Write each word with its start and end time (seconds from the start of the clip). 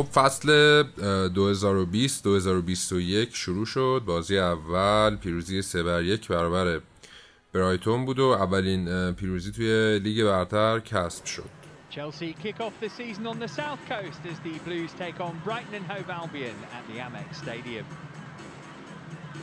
خب 0.00 0.06
فصل 0.06 0.82
2020 1.28 2.24
2021 2.24 3.34
شروع 3.34 3.66
شد 3.66 4.02
بازی 4.06 4.38
اول 4.38 5.16
پیروزی 5.16 5.62
3 5.62 5.82
بر 5.82 6.02
1 6.02 6.28
برابر 6.28 6.80
برایتون 7.52 8.04
بود 8.04 8.18
و 8.18 8.22
اولین 8.22 9.12
پیروزی 9.12 9.52
توی 9.52 9.98
لیگ 9.98 10.24
برتر 10.24 10.80
کسب 10.80 11.24
شد 11.24 11.50
Chelsea 11.90 12.32
kick 12.44 12.60
off 12.60 12.72
the 12.80 12.88
season 12.88 13.26
on 13.26 13.38
the 13.40 13.48
south 13.48 13.82
coast 13.88 14.20
as 14.32 14.38
the 14.46 14.56
Blues 14.66 14.92
take 15.04 15.18
on 15.20 15.32
Brighton 15.44 15.74
and 15.78 15.86
Hove 15.92 16.10
Albion 16.20 16.58
at 16.78 16.84
the 16.88 16.96
Amex 17.06 17.28
Stadium. 17.44 17.86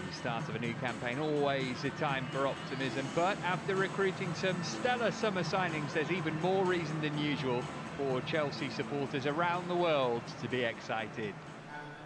The 0.07 0.15
start 0.23 0.43
of 0.49 0.55
a 0.55 0.61
new 0.67 0.75
campaign, 0.85 1.17
always 1.27 1.77
a 1.91 1.93
time 2.09 2.25
for 2.31 2.41
optimism, 2.55 3.05
but 3.23 3.35
after 3.53 3.73
recruiting 3.87 4.31
some 4.43 4.59
stellar 4.75 5.11
summer 5.23 5.45
signings, 5.55 5.91
there's 5.93 6.13
even 6.19 6.33
more 6.49 6.63
reason 6.75 6.97
than 7.05 7.15
usual 7.33 7.59
for 7.97 8.21
Chelsea 8.31 8.69
supporters 8.79 9.25
around 9.25 9.63
the 9.73 9.79
world 9.85 10.23
to 10.41 10.47
be 10.47 10.61
excited. 10.73 11.33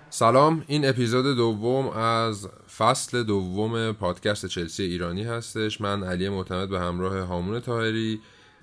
سلام 0.10 0.64
این 0.68 0.90
اپیزود 0.90 1.38
دوم 1.38 1.90
از 1.90 2.48
فصل 2.78 3.24
دوم 3.24 3.92
پادکست 3.92 4.46
چلسی 4.46 4.84
ایرانی 4.84 5.24
هستش. 5.24 5.82
من 5.82 6.04
علی 6.04 6.30
معتمد 6.30 6.70
به 6.70 6.80
همراه 6.80 7.20
هامون 7.20 7.60
تاهری 7.60 8.20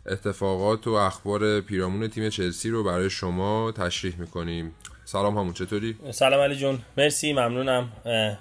اتفاقات 0.06 0.86
و 0.86 0.90
اخبار 0.90 1.60
پیرامون 1.60 2.08
تیم 2.08 2.28
چلسی 2.28 2.70
رو 2.70 2.84
برای 2.84 3.10
شما 3.10 3.72
تشریح 3.72 4.16
می‌کنیم. 4.18 4.72
سلام 5.04 5.38
همون 5.38 5.52
چطوری؟ 5.52 5.96
سلام 6.10 6.40
علی 6.40 6.56
جون. 6.56 6.78
مرسی 6.96 7.32
ممنونم. 7.32 7.92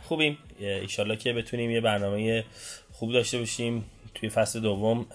خوبیم. 0.04 0.38
ایشالله 0.60 1.16
که 1.16 1.34
بتونیم 1.34 1.72
یه 1.72 1.82
برنامه 1.82 2.46
خوب 2.92 3.12
داشته 3.12 3.40
باشیم. 3.40 3.86
توی 4.16 4.30
فصل 4.30 4.60
دوم 4.60 5.06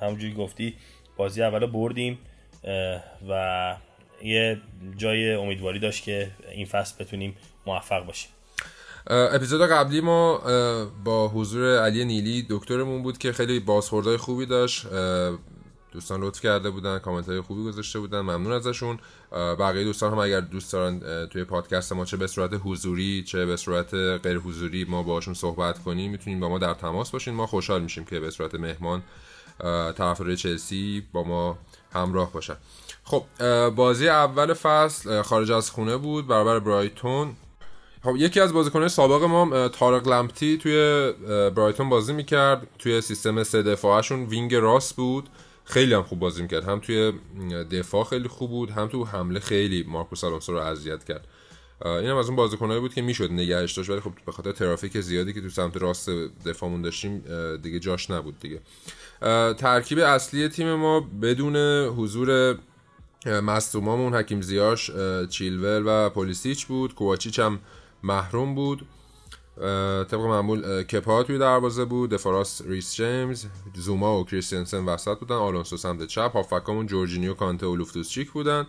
همونجوری 0.00 0.34
گفتی 0.34 0.74
بازی 1.16 1.42
اول 1.42 1.66
بردیم. 1.66 2.18
و 3.28 3.76
یه 4.22 4.60
جای 4.96 5.34
امیدواری 5.34 5.78
داشت 5.78 6.04
که 6.04 6.30
این 6.52 6.66
فصل 6.66 7.04
بتونیم 7.04 7.36
موفق 7.66 8.06
باشیم. 8.06 8.30
اپیزود 9.06 9.70
قبلی 9.70 10.00
ما 10.00 10.38
با 11.04 11.28
حضور 11.28 11.78
علی 11.78 12.04
نیلی 12.04 12.46
دکترمون 12.50 13.02
بود 13.02 13.18
که 13.18 13.32
خیلی 13.32 13.60
بازخوردهای 13.60 14.16
خوبی 14.16 14.46
داشت. 14.46 14.86
دوستان 15.92 16.20
لطف 16.20 16.40
کرده 16.40 16.70
بودن 16.70 16.98
کامنت 16.98 17.28
های 17.28 17.40
خوبی 17.40 17.64
گذاشته 17.64 17.98
بودن 17.98 18.20
ممنون 18.20 18.52
ازشون. 18.52 18.98
بقیه 19.32 19.84
دوستان 19.84 20.12
هم 20.12 20.18
اگر 20.18 20.40
دوست 20.40 20.72
دارن 20.72 21.26
توی 21.26 21.44
پادکست 21.44 21.92
ما 21.92 22.04
چه 22.04 22.16
به 22.16 22.26
صورت 22.26 22.50
حضوری 22.64 23.24
چه 23.26 23.46
به 23.46 23.56
صورت 23.56 23.94
غیر 23.94 24.38
حضوری 24.38 24.84
ما 24.84 25.02
باشون 25.02 25.34
صحبت 25.34 25.78
کنیم 25.78 26.10
می‌تونیم 26.10 26.40
با 26.40 26.48
ما 26.48 26.58
در 26.58 26.74
تماس 26.74 27.10
باشین. 27.10 27.34
ما 27.34 27.46
خوشحال 27.46 27.82
میشیم 27.82 28.04
که 28.04 28.20
به 28.20 28.30
صورت 28.30 28.54
مهمان 28.54 29.02
طرفدار 29.96 30.34
چلسی 30.34 31.02
با 31.12 31.22
ما 31.22 31.58
همراه 31.92 32.32
باشن 32.32 32.56
خب 33.04 33.24
بازی 33.68 34.08
اول 34.08 34.54
فصل 34.54 35.22
خارج 35.22 35.50
از 35.50 35.70
خونه 35.70 35.96
بود 35.96 36.26
برابر 36.26 36.58
برایتون. 36.58 37.32
خب 38.04 38.16
یکی 38.16 38.40
از 38.40 38.52
بازیکنان 38.52 38.88
سابق 38.88 39.24
ما 39.24 39.68
تارق 39.68 40.08
لمپتی 40.08 40.58
توی 40.58 41.12
برایتون 41.56 41.88
بازی 41.88 42.12
می‌کرد. 42.12 42.66
توی 42.78 43.00
سیستم 43.00 43.42
سه 43.42 43.62
دفاعشون 43.62 44.24
وینگ 44.24 44.54
راست 44.54 44.96
بود. 44.96 45.28
خیلی 45.64 45.94
هم 45.94 46.02
خوب 46.02 46.18
بازی 46.18 46.42
می‌کرد. 46.42 46.64
هم 46.64 46.80
توی 46.80 47.12
دفاع 47.70 48.04
خیلی 48.04 48.28
خوب 48.28 48.50
بود 48.50 48.70
هم 48.70 48.88
تو 48.88 49.04
حمله 49.04 49.40
خیلی 49.40 49.84
مارکوس 49.88 50.24
آلونسو 50.24 50.52
رو 50.52 50.58
اذیت 50.58 51.04
کرد. 51.04 51.26
این 51.84 52.06
هم 52.06 52.16
از 52.16 52.26
اون 52.26 52.36
بازیکنایی 52.36 52.80
بود 52.80 52.94
که 52.94 53.02
می‌شد 53.02 53.32
نگهش 53.32 53.72
داشت. 53.72 53.90
ولی 53.90 54.00
خب 54.00 54.12
به 54.26 54.32
خاطر 54.32 54.52
ترافیک 54.52 55.00
زیادی 55.00 55.32
که 55.32 55.40
تو 55.40 55.48
سمت 55.48 55.76
راست 55.76 56.10
دفاعمون 56.46 56.82
داشتیم 56.82 57.24
دیگه 57.62 57.78
جاش 57.78 58.10
نبود 58.10 58.40
دیگه. 58.40 58.60
ترکیب 59.58 59.98
اصلی 59.98 60.48
تیم 60.48 60.74
ما 60.74 61.00
بدون 61.00 61.56
حضور 61.88 62.58
مصدومامون 63.26 64.14
حکیم 64.14 64.40
زیاش 64.40 64.90
چیلول 65.30 65.82
و 65.86 66.08
پولیسیچ 66.10 66.66
بود. 66.66 66.94
کوواچیچ 66.94 67.38
هم 67.38 67.58
محروم 68.02 68.54
بود. 68.54 68.86
طبق 70.10 70.20
معمول 70.20 70.82
کپا 70.82 71.22
توی 71.22 71.38
دروازه 71.38 71.84
بود. 71.84 72.10
دفاراس 72.10 72.62
ریس 72.66 72.94
جیمز 72.94 73.46
زوما 73.74 74.20
و 74.20 74.24
کریستینسن 74.24 74.84
وسط 74.84 75.18
بودن. 75.18 75.34
آلونسو 75.34 75.76
سمت 75.76 76.06
چپ. 76.06 76.32
هافکامون 76.34 76.86
جورجینیو 76.86 77.34
کانته 77.34 77.66
و 77.66 77.76
لوفتوس 77.76 78.10
چیک 78.10 78.30
بودن. 78.30 78.66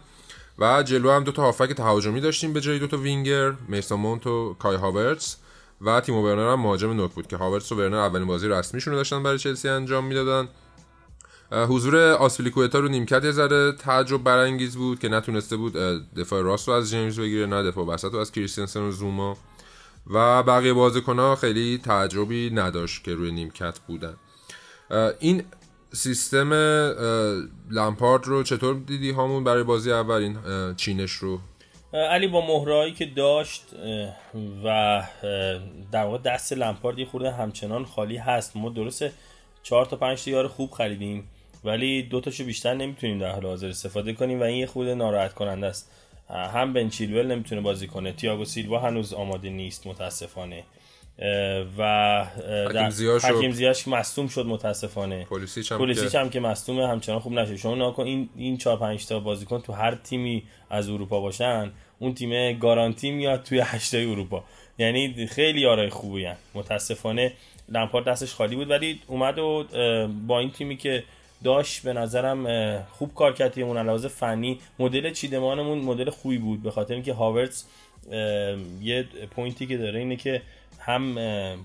و 0.60 0.84
جلو 0.84 1.12
هم 1.12 1.24
دو 1.24 1.32
تا 1.32 1.42
هافک 1.42 1.74
تهاجمی 1.74 2.22
داشتیم 2.22 2.54
به 2.54 2.62
جای 2.62 2.80
دو 2.80 2.88
تا 2.88 2.98
وینگر. 2.98 3.54
میسون 3.68 4.00
مونت 4.00 4.28
و 4.28 4.56
کای 4.60 4.76
هاورتس 4.76 5.38
و 5.86 6.02
تیمو 6.02 6.24
ورنر 6.24 6.52
هم 6.52 6.60
مهاجم 6.60 6.94
نوک 6.94 7.12
بود 7.12 7.28
که 7.28 7.38
هاورتس 7.38 7.72
و 7.72 7.76
ورنر 7.76 7.98
اولین 7.98 8.28
بازی 8.28 8.48
رسمیشون 8.48 8.94
رو 8.94 8.98
داشتن 8.98 9.24
برای 9.24 9.38
چلسی 9.38 9.70
انجام 9.70 10.06
می‌دادن. 10.06 10.50
حضور 11.52 11.98
آسفیلیکوتا 11.98 12.80
رو 12.80 12.88
نیمکت 12.88 13.24
یه 13.24 13.32
ذره 13.32 13.72
تعجب 13.72 14.24
برانگیز 14.24 14.76
بود 14.76 15.00
که 15.00 15.10
نتونسته 15.10 15.58
بود 15.58 15.74
دفاع 16.18 16.42
راست 16.42 16.68
رو 16.68 16.74
از 16.74 16.90
جیمز 16.90 17.20
بگیره 17.20 17.46
نه 17.46 17.64
دفاع 17.64 17.86
وسط 17.86 18.14
رو 18.14 18.20
از 18.20 18.32
کریستنسن 18.32 18.80
و 18.80 18.92
زوما. 18.92 19.38
و 20.08 20.44
بقیه 20.44 20.74
بازیکن‌ها 20.74 21.36
خیلی 21.36 21.78
تعجبی 21.78 22.50
نداشت 22.50 23.04
که 23.04 23.16
روی 23.16 23.32
نیمکت 23.32 23.80
بودن. 23.80 24.16
این 25.20 25.44
سیستم 25.94 26.54
لمپارد 27.72 28.28
رو 28.28 28.44
چطور 28.44 28.76
دیدی 28.76 29.12
همون 29.12 29.44
برای 29.44 29.64
بازی 29.64 29.92
اول؟ 29.92 30.22
این 30.22 30.38
چینش 30.76 31.12
رو 31.12 31.40
علی 31.94 32.28
با 32.28 32.42
مهرهایی 32.48 32.94
که 32.94 33.06
داشت 33.06 33.64
و 34.64 35.04
در 35.92 36.04
واقع 36.04 36.18
دست 36.18 36.54
لمپارد 36.54 37.00
یه 37.00 37.06
خورده 37.06 37.32
همچنان 37.32 37.86
خالی 37.86 38.18
هست. 38.18 38.58
ما 38.58 38.70
درسته 38.70 39.12
چهار 39.64 39.86
تا 39.86 39.96
پنج 39.96 40.26
تا 40.26 40.48
خوب 40.48 40.72
خریدیم 40.72 41.28
ولی 41.64 42.04
دو 42.04 42.22
تاشو 42.22 42.44
بیشتر 42.44 42.74
نمی‌تونیم 42.74 43.20
در 43.20 43.32
حال 43.32 43.46
حاضر 43.46 43.68
استفاده 43.68 44.14
کنیم 44.14 44.40
و 44.40 44.44
این 44.44 44.58
یه 44.58 44.66
خورده 44.66 44.96
ناراحت 44.96 45.34
کننده 45.34 45.68
است 45.68 45.92
هم 46.30 46.74
بن 46.74 46.90
چیلول 46.90 47.28
نمی‌تونه 47.28 47.62
بازی 47.62 47.88
کنه 47.88 48.12
تییاگو 48.12 48.46
سیلوا 48.46 48.80
هنوز 48.80 49.14
آماده 49.14 49.50
نیست 49.50 49.88
متاسفانه. 49.88 50.64
و 51.78 52.26
حکیم 53.24 53.52
زیاش 53.52 53.88
مصدوم 53.88 54.28
شد 54.28 54.46
متاسفانه. 54.46 55.26
پلیسیچ 55.26 55.72
هم, 55.72 55.78
پولیسیچ 55.78 56.16
هم 56.16 56.30
که 56.30 56.40
مصدومه 56.40 56.88
همچنان 56.88 57.20
خوب 57.20 57.34
نشد 57.34 57.56
شما 57.56 57.76
ناکن 57.76 58.04
این 58.04 58.30
این 58.36 58.58
4 58.58 58.78
5 58.78 59.08
تا 59.08 59.20
بازیکن 59.20 59.62
تو 59.62 59.74
هر 59.74 59.96
تیمی 59.96 60.44
از 60.70 60.90
اروپا 60.90 61.22
باشن 61.22 61.72
اون 62.00 62.14
تیم 62.14 62.60
گارانتی 62.60 63.12
میاد 63.12 63.44
توی 63.44 63.60
هشتای 63.60 64.12
اروپا. 64.12 64.44
یعنی 64.78 65.28
خیلی 65.28 65.62
یارای 65.62 65.90
خوبی 65.90 66.26
هن. 66.26 66.36
متاسفانه 66.54 67.34
لمپارد 67.70 68.06
دستش 68.06 68.34
خالی 68.34 68.56
بود 68.56 68.70
ولی 68.70 69.02
اومد 69.08 69.40
و 69.40 69.66
با 70.28 70.40
این 70.40 70.52
تیمی 70.52 70.78
که 70.78 71.04
داشت 71.44 71.84
به 71.84 71.94
نظرم 71.94 72.82
خوب 72.84 73.14
کار 73.14 73.34
کرد 73.34 73.60
اون 73.60 73.78
علاوه 73.78 74.08
فنی. 74.08 74.60
مدل 74.80 75.14
چیدمانمون 75.14 75.78
مدل 75.78 76.10
خوبی 76.10 76.38
بود 76.38 76.64
به 76.64 76.72
خاطر 76.72 76.94
اینکه 76.94 77.14
هاورتس 77.14 77.66
یه 78.82 79.06
پوینتی 79.36 79.68
که 79.68 79.78
داره 79.78 80.00
اینه 80.00 80.16
که 80.16 80.42
هم 80.82 81.16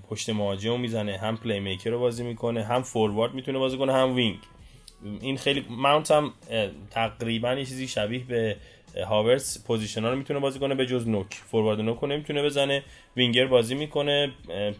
پشت 0.09 0.29
مهاجم 0.29 0.79
می‌زنه 0.79 1.17
هم 1.17 1.37
پلی 1.37 1.59
میکر 1.59 1.89
رو 1.89 1.99
بازی 1.99 2.23
می‌کنه 2.23 2.63
هم 2.63 2.81
فوروارد 2.81 3.33
می‌تونه 3.33 3.59
بازی 3.59 3.77
کنه 3.77 3.93
هم 3.93 4.15
وینگ 4.15 4.39
این 5.21 5.37
خیلی 5.37 5.65
ماونت 5.69 6.11
هم 6.11 6.33
تقریبا 6.91 7.53
یه 7.53 7.65
چیزی 7.65 7.87
شبیه 7.87 8.23
به 8.23 8.57
هاورس 9.09 9.65
پوزیشن 9.67 10.03
ها 10.03 10.09
رو 10.09 10.15
می‌تونه 10.15 10.39
بازی 10.39 10.59
کنه 10.59 10.75
به 10.75 10.85
جز 10.85 11.07
نوک. 11.07 11.33
فوروارد 11.33 11.81
نوک 11.81 11.99
رو 11.99 12.07
نمی‌تونه 12.07 12.43
بزنه 12.43 12.83
وینگر 13.17 13.47
بازی 13.47 13.75
می‌کنه 13.75 14.31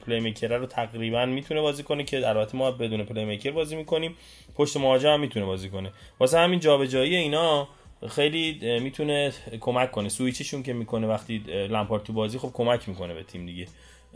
پلی 0.06 0.20
میکر 0.20 0.48
رو 0.48 0.66
تقریبا 0.66 1.26
می‌تونه 1.26 1.62
بازی 1.62 1.84
کنه 1.84 2.04
که 2.04 2.30
البته 2.30 2.58
ما 2.58 2.72
بدون 2.72 3.04
پلی 3.04 3.26
میکر 3.26 3.52
بازی 3.52 3.76
می‌کنیم. 3.76 4.16
پشت 4.56 4.78
مهاجم 4.78 5.10
هم 5.10 5.20
می‌تونه 5.20 5.46
بازی 5.46 5.70
کنه. 5.70 5.92
واسه 6.20 6.40
همین 6.40 6.60
جابجایی 6.60 7.16
اینا 7.16 7.68
خیلی 8.10 8.80
می‌تونه 8.80 9.32
کمک 9.60 9.92
کنه. 9.92 10.10
سویچشون 10.10 10.64
که 10.64 10.74
می‌کنه 10.74 11.08
وقتی 11.08 11.38
لمپارد 11.70 12.08
بازی 12.08 12.38
خب 12.38 12.52
کمک 12.54 12.90
می‌کنه 12.90 13.14
به 13.14 13.24
تیم 13.24 13.46
دیگه. 13.46 13.68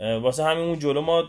واسه 0.02 0.44
همین 0.44 0.64
اون 0.64 0.78
جلو 0.78 1.00
ما 1.00 1.24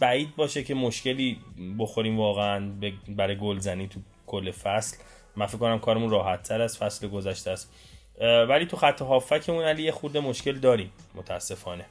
بعید 0.00 0.36
باشه 0.36 0.62
که 0.62 0.74
مشکلی 0.74 1.38
بخوریم 1.78 2.18
واقعا 2.18 2.72
برای 3.08 3.36
گلزنی 3.36 3.88
تو 3.88 4.00
کل 4.26 4.50
فصل. 4.50 4.96
من 5.36 5.46
فکر 5.46 5.58
کنم 5.58 5.78
کارمون 5.78 6.10
راحت 6.10 6.42
تر 6.42 6.62
از 6.62 6.78
فصل 6.78 7.08
گذشته 7.08 7.50
است. 7.50 7.72
ولی 8.20 8.66
تو 8.66 8.76
خط 8.76 9.02
هافکمون 9.02 9.64
علی 9.64 9.82
یه 9.82 9.92
خورده 9.92 10.20
مشکل 10.20 10.52
داریم 10.52 10.92
متاسفانه. 11.14 11.84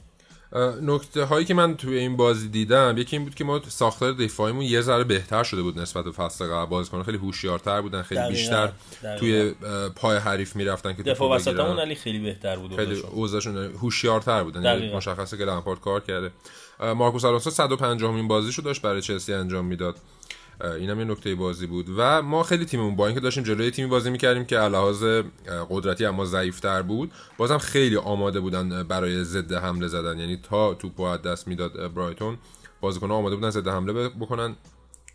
نکته 0.81 1.23
هایی 1.23 1.45
که 1.45 1.53
من 1.53 1.77
توی 1.77 1.97
این 1.97 2.17
بازی 2.17 2.49
دیدم 2.49 2.95
یکی 2.97 3.15
این 3.15 3.25
بود 3.25 3.35
که 3.35 3.43
ما 3.43 3.61
ساختار 3.67 4.11
دفاعیمون 4.11 4.61
یه 4.61 4.81
ذره 4.81 5.03
بهتر 5.03 5.43
شده 5.43 5.61
بود 5.61 5.79
نسبت 5.79 6.05
به 6.05 6.11
فصل 6.11 6.45
قبل. 6.45 6.65
بازیکن‌ها 6.65 7.03
خیلی 7.03 7.17
هوشیارتر 7.17 7.81
بودن 7.81 8.01
خیلی 8.01 8.21
دقیقا. 8.21 8.35
بیشتر 8.35 8.71
دقیقا. 9.03 9.19
توی 9.19 9.53
پای 9.95 10.17
حریف 10.17 10.55
می‌رفتن 10.55 10.93
که 10.93 11.03
دفاع 11.03 11.35
وسطمون 11.35 11.79
علی 11.79 11.95
خیلی 11.95 12.19
بهتر 12.19 12.55
بود 12.55 12.75
خیلی 12.75 13.03
اوضاعشون. 13.11 13.57
هوشیارتر 13.57 14.43
بودن. 14.43 14.63
یعنی 14.63 14.95
مشخصه 14.95 15.37
که 15.37 15.45
لامپارد 15.45 15.79
کار 15.79 15.99
کرده. 15.99 16.31
مارکوس 16.95 17.25
آلونسو 17.25 17.49
150 17.49 18.11
امین 18.11 18.27
بازیشو 18.27 18.61
داشت 18.61 18.81
برای 18.81 19.01
چلسی 19.01 19.33
انجام 19.33 19.65
می‌داد. 19.65 19.95
اینم 20.63 20.99
یه 20.99 21.05
نکته 21.05 21.35
بازی 21.35 21.67
بود. 21.67 21.85
و 21.97 22.21
ما 22.21 22.43
خیلی 22.43 22.65
تیممون 22.65 22.95
با 22.95 23.05
اینکه 23.07 23.21
داشتیم 23.21 23.43
جلوی 23.43 23.71
تیمی 23.71 23.89
بازی 23.89 24.09
می‌کردیم 24.09 24.45
که 24.45 24.57
علاوه 24.57 25.23
قدرتی 25.69 26.05
اما 26.05 26.25
ضعیفتر 26.25 26.81
بود 26.81 27.11
بازم 27.37 27.57
خیلی 27.57 27.97
آماده 27.97 28.39
بودن 28.39 28.83
برای 28.83 29.23
ضد 29.23 29.53
حمله 29.53 29.87
زدن. 29.87 30.19
یعنی 30.19 30.37
تا 30.37 30.73
توپو 30.73 31.03
از 31.03 31.21
دست 31.21 31.47
می‌داد 31.47 31.93
برایتون 31.93 32.37
بازیکن‌ها 32.81 33.15
آماده 33.15 33.35
بودن 33.35 33.49
ضد 33.49 33.67
حمله 33.67 34.09
بکنن. 34.09 34.55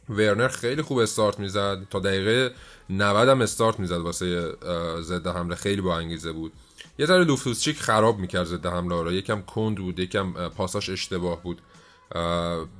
ورنر 0.08 0.48
خیلی 0.48 0.82
خوب 0.82 0.98
استارت 0.98 1.40
می‌زد. 1.40 1.86
تا 1.90 1.98
دقیقه 1.98 2.50
90 2.90 3.28
هم 3.28 3.40
استارت 3.40 3.80
می‌زد 3.80 3.98
واسه 3.98 4.52
ضد 5.00 5.26
حمله. 5.26 5.54
خیلی 5.54 5.80
با 5.80 5.96
انگیزه 5.96 6.32
بود. 6.32 6.52
یه 6.98 7.06
ذره 7.06 7.24
لوفتوسچیک 7.24 7.78
خراب 7.78 8.18
می‌کرد 8.18 8.44
ضد 8.44 8.66
حمله 8.66 9.02
رو. 9.02 9.12
یکم 9.12 9.40
کند 9.40 9.76
بود 9.76 9.98
یکم 9.98 10.48
پاساش 10.48 10.90
اشتباه 10.90 11.42
بود. 11.42 11.60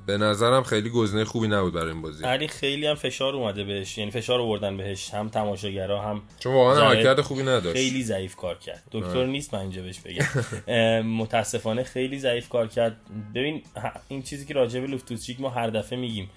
به 0.05 0.17
نظرم 0.17 0.63
خیلی 0.63 0.89
گزینه 0.89 1.25
خوبی 1.25 1.47
نبود 1.47 1.73
برای 1.73 1.91
این 1.91 2.01
بازی. 2.01 2.23
علی 2.23 2.47
خیلی 2.47 2.87
هم 2.87 2.95
فشار 2.95 3.35
اومده 3.35 3.63
بهش 3.63 3.97
یعنی 3.97 4.11
فشار 4.11 4.41
آوردن 4.41 4.77
بهش 4.77 5.13
هم 5.13 5.29
تماشاگرها 5.29 6.01
هم 6.01 6.21
چون 6.39 6.53
واقعا 6.53 6.85
عملکرد 6.85 7.21
خوبی 7.21 7.41
نداشت. 7.43 7.77
خیلی 7.77 8.03
ضعیف 8.03 8.35
کار 8.35 8.57
کرد. 8.57 8.83
دکتر 8.91 9.25
نیست 9.25 9.53
من 9.53 9.59
اینجا 9.59 9.81
بهش 9.81 9.99
بگم. 9.99 10.25
متاسفانه 11.21 11.83
خیلی 11.83 12.19
ضعیف 12.19 12.49
کار 12.49 12.67
کرد. 12.67 12.97
ببین 13.35 13.61
این 14.07 14.21
چیزی 14.21 14.45
که 14.45 14.53
راجع 14.53 14.79
به 14.79 14.87
لوفتوسچیک 14.87 15.41
ما 15.41 15.49
هر 15.49 15.69
دفعه 15.69 15.99
میگیم 15.99 16.29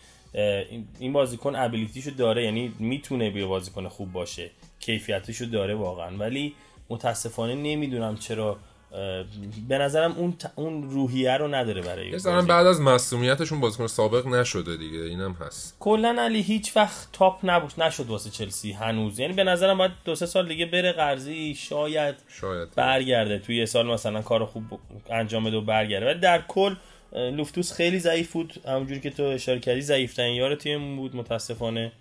این 0.98 1.12
بازیکن 1.12 1.56
ابیلیتیشو 1.56 2.10
داره 2.10 2.44
یعنی 2.44 2.72
می‌تونه 2.78 3.30
بیا 3.30 3.46
بازیکن 3.46 3.88
خوب 3.88 4.12
باشه 4.12 4.50
کیفیتشو 4.80 5.44
داره 5.44 5.74
واقعا. 5.74 6.16
ولی 6.16 6.54
متاسفانه 6.90 7.54
نمی‌دونم 7.54 8.16
چرا 8.16 8.58
به 9.68 9.78
نظرم 9.78 10.12
اون 10.12 10.36
اون 10.54 10.90
روحیه 10.90 11.36
رو 11.36 11.54
نداره 11.54 11.82
برای 11.82 12.14
مثلا 12.14 12.42
بعد 12.42 12.66
از 12.66 12.80
مصونیتشون 12.80 13.60
بازیکن 13.60 13.86
سابق 13.86 14.26
نشده 14.26 14.76
دیگه 14.76 14.98
اینم 14.98 15.32
هست. 15.32 15.76
کلا 15.80 16.16
علی 16.18 16.42
هیچ 16.42 16.76
وقت 16.76 17.08
تاپ 17.12 17.38
نبود 17.42 17.72
نشد 17.78 18.06
واسه 18.06 18.30
چلسی 18.30 18.72
هنوز. 18.72 19.18
یعنی 19.18 19.32
به 19.32 19.44
نظرم 19.44 19.78
باید 19.78 19.92
دو 20.04 20.14
سه 20.14 20.26
سال 20.26 20.48
دیگه 20.48 20.66
بره 20.66 20.92
قرضی 20.92 21.54
شاید 21.54 22.14
شاید. 22.40 22.68
برگرده. 22.76 23.38
توی 23.38 23.56
یه 23.56 23.66
سال 23.66 23.86
مثلا 23.86 24.22
کار 24.22 24.44
خوب 24.44 24.62
انجام 25.10 25.44
بده 25.44 25.56
و 25.56 25.60
برگرده. 25.60 26.06
ولی 26.06 26.20
در 26.20 26.42
کل 26.48 26.74
لوفتوس 27.12 27.72
خیلی 27.72 27.98
ضعیف 27.98 28.32
بود. 28.32 28.54
همونجوری 28.66 29.00
که 29.00 29.10
تو 29.10 29.22
اشاره 29.22 29.58
کردی 29.58 29.80
ضعیف 29.80 30.14
ترین 30.14 30.34
یار 30.34 30.54
تیم 30.54 30.96
بود. 30.96 31.16
متاسفانه 31.16 31.92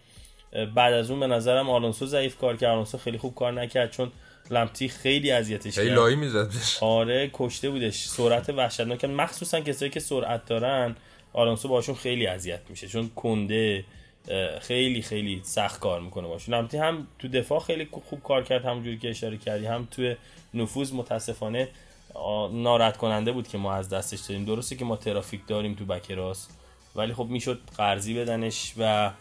بعد 0.75 0.93
از 0.93 1.11
اون 1.11 1.19
به 1.19 1.27
نظرم 1.27 1.69
آلونسو 1.69 2.05
ضعیف 2.05 2.37
کار 2.37 2.57
کرد. 2.57 2.69
آلونسو 2.69 2.97
خیلی 2.97 3.17
خوب 3.17 3.35
کار 3.35 3.53
نکرد. 3.53 3.91
چون 3.91 4.11
لمتی 4.51 4.89
خیلی 4.89 5.31
اذیتش 5.31 5.75
کرد. 5.75 5.83
خیلی 5.83 5.95
لایی 5.95 6.15
می‌زد 6.15 6.51
آره 6.81 7.29
کشته 7.33 7.69
بودش. 7.69 8.05
سرعت 8.05 8.49
وحشتناک. 8.49 9.05
مخصوصا 9.05 9.59
کسایی 9.59 9.91
که 9.91 9.99
سرعت 9.99 10.45
دارن 10.45 10.95
آلونسو 11.33 11.67
باشون 11.67 11.95
خیلی 11.95 12.27
اذیت 12.27 12.61
میشه. 12.69 12.87
چون 12.87 13.09
کنده 13.15 13.85
خیلی 14.61 15.01
خیلی 15.01 15.41
سخت 15.43 15.79
کار 15.79 16.01
می‌کنه 16.01 16.27
باشون. 16.27 16.55
لمتی 16.55 16.77
هم 16.77 17.07
تو 17.19 17.27
دفاع 17.27 17.59
خیلی 17.59 17.89
خوب 18.09 18.23
کار 18.23 18.43
کرد 18.43 18.65
همونجوری 18.65 18.97
که 18.97 19.09
اشاره 19.09 19.37
کردی. 19.37 19.65
هم 19.65 19.87
تو 19.91 20.13
نفوذ 20.53 20.93
متاسفانه 20.93 21.67
ناراحت 22.51 22.97
کننده 22.97 23.31
بود 23.31 23.47
که 23.47 23.57
ما 23.57 23.73
از 23.73 23.89
دستش 23.89 24.19
دادیم. 24.19 24.45
درسته 24.45 24.75
که 24.75 24.85
ما 24.85 24.95
ترافیک 24.95 25.41
داریم 25.47 25.73
تو 25.73 25.85
بکراس 25.85 26.47
ولی 26.95 27.13
خب 27.13 27.25
می‌شد 27.25 27.59
قرضی 27.77 28.13
بدنش 28.13 28.73
و 28.77 29.11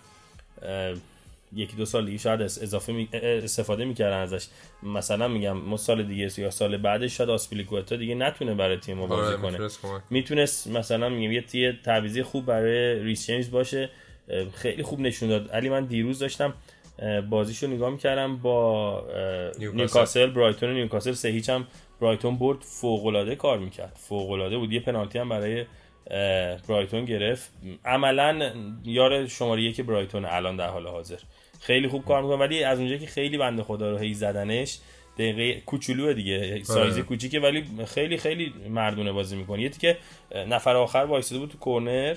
یکی 1.53 1.77
دو 1.77 1.85
سال 1.85 2.06
دیگه 2.06 2.19
شاید 2.19 2.41
اضافه 2.41 2.93
می... 2.93 3.09
استفاده 3.12 3.85
می‌کردن 3.85 4.17
ازش. 4.17 4.47
مثلا 4.83 5.29
میگم 5.29 5.53
ما 5.53 5.77
سال 5.77 6.03
دیگه 6.03 6.41
یا 6.41 6.50
سال 6.50 6.77
بعدش 6.77 7.17
شاید 7.17 7.31
آسپیلیکوتا 7.31 7.97
دیگه 7.97 8.15
نتونه 8.15 8.55
برای 8.55 8.77
تیم 8.77 9.06
بازی 9.06 9.35
آره، 9.35 9.69
کنه. 9.73 10.03
می‌تونست 10.11 10.67
مثلا 10.67 11.09
میگم 11.09 11.33
یه 11.33 11.43
تیه 11.43 11.79
تعویضی 11.85 12.23
خوب 12.23 12.47
برای 12.47 13.03
ریس 13.03 13.49
باشه. 13.49 13.91
خیلی 14.55 14.83
خوب 14.83 15.00
نشون 15.00 15.29
داد. 15.29 15.50
علی 15.50 15.69
من 15.69 15.85
دیروز 15.85 16.19
داشتم 16.19 16.55
بازیشو 17.31 17.67
نگاه 17.67 17.91
می‌کردم 17.91 18.37
با 18.37 19.05
نیوکاسل. 19.59 20.27
برایتون. 20.27 20.73
نیوکاسل 20.73 21.12
سه 21.12 21.29
هیچ 21.29 21.50
هم 21.50 21.67
برایتون 22.00 22.39
برد 22.39 22.59
فوق 22.61 23.06
العاده 23.06 23.37
کار 23.37 23.59
می‌کرد. 23.59 23.93
فوق 23.97 24.31
العاده 24.31 24.59
بود. 24.59 24.73
یه 24.73 24.81
پنالتی 24.81 25.19
هم 25.19 25.29
برای 25.29 25.65
برایتون 26.69 27.05
گرفت. 27.05 27.53
عملا 27.85 28.53
یار 28.85 29.27
شماره 29.27 29.62
یک 29.62 29.81
برایتون 29.81 30.25
الان 30.25 30.56
در 30.56 30.69
حال 30.69 30.87
حاضر. 30.87 31.19
خیلی 31.61 31.89
خوب 31.89 32.05
کار 32.05 32.23
می‌کنه 32.23 32.37
ولی 32.37 32.65
از 32.65 32.79
اونجایی 32.79 33.01
که 33.01 33.07
خیلی 33.07 33.39
بنده 33.39 33.63
خدا 33.63 33.91
رو 33.91 33.99
هی 33.99 34.15
زدنش 34.15 34.79
دقیقه 35.19 35.61
کوچولو 35.61 36.13
دیگه 36.13 36.63
سایز 36.63 36.99
کوچیکه 36.99 37.41
ولی 37.41 37.65
خیلی 37.87 38.17
خیلی 38.17 38.53
مردونه 38.69 39.13
بازی 39.13 39.37
می‌کنه. 39.37 39.63
یه 39.63 39.71
که 39.71 39.97
نفر 40.49 40.77
آخر 40.77 40.99
وایساده 40.99 41.39
بود 41.39 41.51
تو 41.51 41.59
کورنر 41.59 42.17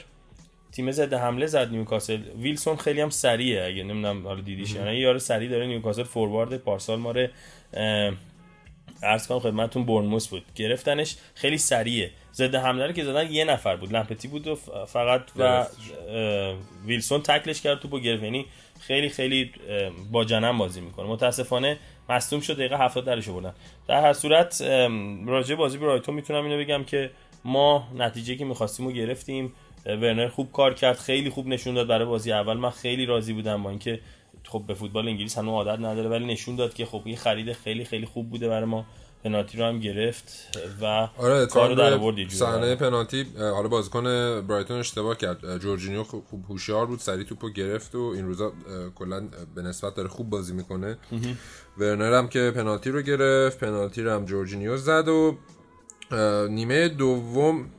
تیم 0.72 0.92
زده 0.92 1.18
حمله 1.18 1.46
زد 1.46 1.72
نیوکاسل. 1.72 2.22
ویلسون 2.42 2.76
خیلی 2.76 3.02
هم 3.02 3.10
سریعه 3.10 3.68
اگه 3.68 3.84
نمی‌دونم 3.84 4.28
حالا 4.28 4.42
دیدیش 4.42 4.74
یعنی 4.76 4.96
یار 4.96 5.18
سریع 5.18 5.50
داره 5.50 5.68
نیوکاسل 5.68 6.04
فوروارد 6.04 6.58
پارسال 6.58 7.00
ماره 7.00 7.32
ارز 9.04 9.28
کنم 9.28 9.40
خدمتتون 9.40 9.86
برنموس 9.86 10.28
بود. 10.28 10.44
گرفتنش 10.56 11.16
خیلی 11.36 11.58
سریعه. 11.58 12.12
ضد 12.34 12.56
حمله 12.56 12.86
رو 12.88 12.92
که 12.92 13.04
زدن 13.04 13.32
یه 13.32 13.46
نفر 13.46 13.76
بود. 13.76 13.94
لمپتی 13.94 14.28
بود 14.28 14.48
و 14.48 14.56
فقط 14.86 15.22
و 15.38 15.66
ویلسون 16.86 17.22
تکلش 17.22 17.62
کرد 17.62 17.80
تو 17.80 17.88
با 17.88 18.00
گرونی 18.00 18.46
خیلی 18.82 19.10
خیلی 19.10 19.52
با 20.12 20.26
جنم 20.26 20.58
بازی 20.58 20.82
می‌کنه. 20.82 21.08
متاسفانه 21.08 21.78
مصدوم 22.10 22.40
شد 22.40 22.56
دقیقه 22.56 22.78
70 22.78 23.06
درش 23.06 23.30
بردن. 23.30 23.54
در 23.88 24.02
هر 24.02 24.14
صورت 24.14 24.62
راجع 25.26 25.56
بازی 25.56 25.78
برایتون 25.78 26.16
می‌تونم 26.16 26.44
اینو 26.44 26.58
بگم 26.58 26.84
که 26.84 27.12
ما 27.46 27.88
نتیجه 27.98 28.36
که 28.36 28.46
می‌خواستیم 28.46 28.86
رو 28.86 28.92
گرفتیم 28.92 29.54
ورنر 29.86 30.28
خوب 30.28 30.52
کار 30.52 30.74
کرد 30.74 30.98
خیلی 30.98 31.30
خوب 31.30 31.48
نشون 31.48 31.74
داد 31.74 31.88
برای 31.88 32.06
بازی 32.06 32.32
اول. 32.32 32.58
من 32.58 32.70
خیلی 32.70 33.06
راضی 33.06 33.34
بودم 33.34 33.64
با 33.64 33.70
اینکه 33.70 34.00
خب 34.44 34.64
به 34.68 34.74
فوتبال 34.74 35.08
انگلیس 35.08 35.38
هنوز 35.38 35.54
عادت 35.54 35.80
نداره 35.80 36.10
ولی 36.10 36.26
نشون 36.26 36.56
داد 36.56 36.74
که 36.74 36.86
خب 36.86 37.02
این 37.06 37.16
خرید 37.16 37.54
خیلی 37.54 37.84
خیلی 37.86 38.06
خوب 38.06 38.30
بوده 38.30 38.48
برای 38.50 38.66
ما. 38.66 38.86
پنالتی 39.24 39.58
رو 39.58 39.66
هم 39.66 39.80
گرفت 39.80 40.58
و 40.82 40.86
آره 41.18 41.46
کارو 41.46 41.76
در 41.76 41.94
آورد 41.94 42.30
صحنه 42.30 42.76
پنالتی 42.76 43.26
حالا 43.40 43.68
بازیکن 43.68 44.04
برایتون 44.42 44.80
اشتباه 44.80 45.18
کرد. 45.18 45.58
جورجینیو 45.58 46.04
خوب 46.04 46.46
هوشیار 46.50 46.86
بود 46.86 47.00
سری 47.00 47.24
توپو 47.24 47.50
گرفت 47.50 47.96
و 47.96 48.00
این 48.16 48.26
روزا 48.26 48.54
کلا 48.96 49.28
به 49.56 49.62
نسبت 49.62 49.96
داره 49.96 50.10
خوب 50.10 50.30
بازی 50.30 50.54
می‌کنه. 50.54 50.98
ورنر 51.78 52.14
هم 52.14 52.28
که 52.28 52.52
پنالتی 52.56 52.90
رو 52.90 53.02
گرفت 53.02 53.60
پنالتی 53.60 54.02
رو 54.02 54.12
هم 54.12 54.26
جورجینیو 54.26 54.78
زد 54.78 55.08
و 55.08 55.38
نیمه 56.50 56.90
دوم 56.90 57.70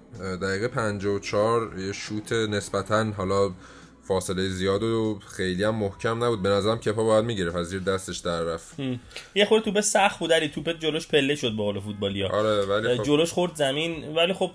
دقیقه 0.43 0.69
54 0.69 1.79
یه 1.79 1.93
شوت 1.93 2.33
نسبتا 2.33 3.05
حالا 3.17 3.51
فاصله 4.13 4.49
زیاد 4.49 4.83
و 4.83 5.19
خیلی 5.37 5.65
هم 5.65 5.75
محکم 5.75 6.25
نبود. 6.25 6.43
به 6.43 6.49
نظرم 6.49 6.79
کپا 6.79 7.05
باید 7.05 7.25
می‌گرفت. 7.25 7.57
از 7.57 7.67
زیر 7.67 7.81
دستش 7.81 8.19
در 8.19 8.43
رفت. 8.43 8.75
یه 9.35 9.45
خورده 9.45 9.65
توپ 9.65 9.81
سخت 9.81 10.19
بود 10.19 10.33
علی 10.33 10.49
توپ 10.49 10.79
جلوش 10.79 11.09
پله 11.09 11.35
شد 11.35 11.57
به 11.57 11.63
حال 11.63 11.81
فوتبالیا. 11.81 12.29
آره 12.29 12.67
ولی 12.67 12.97
خب... 12.97 13.03
جلوش 13.03 13.33
خورد 13.33 13.55
زمین. 13.55 14.17
ولی 14.17 14.33
خب 14.33 14.51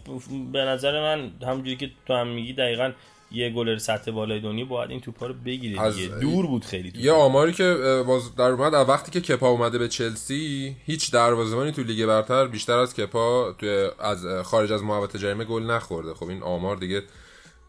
به 0.51 0.59
نظر 0.59 1.01
من 1.01 1.31
همونجوری 1.47 1.75
که 1.75 1.89
تو 2.05 2.13
هم 2.13 2.27
میگی 2.27 2.53
دقیقا 2.53 2.91
یه 3.31 3.49
گلر 3.49 3.77
سطح 3.77 4.11
بالای 4.11 4.39
دنیا 4.39 4.65
باید 4.65 4.91
این 4.91 5.01
توپا 5.01 5.27
رو 5.27 5.33
بگیره 5.45 5.81
از... 5.81 5.97
دور 6.21 6.47
بود 6.47 6.65
خیلی 6.65 6.91
توپا. 6.91 7.05
یه 7.05 7.11
آماری 7.11 7.53
که 7.53 8.03
باز 8.07 8.35
در 8.35 8.43
اومد 8.43 8.89
وقتی 8.89 9.11
که 9.11 9.21
کپا 9.21 9.49
اومده 9.49 9.77
به 9.77 9.87
چلسی 9.87 10.75
هیچ 10.85 11.11
دروازه‌بانی 11.11 11.71
تو 11.71 11.83
لیگ 11.83 12.05
برتر 12.05 12.47
بیشتر 12.47 12.77
از 12.77 12.95
کپا 12.95 13.51
تو 13.51 13.89
از 13.99 14.25
خارج 14.43 14.71
از 14.71 14.83
محوطه 14.83 15.19
جریمه 15.19 15.43
گل 15.43 15.63
نخورده. 15.63 16.13
خب 16.13 16.29
این 16.29 16.43
آمار 16.43 16.75
دیگه 16.75 17.03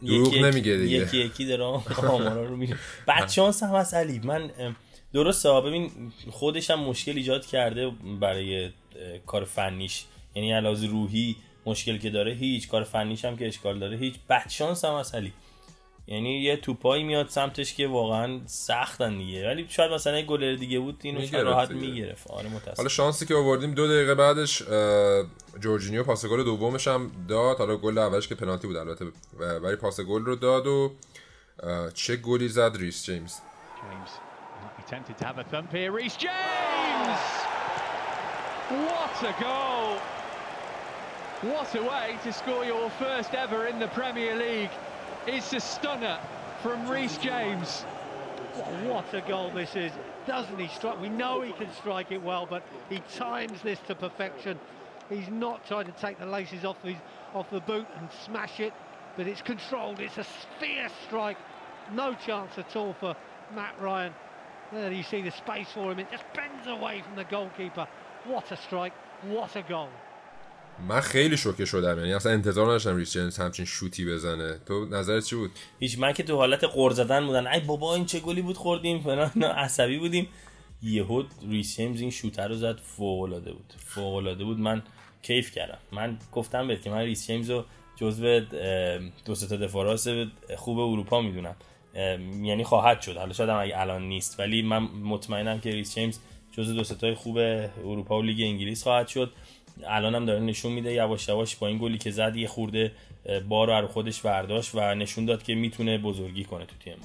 دروغ 0.07 0.35
نمیگه 0.35 0.77
دیگه. 0.77 0.97
یکی 0.97 1.19
یکی 1.19 1.45
داره 1.45 1.65
آمارا 2.09 2.45
رو 2.45 2.57
میگه. 2.57 2.77
بعد 3.07 3.29
شانس 3.29 3.63
هم 3.63 3.75
از 3.75 3.95
علی. 3.95 4.19
من 4.19 4.51
درسته 5.13 5.61
ببین 5.61 5.91
خودش 6.31 6.71
هم 6.71 6.81
مشکل 6.81 7.17
ایجاد 7.17 7.47
کرده 7.47 7.93
برای 8.21 8.71
کار 9.27 9.45
فنیش. 9.45 10.05
یعنی 10.35 10.53
علاوه 10.53 10.87
روحی 10.87 11.37
مشکل 11.67 11.99
که 11.99 12.11
داره 12.11 12.33
هیچ. 12.33 12.69
کار 12.69 12.85
فنیش 12.85 13.25
هم 13.25 13.37
که 13.37 13.47
اشکال 13.49 13.79
داره 13.79 13.97
هیچ. 13.97 14.15
بعد 14.29 14.51
شانس 14.51 14.85
هم 14.85 14.95
از 14.95 15.15
علی. 15.15 15.33
یعنی 16.11 16.43
یه 16.43 16.57
توپایی 16.57 17.03
میاد 17.03 17.29
سمتش 17.29 17.75
که 17.75 17.87
واقعا 17.87 18.41
سختن 18.47 19.19
دیگه. 19.19 19.49
ولی 19.49 19.67
شاید 19.69 19.93
مثلا 19.93 20.19
یه 20.19 20.25
گلر 20.25 20.55
دیگه 20.55 20.79
بود 20.79 21.01
اینو 21.03 21.45
راحت 21.45 21.71
می‌گرفت. 21.71 22.31
آره 22.31 22.49
متاسف 22.49 22.77
حالا 22.77 22.89
شانسی 22.89 23.27
که 23.27 23.35
آوردیم 23.35 23.75
دو 23.75 23.87
دقیقه 23.87 24.15
بعدش 24.15 24.63
جورجینیو 25.61 26.05
پاس 26.05 26.27
گل 26.27 26.45
دومش 26.45 26.89
هم 26.89 27.11
داد. 27.29 27.59
حالا 27.59 27.77
گل 27.77 27.99
اولش 27.99 28.29
که 28.29 28.35
پنالتی 28.35 28.67
بود 28.67 28.77
البته 28.77 29.07
ولی 29.63 29.77
پاس 29.77 30.01
گل 30.01 30.25
رو 30.25 30.37
داد 30.37 30.67
و 30.67 30.95
چه 31.95 32.17
گلی 32.17 32.49
زد 32.49 32.77
ریس 32.77 33.05
جیمز! 33.05 33.35
What 38.71 39.19
a 39.31 39.33
goal! 39.45 39.91
What 41.53 41.71
a 41.81 41.83
way 41.93 42.09
to 42.25 42.31
score 42.41 42.65
your 42.73 42.87
first 43.03 43.33
ever 43.45 43.61
in 43.71 43.77
the 43.85 43.91
Premier 43.99 44.35
League. 44.45 44.75
It's 45.31 45.53
a 45.53 45.61
stunner 45.61 46.19
from 46.63 46.89
Reece 46.89 47.19
James. 47.19 47.83
What 48.87 49.13
a 49.13 49.21
goal 49.21 49.51
this 49.51 49.77
is. 49.77 49.93
Doesn't 50.27 50.59
he 50.59 50.69
strike? 50.69 50.99
We 51.03 51.11
know 51.11 51.43
he 51.43 51.53
can 51.53 51.71
strike 51.75 52.11
it 52.13 52.23
well, 52.23 52.47
but 52.49 52.63
he 52.89 53.03
times 53.15 53.61
this 53.61 53.79
to 53.89 53.95
perfection. 53.95 54.59
He's 55.11 55.29
not 55.29 55.67
trying 55.67 55.85
to 55.85 55.93
take 55.93 56.19
the 56.19 56.25
laces 56.25 56.65
off, 56.65 56.83
his, 56.83 56.97
off 57.35 57.51
the 57.51 57.61
boot 57.61 57.87
and 57.99 58.09
smash 58.25 58.59
it, 58.59 58.73
but 59.19 59.27
it's 59.27 59.43
controlled. 59.43 60.01
It's 60.01 60.17
a 60.17 60.25
fierce 60.59 60.93
strike. 61.07 61.37
No 61.93 62.15
chance 62.15 62.57
at 62.57 62.75
all 62.75 62.95
for 62.95 63.15
Matt 63.55 63.79
Ryan. 63.83 64.15
There 64.73 64.91
you 64.91 65.03
see 65.03 65.21
the 65.21 65.31
space 65.31 65.69
for 65.71 65.93
him. 65.93 65.99
It 65.99 66.11
just 66.11 66.25
bends 66.35 66.67
away 66.67 67.03
from 67.03 67.17
the 67.17 67.25
goalkeeper. 67.25 67.87
What 68.25 68.51
a 68.51 68.57
strike. 68.57 68.95
What 69.25 69.57
a 69.57 69.63
goal. 69.63 69.91
من 70.89 71.01
خیلی 71.01 71.37
شوکه 71.37 71.65
شدم. 71.65 71.99
یعنی 71.99 72.13
اصلا 72.13 72.33
انتظار 72.33 72.67
نداشتم 72.67 72.97
ریس 72.97 73.13
جیمز 73.13 73.39
همچین 73.39 73.65
شوتی 73.65 74.07
بزنه. 74.07 74.59
تو 74.67 74.85
نظرت 74.85 75.25
چی 75.25 75.37
بود؟ 75.37 75.51
هیچ 75.81 75.99
من 75.99 76.13
که 76.13 76.23
تو 76.23 76.37
حالت 76.37 76.65
قور 76.65 76.93
زدن 76.93 77.27
بودن 77.27 77.47
ای 77.47 77.61
بابا 77.61 77.95
این 77.95 78.05
چه 78.05 78.21
گلی 78.21 78.43
بود 78.43 78.57
خوردیم؟ 78.57 79.01
فلان 79.01 79.43
عصبی 79.43 79.99
بودیم. 79.99 80.29
یهو 80.83 81.23
ریس 81.49 81.77
جیمز 81.77 82.01
این 82.01 82.11
شوتر 82.11 82.49
رو 82.49 82.55
زد 82.55 82.81
فوق 82.81 83.23
العاده 83.23 83.53
بود. 83.53 83.75
فوق 83.79 84.15
العاده 84.15 84.45
بود. 84.45 84.59
من 84.59 84.83
کیف 85.23 85.53
کردم. 85.53 85.79
من 85.93 86.19
گفتم 86.33 86.69
بهت 86.69 86.83
که 86.83 86.91
من 86.91 87.01
ریس 87.01 87.27
جیمز 87.27 87.51
رو 87.51 87.65
جزو 87.97 88.41
دو 89.25 89.35
تا 89.35 89.57
دفاع 89.57 89.97
خوب 90.57 90.79
اروپا 90.79 91.21
می‌دونم. 91.21 91.57
یعنی 92.43 92.65
خواهد 92.65 93.01
شد. 93.01 93.17
حالا 93.17 93.33
شاید 93.33 93.51
اگه 93.51 93.81
الان 93.81 94.03
نیست. 94.03 94.41
ولی 94.41 94.63
من 94.63 94.79
مطمئنم 94.83 95.61
که 95.61 95.71
ریس 95.71 95.95
جیمز 95.95 96.19
جزو 96.53 96.75
دو 96.75 96.85
ستای 96.85 97.15
خوب 97.15 97.37
اروپا 97.37 98.19
و 98.19 98.23
لیگ 98.23 98.41
انگلیس 98.41 98.83
خواهد 98.83 99.09
شد. 99.09 99.33
الان 99.87 100.15
هم 100.15 100.27
داره 100.27 100.41
نشون 100.41 100.73
میده 100.73 100.93
یواش 100.93 101.29
یواش 101.29 101.57
با 101.57 101.67
این 101.67 101.79
گلی 101.79 101.99
که 101.99 102.11
زد 102.11 102.37
یه 102.37 102.49
خورده 102.49 102.93
بار 103.49 103.81
رو 103.81 103.87
خودش 103.87 104.21
برداشت 104.21 104.75
و 104.75 104.95
نشون 104.95 105.27
داد 105.27 105.43
که 105.43 105.55
می‌تونه 105.55 105.99
بزرگی 105.99 106.45
کنه 106.45 106.67
تو 106.67 106.75
تیم 106.85 106.97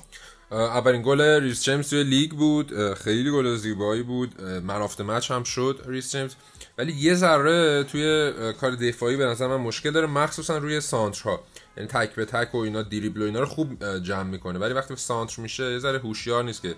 اولین 0.52 1.02
گل 1.02 1.22
ریس 1.22 1.64
جیمز 1.64 1.90
توی 1.90 2.04
لیگ 2.04 2.32
بود. 2.32 2.94
خیلی 2.94 3.32
گل 3.32 3.56
زیبایی 3.56 4.04
بود. 4.04 4.42
مرافت 4.42 5.02
مچ 5.02 5.32
هم 5.32 5.44
شد 5.44 5.82
ریس 5.88 6.16
جیمز. 6.16 6.36
ولی 6.78 6.94
یه 6.94 7.16
ذره 7.16 7.84
توی 7.84 8.32
کار 8.62 8.72
دفاعی 8.76 9.18
به 9.18 9.26
نظر 9.26 9.48
من 9.48 9.58
مشکل 9.58 9.92
داره 9.92 10.08
مخصوصا 10.08 10.58
روی 10.58 10.82
سانترها. 10.82 11.44
یعنی 11.78 11.90
تک 11.90 12.16
به 12.16 12.26
تک 12.26 12.56
و 12.56 12.58
اینا 12.58 12.82
دریبل 12.82 13.22
و 13.22 13.26
اینا 13.26 13.40
رو 13.40 13.46
خوب 13.46 14.00
جمع 14.00 14.24
می‌کنه. 14.24 14.60
ولی 14.60 14.74
وقتی 14.74 14.96
سانتر 14.96 15.42
میشه 15.42 15.72
یه 15.72 15.80
ذره 15.80 16.00
هوشیار 16.00 16.44
نیست 16.44 16.62
که 16.62 16.76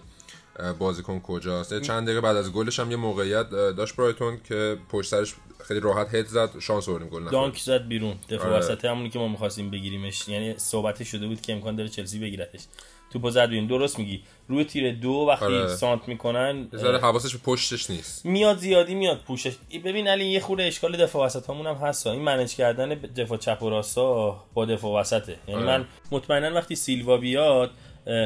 بازیکن 0.79 1.19
کجاست. 1.19 1.81
چند 1.81 2.03
دقیقه 2.03 2.21
بعد 2.21 2.35
از 2.37 2.53
گلش 2.53 2.79
هم 2.79 2.91
یه 2.91 2.97
موقعیت 2.97 3.49
داشت 3.49 3.95
برایتون 3.95 4.39
که 4.47 4.77
پشت 4.89 5.09
سرش 5.09 5.33
خیلی 5.67 5.79
راحت 5.79 6.15
هد 6.15 6.25
زد 6.25 6.59
شانس 6.59 6.89
آوردیم 6.89 7.09
گل 7.09 7.29
دانک 7.29 7.57
زد 7.57 7.87
بیرون. 7.87 8.15
دفاع 8.29 8.47
آره. 8.47 8.57
وسط 8.57 8.85
همونی 8.85 9.09
که 9.09 9.19
ما 9.19 9.27
می‌خواستیم 9.27 9.71
بگیریمش. 9.71 10.27
یعنی 10.27 10.53
صحبت 10.57 11.03
شده 11.03 11.27
بود 11.27 11.41
که 11.41 11.53
امکان 11.53 11.75
داره 11.75 11.89
چلسی 11.89 12.19
بگیرتش. 12.19 12.59
توپو 13.13 13.29
زد 13.29 13.49
بیرون. 13.49 13.67
درست 13.67 13.99
میگی. 13.99 14.23
روی 14.47 14.65
تیر 14.65 14.91
دو 14.91 15.09
وقتی 15.09 15.45
آره. 15.45 15.67
سانت 15.67 16.07
می‌کنن 16.07 16.67
ذره 16.75 16.97
حواسش 16.97 17.37
پشتش 17.37 17.89
نیست. 17.89 18.25
میاد 18.25 18.57
زیادی 18.57 18.95
میاد 18.95 19.21
پوشش. 19.27 19.55
ببین 19.85 20.07
علی 20.07 20.25
یه 20.25 20.39
خورده 20.39 20.63
اشکال 20.63 20.97
دفاع 20.97 21.25
وسط 21.25 21.49
همون 21.49 21.67
هم 21.67 21.75
هست. 21.75 22.07
این 22.07 22.21
منیج 22.21 22.55
کردن 22.55 22.89
دفاع 22.89 23.37
چپ 23.37 23.63
و 23.63 23.69
راستا 23.69 24.43
با 24.53 24.65
دفاع 24.65 24.99
وسطه. 24.99 25.37
یعنی 25.47 25.63
آره. 25.63 25.77
من 25.77 25.85
مطمئنا 26.11 26.55
وقتی 26.55 26.75
سیلوا 26.75 27.17
بیاد 27.17 27.71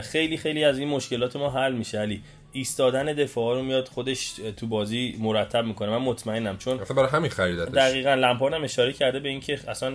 خیلی 0.04 0.38
خیلی 0.38 0.64
از 0.64 0.80
این 0.80 0.88
مشکلات 0.88 1.36
ما 1.36 1.50
حل 1.50 1.74
میشه. 1.74 2.00
علی 2.00 2.22
ایستادن 2.52 3.06
دفاع 3.06 3.56
رو 3.56 3.64
میاد 3.64 3.88
خودش 3.88 4.32
تو 4.58 4.68
بازی 4.68 5.16
مرتب 5.20 5.66
می‌کنه. 5.66 5.90
من 5.90 5.98
مطمئنم 5.98 6.58
چون 6.58 6.80
اصلا 6.80 6.96
برای 6.96 7.10
همین 7.10 7.32
خریدتش. 7.32 7.74
دقیقا 7.74 8.14
لمپارد 8.14 8.54
هم 8.54 8.64
اشاره 8.64 8.94
کرده 8.94 9.20
به 9.20 9.30
اینکه 9.30 9.60
اصلا 9.68 9.90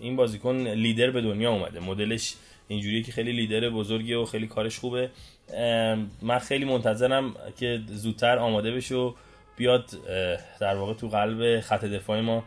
این 0.00 0.16
بازیکن 0.16 0.56
لیدر 0.56 1.10
به 1.10 1.20
دنیا 1.20 1.52
اومده. 1.52 1.80
مدلش 1.80 2.34
اینجوریه 2.68 3.02
که 3.02 3.12
خیلی 3.12 3.32
لیدر 3.32 3.70
بزرگی 3.70 4.14
و 4.14 4.24
خیلی 4.24 4.46
کارش 4.46 4.78
خوبه. 4.78 5.10
من 6.22 6.38
خیلی 6.38 6.64
منتظرم 6.64 7.34
که 7.58 7.80
زودتر 7.86 8.38
آماده 8.38 8.72
بشه 8.72 8.94
و 8.94 9.12
بیاد 9.56 9.90
در 10.60 10.74
واقع 10.74 10.94
تو 10.94 11.08
قلب 11.08 11.60
خط 11.60 11.84
دفاع 11.84 12.20
ما 12.20 12.44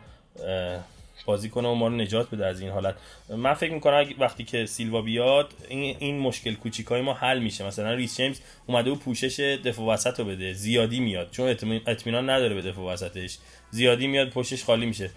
بازی 1.24 1.48
کنه 1.48 1.68
و 1.68 1.74
ما 1.74 1.88
رو 1.88 1.94
نجات 1.94 2.30
بده 2.30 2.46
از 2.46 2.60
این 2.60 2.70
حالت. 2.70 2.94
من 3.28 3.54
فکر 3.54 3.72
می‌کنم 3.72 4.04
وقتی 4.18 4.44
که 4.44 4.66
سیلوا 4.66 5.02
بیاد 5.02 5.54
این, 5.68 5.96
این 5.98 6.18
مشکل 6.18 6.54
کوچیکای 6.54 7.00
ما 7.00 7.14
حل 7.14 7.38
میشه. 7.38 7.66
مثلا 7.66 7.94
ریس 7.94 8.16
جیمز 8.16 8.40
اومده 8.66 8.90
و 8.90 8.94
پوشش 8.94 9.40
دفاع 9.40 9.86
وسط 9.86 10.18
رو 10.20 10.24
بده. 10.24 10.52
زیادی 10.52 11.00
میاد. 11.00 11.30
چون 11.30 11.48
اطمینان 11.86 12.30
نداره 12.30 12.54
به 12.54 12.62
دفاع 12.62 12.92
وسطش. 12.92 13.38
زیادی 13.70 14.06
میاد 14.06 14.30
پشتش 14.30 14.64
خالی 14.64 14.86
میشه. 14.86 15.10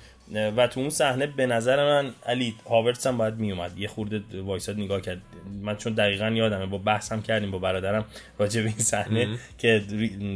و 0.58 0.68
تو 0.68 0.80
اون 0.80 0.90
صحنه 0.90 1.28
به 1.28 1.46
نظر 1.46 1.86
من 1.86 2.12
علی 2.26 2.56
هاورتس 2.70 3.08
هم 3.08 3.18
باید 3.18 3.36
میومد. 3.36 3.78
یه 3.78 3.88
خورده 3.88 4.42
وایساد 4.42 4.78
نگاه 4.78 5.02
کرد. 5.02 5.22
من 5.62 5.76
چون 5.76 5.94
دقیقا 5.94 6.30
یادمه 6.30 6.66
با 6.66 6.78
بحث 6.78 7.12
هم 7.12 7.22
کردیم 7.22 7.52
با 7.52 7.58
برادرم 7.58 8.06
راجع 8.40 8.62
به 8.62 8.68
این 8.68 8.78
صحنه 8.78 9.28
که 9.58 9.84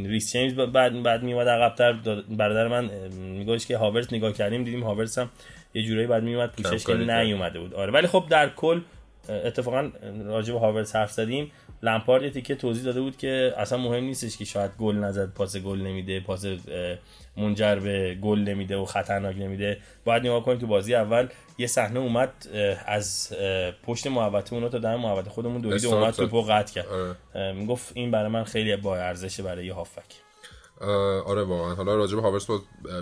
ریس 0.05 0.31
چیمز 0.31 0.53
بعد 0.53 1.03
بعد 1.03 1.23
میومد 1.23 1.47
عقب‌تر. 1.47 1.93
برادر 2.29 2.67
من 2.67 2.89
میگوش 3.13 3.65
که 3.65 3.77
هاورتس 3.77 4.13
نگاه 4.13 4.33
کردیم 4.33 4.63
دیدیم 4.63 4.83
هاورتس 4.83 5.17
هم 5.17 5.29
یه 5.73 5.83
جورایی 5.83 6.07
بعد 6.07 6.23
میومد 6.23 6.51
پوشش 6.51 6.85
که 6.85 6.93
نیومده 6.93 7.59
بود. 7.59 7.73
آره 7.73 7.91
ولی 7.91 8.07
خب 8.07 8.25
در 8.29 8.49
کل 8.49 8.81
اتفاقا 9.29 9.91
راجع 10.25 10.53
به 10.53 10.59
هاورتس 10.59 10.95
حرف 10.95 11.11
زدیم. 11.11 11.51
لمپارد 11.83 12.23
یه 12.23 12.29
تیکه 12.29 12.55
توضیح 12.55 12.83
داده 12.83 13.01
بود 13.01 13.17
که 13.17 13.53
اصلا 13.57 13.77
مهم 13.77 14.03
نیستش 14.03 14.37
که 14.37 14.45
شاید 14.45 14.71
گل 14.79 14.95
نزد 14.95 15.33
پاس 15.33 15.57
گل 15.57 15.81
نمیده 15.81 16.19
پاس 16.19 16.45
منجر 17.37 17.75
به 17.75 18.17
گل 18.21 18.39
نمیده 18.39 18.77
و 18.77 18.85
خطرناک 18.85 19.35
نمیده. 19.35 19.77
باید 20.05 20.23
نگاه 20.23 20.45
کنیم 20.45 20.57
تو 20.57 20.67
بازی 20.67 20.95
اول 20.95 21.27
یه 21.57 21.67
صحنه 21.67 21.99
اومد 21.99 22.33
از 22.85 23.33
پشت 23.83 24.07
محوطه 24.07 24.53
اونا 24.53 24.69
تا 24.69 24.77
در 24.77 24.95
محوطه 24.95 25.29
خودمون 25.29 25.61
دوید 25.61 25.85
اومد 25.85 26.13
توپو 26.13 26.41
قطع 26.41 26.73
کرد. 26.73 26.87
آره. 26.87 27.53
می‌گفت 27.53 27.91
این 27.93 28.11
برای 28.11 28.31
من 28.31 28.43
خیلی 28.43 28.75
با 28.75 28.97
ارزشه 28.97 29.43
برای 29.43 29.65
یه 29.65 29.73
هافک. 29.73 30.13
آره 31.25 31.43
واقعا. 31.43 31.75
حالا 31.75 31.95
راجع 31.95 32.15
به 32.15 32.21
هاورس 32.21 32.47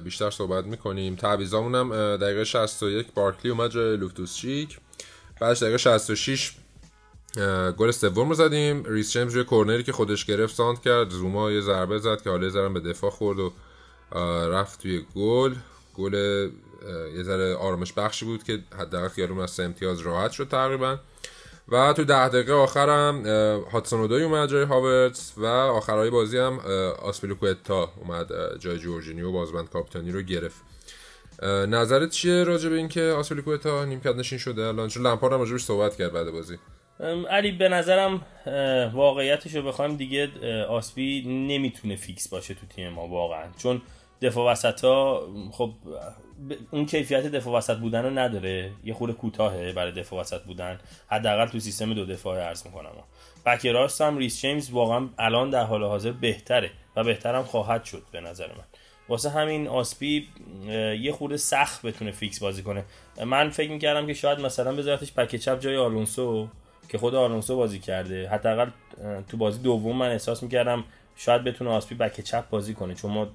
بیشتر 0.03 0.29
صحبت 0.29 0.65
می‌کنیم. 0.65 1.15
تعویضامون 1.15 1.75
هم 1.75 2.17
دقیقه 2.17 2.43
61 2.43 3.07
بارکلی 3.15 3.51
اومد 3.51 3.71
جای 3.71 3.97
لوفتوس 3.97 4.35
چیک. 4.35 4.77
بعدش 5.39 5.61
دقیقه 5.63 5.77
66 5.77 6.51
گل 7.77 7.91
سوم 7.91 8.29
رو 8.29 8.35
زدیم. 8.35 8.83
ریس 8.83 9.13
جیمز 9.13 9.33
روی 9.33 9.43
کورنری 9.43 9.83
که 9.83 9.91
خودش 9.91 10.25
گرفت 10.25 10.55
ساند 10.55 10.81
کرد. 10.81 11.09
زوما 11.09 11.51
یه 11.51 11.61
ضربه 11.61 11.99
زد 11.99 12.21
که 12.21 12.29
حالا 12.29 12.49
زرم 12.49 12.73
به 12.73 12.79
دفاع 12.79 13.09
خورد 13.09 13.39
و 13.39 13.53
رفت 14.51 14.81
توی 14.81 15.05
گل. 15.15 15.55
گل 15.95 16.13
یه 17.15 17.23
ذره 17.23 17.55
آرامش 17.55 17.93
بخشی 17.93 18.25
بود 18.25 18.43
که 18.43 18.59
حداقل 18.79 19.07
خیالمون 19.07 19.43
از 19.43 19.59
امتیاز 19.59 19.99
راحت 19.99 20.31
شد 20.31 20.47
تقریبا. 20.47 20.97
و 21.69 21.93
تو 21.93 22.03
ده 22.03 22.27
دقیقه 22.27 22.53
آخرم 22.53 23.25
هاتسونودوی 23.71 24.23
اومد 24.23 24.49
جای 24.49 24.63
هاورتس 24.63 25.33
و 25.37 25.45
آخرهای 25.45 26.09
بازی 26.09 26.37
هم 26.37 26.59
آسپیلوکوتا 27.01 27.91
اومد 28.01 28.27
جای 28.59 28.77
جورجینیو 28.77 29.31
بازبند 29.31 29.69
کاپیتانی 29.69 30.11
رو 30.11 30.21
گرفت. 30.21 30.61
نظرت 31.67 32.09
چیه 32.09 32.43
راجع 32.43 32.69
به 32.69 32.75
اینکه 32.75 33.01
آسپیلوکوتا 33.01 33.85
نیمکت 33.85 34.15
نشین 34.15 34.37
شده؟ 34.37 34.65
الان 34.65 34.87
چون 34.87 35.07
لمپارد 35.07 35.33
هم 35.33 35.39
راجبش 35.39 35.63
صحبت 35.63 35.95
کرد 35.95 36.13
بعد 36.13 36.31
بازی. 36.31 36.57
علی 37.29 37.51
به 37.51 37.69
نظرم 37.69 38.25
واقعیتش 38.93 39.55
رو 39.55 39.61
بخوایم 39.61 39.97
دیگه 39.97 40.29
آسپی 40.65 41.23
نمی‌تونه 41.47 41.95
فیکس 41.95 42.27
باشه 42.27 42.53
تو 42.53 42.65
تیم 42.75 42.89
ما 42.89 43.07
واقعا. 43.07 43.45
چون 43.57 43.81
دفاع 44.21 44.51
وسط 44.51 44.83
ها 44.83 45.27
خب 45.51 45.73
اون 46.71 46.85
کیفیت 46.85 47.25
دفاع 47.25 47.57
وسط 47.57 47.77
بودن 47.77 48.03
رو 48.03 48.09
نداره. 48.09 48.71
یه 48.83 48.93
خورده 48.93 49.13
کوتاهه 49.13 49.71
برای 49.71 49.91
دفاع 49.91 50.19
وسط 50.19 50.41
بودن. 50.41 50.79
حداقل 51.07 51.45
تو 51.45 51.59
سیستم 51.59 51.93
دو 51.93 52.05
دفاع 52.05 52.39
عرض 52.39 52.65
می‌کنم. 52.65 52.91
بک 53.45 53.65
راست 53.65 54.01
هم 54.01 54.17
ریس 54.17 54.41
جیمز 54.41 54.69
واقعا 54.71 55.09
الان 55.17 55.49
در 55.49 55.63
حال 55.63 55.83
حاضر 55.83 56.11
بهتره 56.11 56.71
و 56.95 57.03
بهترم 57.03 57.43
خواهد 57.43 57.85
شد 57.85 58.03
به 58.11 58.21
نظر 58.21 58.47
من. 58.47 58.63
واسه 59.09 59.29
همین 59.29 59.67
آسپی 59.67 60.27
یه 61.01 61.11
خورده 61.11 61.37
سخت 61.37 61.85
بتونه 61.85 62.11
فیکس 62.11 62.39
بازی 62.39 62.63
کنه. 62.63 62.85
من 63.25 63.49
فکر 63.49 63.71
می‌کردم 63.71 64.07
که 64.07 64.13
شاید 64.13 64.39
مثلا 64.39 64.75
بذارتش 64.75 65.13
پک 65.13 65.35
چپ 65.35 65.59
جای 65.59 65.77
آلونسو 65.77 66.47
که 66.89 66.97
خود 66.97 67.15
آلونسو 67.15 67.55
بازی 67.55 67.79
کرده. 67.79 68.29
حداقل 68.29 68.69
تو 69.29 69.37
بازی 69.37 69.59
دوم 69.59 69.97
من 69.97 70.11
احساس 70.11 70.43
می‌کردم 70.43 70.83
شاید 71.15 71.43
بتونه 71.43 71.69
آسپی 71.69 71.95
بک 71.95 72.21
چپ 72.21 72.49
بازی 72.49 72.73
کنه 72.73 72.95
چون 72.95 73.11
ما 73.11 73.27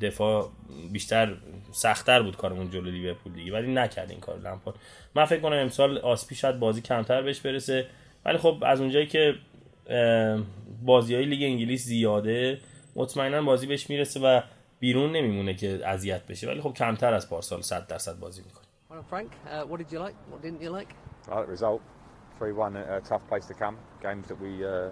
دفاع 0.00 0.50
بیشتر 0.92 1.36
سختتر 1.72 2.22
بود 2.22 2.36
کارمون 2.36 2.70
جلو 2.70 2.90
لیورپول 2.90 3.32
دیگه 3.32 3.52
ولی 3.52 3.74
نکرد 3.74 4.10
این 4.10 4.20
کار 4.20 4.38
لمپارد 4.38 4.76
من 5.14 5.24
فکر 5.24 5.40
کنم 5.40 5.56
امسال 5.56 5.98
آسپی 5.98 6.34
شاید 6.34 6.58
بازی 6.58 6.80
کمتر 6.80 7.22
بهش 7.22 7.40
برسه 7.40 7.86
ولی 8.24 8.38
خب 8.38 8.62
از 8.66 8.80
اونجایی 8.80 9.06
که 9.06 9.34
بازی 10.84 11.14
های 11.14 11.24
لیگ 11.24 11.42
انگلیس 11.42 11.84
زیاده 11.84 12.60
مطمئنا 12.96 13.42
بازی 13.42 13.66
بهش 13.66 13.90
می‌رسه 13.90 14.20
و 14.20 14.40
بیرون 14.80 15.12
نمیمونه 15.12 15.54
که 15.54 15.88
اذیت 15.88 16.26
بشه 16.26 16.48
ولی 16.48 16.60
خب 16.60 16.72
کمتر 16.72 17.14
از 17.14 17.30
پارسال 17.30 17.60
100 17.60 17.86
درصد 17.86 18.18
بازی 18.18 18.42
می‌کنه 18.42 18.64
Frank, 19.10 19.32
uh, 19.50 19.64
what 19.64 19.78
did 19.78 19.90
you 19.92 19.98
like? 19.98 20.14
What 20.30 20.40
didn't 20.42 20.62
you 20.62 20.70
like? 20.70 20.90
I 21.28 21.34
like 21.36 21.46
the 21.46 21.50
result. 21.50 21.82
3-1, 22.40 22.76
a, 22.76 22.96
a 22.96 23.00
tough 23.00 23.26
place 23.28 23.46
to 23.46 23.54
come. 23.54 23.76
Games 24.02 24.28
that 24.28 24.40
we 24.40 24.64
uh, 24.64 24.90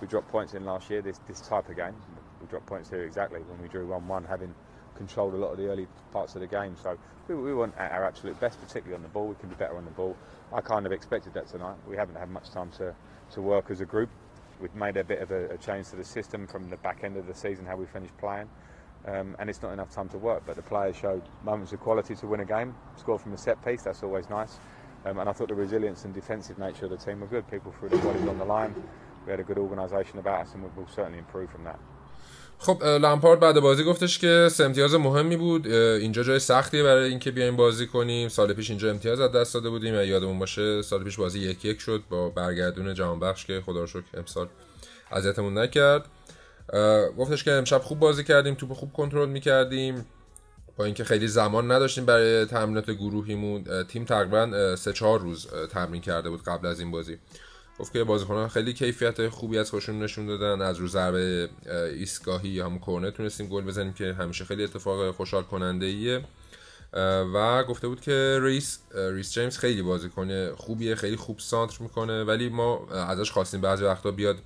we 0.00 0.06
dropped 0.06 0.28
points 0.28 0.54
in 0.54 0.64
last 0.64 0.90
year, 0.90 1.02
this, 1.02 1.20
this 1.26 1.40
type 1.40 1.68
of 1.68 1.76
game. 1.76 1.94
We 2.40 2.46
dropped 2.48 2.66
points 2.66 2.90
here 2.90 3.04
exactly 3.04 3.40
when 3.40 3.60
we 3.62 3.68
drew 3.68 3.86
1-1, 3.86 4.28
having 4.28 4.54
controlled 4.96 5.34
a 5.34 5.36
lot 5.36 5.52
of 5.52 5.58
the 5.58 5.68
early 5.68 5.86
parts 6.12 6.34
of 6.34 6.40
the 6.40 6.46
game. 6.46 6.76
So 6.82 6.98
we, 7.28 7.34
we 7.34 7.54
weren't 7.54 7.76
at 7.78 7.92
our 7.92 8.04
absolute 8.04 8.38
best, 8.40 8.60
particularly 8.60 8.94
on 8.94 9.02
the 9.02 9.08
ball. 9.08 9.26
We 9.26 9.34
can 9.36 9.48
be 9.48 9.54
better 9.54 9.76
on 9.76 9.84
the 9.84 9.90
ball. 9.92 10.16
I 10.52 10.60
kind 10.60 10.86
of 10.86 10.92
expected 10.92 11.34
that 11.34 11.48
tonight. 11.48 11.76
We 11.88 11.96
haven't 11.96 12.16
had 12.16 12.30
much 12.30 12.50
time 12.50 12.70
to, 12.78 12.94
to 13.32 13.42
work 13.42 13.70
as 13.70 13.80
a 13.80 13.86
group. 13.86 14.10
We've 14.60 14.74
made 14.74 14.96
a 14.96 15.04
bit 15.04 15.20
of 15.20 15.30
a, 15.30 15.50
a 15.50 15.58
change 15.58 15.88
to 15.90 15.96
the 15.96 16.04
system 16.04 16.46
from 16.46 16.70
the 16.70 16.76
back 16.78 17.04
end 17.04 17.16
of 17.16 17.26
the 17.26 17.34
season, 17.34 17.66
how 17.66 17.76
we 17.76 17.86
finished 17.86 18.16
playing. 18.18 18.48
Um, 19.06 19.36
and 19.38 19.48
it's 19.48 19.62
not 19.62 19.72
enough 19.72 19.90
time 19.90 20.08
to 20.10 20.18
work, 20.18 20.42
but 20.46 20.56
the 20.56 20.62
players 20.62 20.96
showed 20.96 21.22
moments 21.44 21.72
of 21.72 21.80
quality 21.80 22.14
to 22.16 22.26
win 22.26 22.40
a 22.40 22.44
game. 22.44 22.74
Score 22.96 23.18
from 23.18 23.34
a 23.34 23.38
set 23.38 23.62
piece, 23.64 23.82
that's 23.82 24.02
always 24.02 24.28
nice. 24.28 24.58
Um, 25.04 25.18
and 25.18 25.28
I 25.28 25.32
thought 25.32 25.48
the 25.48 25.54
resilience 25.54 26.04
and 26.04 26.12
defensive 26.12 26.58
nature 26.58 26.86
of 26.86 26.90
the 26.90 26.96
team 26.96 27.20
were 27.20 27.28
good. 27.28 27.48
People 27.48 27.72
threw 27.78 27.88
their 27.88 28.00
bodies 28.00 28.26
on 28.26 28.38
the 28.38 28.44
line. 28.44 28.74
We 29.26 29.32
had 29.32 29.40
a 29.40 29.48
good 29.50 29.58
organisation 29.58 30.16
about 30.18 30.38
us 30.42 30.54
and 30.54 30.62
we'll 30.62 30.94
certainly 30.96 31.18
improve 31.18 31.50
from 31.50 31.64
that. 31.64 31.78
خب 32.58 32.84
لامپارد 32.84 33.40
بعد 33.40 33.60
بازی 33.60 33.84
گفتش 33.84 34.18
که 34.18 34.48
سه 34.50 34.64
امتیاز 34.64 34.94
مهمی 34.94 35.36
بود. 35.36 35.66
اینجا 35.66 36.22
جای 36.22 36.38
سختیه 36.38 36.82
برای 36.82 37.08
اینکه 37.08 37.30
بیایم 37.30 37.56
بازی 37.56 37.86
کنیم. 37.86 38.28
سال 38.28 38.52
پیش 38.52 38.70
اینجا 38.70 38.90
امتیاز 38.90 39.20
از 39.20 39.32
دست 39.32 39.54
داده 39.54 39.70
بودیم. 39.70 39.94
یادمون 39.94 40.38
باشه 40.38 40.82
سال 40.82 41.04
پیش 41.04 41.16
بازی 41.16 41.38
یک 41.38 41.64
یک 41.64 41.80
شد 41.80 42.02
با 42.10 42.28
برگردون 42.28 42.94
جهان 42.94 43.20
بخش 43.20 43.46
که 43.46 43.62
خدا 43.66 43.80
رو 43.80 43.86
شکر 43.86 44.04
امسال 44.14 44.48
اذیتمون 45.12 45.58
نکرد. 45.58 46.04
گفتش 47.18 47.44
که 47.44 47.52
امشب 47.52 47.78
خوب 47.78 47.98
بازی 47.98 48.24
کردیم 48.24 48.54
توپ 48.54 48.72
خوب 48.72 48.92
کنترل 48.92 49.28
می‌کردیم. 49.28 50.06
با 50.76 50.84
اینکه 50.84 51.04
خیلی 51.04 51.28
زمان 51.28 51.72
نداشتیم 51.72 52.06
برای 52.06 52.44
تمرینات 52.44 52.90
گروهیمون 52.90 53.84
تیم 53.88 54.04
تقریبا 54.04 54.76
سه 54.76 54.92
چهار 54.92 55.20
روز 55.20 55.46
تمرین 55.70 56.00
کرده 56.00 56.30
بود 56.30 56.42
قبل 56.42 56.66
از 56.66 56.80
این 56.80 56.90
بازی. 56.90 57.18
گفت 57.78 57.92
که 57.92 58.04
بازیکنان 58.04 58.48
خیلی 58.48 58.72
کیفیت 58.72 59.28
خوبی 59.28 59.58
از 59.58 59.70
خودشون 59.70 60.02
نشون 60.02 60.26
دادن. 60.26 60.62
از 60.62 60.78
رو 60.78 60.88
ضربه 60.88 61.48
ایستگاهی 61.94 62.48
یا 62.48 62.66
همون 62.66 62.78
کورنر 62.78 63.10
تونستیم 63.10 63.46
گل 63.46 63.64
بزنیم 63.64 63.92
که 63.92 64.12
همیشه 64.12 64.44
خیلی 64.44 64.64
اتفاق 64.64 65.10
خوشحال 65.10 65.42
کننده 65.42 65.86
ایه 65.86 66.24
و 67.34 67.64
گفته 67.64 67.88
بود 67.88 68.00
که 68.00 68.38
ریس 68.42 68.78
ریس 68.94 69.32
جیمز 69.32 69.58
خیلی 69.58 69.82
بازیکن 69.82 70.54
خوبیه 70.54 70.94
خیلی 70.94 71.16
خوب 71.16 71.38
سانتر 71.38 71.76
می‌کنه. 71.80 72.24
ولی 72.24 72.48
ما 72.48 72.88
ازش 72.90 73.30
خواستیم 73.30 73.60
بعضی 73.60 73.84
وقتا 73.84 74.10
بیاد 74.10 74.36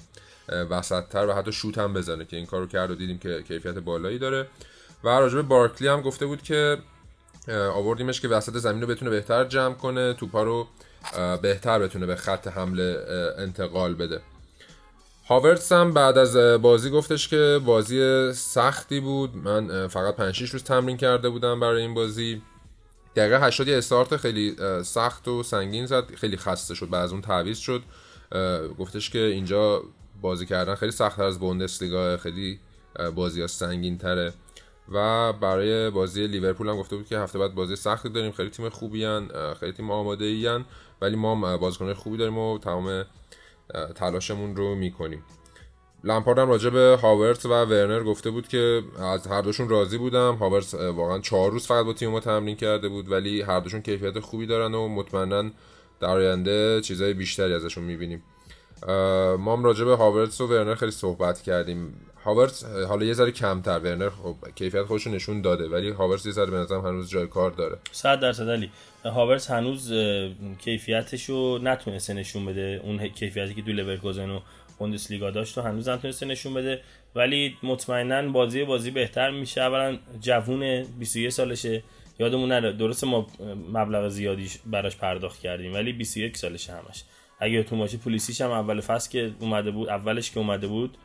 وسطتر 0.48 1.26
و 1.26 1.32
حتی 1.32 1.52
شوت 1.52 1.78
هم 1.78 1.92
بزنه 1.94 2.24
که 2.24 2.36
این 2.36 2.46
کارو 2.46 2.66
کرد 2.66 2.90
و 2.90 2.94
دیدیم 2.94 3.18
که 3.18 3.42
کیفیت 3.42 3.74
بالایی 3.74 4.18
داره. 4.18 4.46
و 5.04 5.08
راجب 5.08 5.42
بارکلی 5.42 5.88
هم 5.88 6.00
گفته 6.00 6.26
بود 6.26 6.42
که 6.42 6.78
آوردیمش 7.48 8.20
که 8.20 8.28
وسط 8.28 8.52
زمین 8.52 8.80
رو 8.80 8.86
بتونه 8.86 9.10
بهتر 9.10 9.44
جمع 9.44 9.74
کنه 9.74 10.14
توپا 10.14 10.42
رو 10.42 10.66
بهتر 11.42 11.78
بتونه 11.78 12.06
به 12.06 12.16
خط 12.16 12.48
حمله 12.48 13.04
انتقال 13.38 13.94
بده. 13.94 14.20
هاورتس 15.28 15.72
هم 15.72 15.92
بعد 15.92 16.18
از 16.18 16.36
بازی 16.62 16.90
گفتش 16.90 17.28
که 17.28 17.60
بازی 17.64 18.32
سختی 18.32 19.00
بود. 19.00 19.36
من 19.36 19.88
فقط 19.88 20.16
5 20.16 20.42
روز 20.42 20.64
تمرین 20.64 20.96
کرده 20.96 21.28
بودم 21.28 21.60
برای 21.60 21.82
این 21.82 21.94
بازی. 21.94 22.42
دقیقه 23.16 23.40
80 23.40 23.68
استارت 23.68 24.16
خیلی 24.16 24.56
سخت 24.84 25.28
و 25.28 25.42
سنگین 25.42 25.86
زد. 25.86 26.14
خیلی 26.14 26.36
خسته 26.36 26.74
شد 26.74 26.90
بعد 26.90 27.04
از 27.04 27.12
اون 27.12 27.20
تعویض 27.20 27.58
شد. 27.58 27.82
گفتش 28.78 29.10
که 29.10 29.18
اینجا 29.18 29.82
بازی 30.20 30.46
کردن 30.46 30.74
خیلی 30.74 30.92
سختتر 30.92 31.24
از 31.24 31.38
بوندسلیگا 31.38 32.16
خیلی 32.16 32.60
بازی 33.14 33.40
ها 33.40 33.46
سنگین 33.46 33.98
تره 33.98 34.32
و 34.92 35.32
برای 35.32 35.90
بازی 35.90 36.26
لیورپول 36.26 36.68
هم 36.68 36.76
گفته 36.76 36.96
بود 36.96 37.06
که 37.06 37.18
هفته 37.18 37.38
بعد 37.38 37.54
بازی 37.54 37.76
سختی 37.76 38.08
داریم. 38.08 38.32
خیلی 38.32 38.50
تیم 38.50 38.68
خوبی 38.68 39.04
هن. 39.04 39.28
خیلی 39.60 39.72
تیم 39.72 39.90
آماده 39.90 40.24
ای 40.24 40.60
ولی 41.00 41.16
ما 41.16 41.56
بازیکن 41.56 41.94
خوبی 41.94 42.16
داریم 42.16 42.38
و 42.38 42.58
تمام 42.58 43.04
تلاشمون 43.94 44.56
رو 44.56 44.74
می‌کنیم. 44.74 45.24
لمپارد 46.04 46.38
هم 46.38 46.48
راجع 46.48 46.70
به 46.70 46.98
هاورت 47.02 47.46
و 47.46 47.48
ورنر 47.48 48.02
گفته 48.02 48.30
بود 48.30 48.48
که 48.48 48.82
از 48.98 49.26
هر 49.26 49.42
دوشون 49.42 49.68
راضی 49.68 49.98
بودم. 49.98 50.34
هاورت 50.34 50.74
واقعا 50.74 51.18
چهار 51.18 51.50
روز 51.50 51.66
فقط 51.66 51.84
با 51.84 51.92
تیم 51.92 52.10
ما 52.10 52.20
تمرین 52.20 52.56
کرده 52.56 52.88
بود 52.88 53.10
ولی 53.10 53.42
هر 53.42 53.60
دوشون 53.60 53.82
کیفیت 53.82 54.20
خوبی 54.20 54.46
دارن 54.46 54.74
و 54.74 54.88
مطمئنا 54.88 55.50
در 56.00 56.08
آینده 56.08 56.80
چیزای 56.80 57.14
بیشتری 57.14 57.54
ازشون 57.54 57.84
می‌بینیم. 57.84 58.22
ما 59.38 59.52
هم 59.52 59.64
راجع 59.64 59.84
به 59.84 59.96
هاورتس 59.96 60.40
و 60.40 60.46
ورنر 60.46 60.74
خیلی 60.74 60.90
صحبت 60.90 61.42
کردیم. 61.42 61.94
هاورتس 62.24 62.64
حالا 62.64 63.04
یه 63.04 63.12
ذره 63.12 63.30
کمتر 63.30 63.78
ورنر 63.78 64.10
خب 64.10 64.36
کیفیت 64.54 64.82
خودش 64.82 65.06
نشون 65.06 65.42
داده 65.42 65.68
ولی 65.68 65.90
هاورتس 65.90 66.26
یه 66.26 66.32
ذره 66.32 66.50
به 66.50 66.56
نظرم 66.56 66.86
هنوز 66.86 67.10
جای 67.10 67.26
کار 67.26 67.50
داره. 67.50 67.78
100 67.92 68.20
درصد 68.20 68.48
علی. 68.48 68.70
هاورتس 69.04 69.50
هنوز 69.50 69.92
کیفیتش 70.58 71.24
رو 71.24 71.58
نتونسته 71.62 72.14
نشون 72.14 72.46
بده. 72.46 72.80
اون 72.84 73.08
کیفیتی 73.08 73.54
که 73.54 73.62
دو 73.62 73.72
لورکوزن 73.72 74.30
و 74.30 74.40
بوندسلیگا 74.78 75.30
داشت 75.30 75.58
و 75.58 75.60
هنوز 75.60 75.88
نتونسته 75.88 76.26
نشون 76.26 76.54
بده. 76.54 76.80
ولی 77.14 77.56
مطمئنا 77.62 78.28
بازی 78.28 78.64
بازی 78.64 78.90
بهتر 78.90 79.30
میشه. 79.30 79.60
اولا 79.60 79.98
جوون 80.20 80.82
21 80.82 81.32
سالشه. 81.32 81.82
یادمون 82.18 82.48
نره 82.52 82.72
درست 82.72 83.04
ما 83.04 83.26
مبلغ 83.72 84.08
زیادی 84.08 84.50
براش 84.66 84.96
پرداخت 84.96 85.40
کردیم 85.40 85.74
ولی 85.74 85.92
21 85.92 86.36
سالشه 86.36 86.72
همش. 86.72 87.04
اگه 87.40 87.62
تو 87.62 87.76
ماشی 87.76 87.96
پلیسیش 87.96 88.40
هم 88.40 88.50
اول 88.50 88.80
فصل 88.80 89.10
که 89.10 89.30
اومده 89.40 89.70
بود 89.70 89.88
اولش 89.88 90.30
که 90.30 90.38
اومده 90.38 90.66
بود 90.66 90.96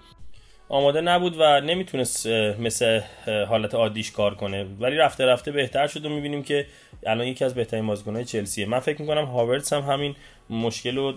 آماده 0.69 1.01
نبود 1.01 1.35
و 1.39 1.61
نمی‌تونست 1.61 2.27
مثل 2.59 3.01
حالت 3.47 3.75
عادیش 3.75 4.11
کار 4.11 4.35
کنه. 4.35 4.65
ولی 4.79 4.95
رفته 4.95 5.25
رفته 5.25 5.51
بهتر 5.51 5.87
شد 5.87 6.05
و 6.05 6.09
می‌بینیم 6.09 6.43
که 6.43 6.65
الان 7.05 7.27
یکی 7.27 7.45
از 7.45 7.55
بهترین 7.55 7.87
بازیکن‌های 7.87 8.25
چلسیه. 8.25 8.65
من 8.65 8.79
فکر 8.79 9.01
می‌کنم 9.01 9.25
هاورتس 9.25 9.73
هم 9.73 9.81
همین 9.81 10.15
مشکل 10.49 10.95
رو 10.95 11.11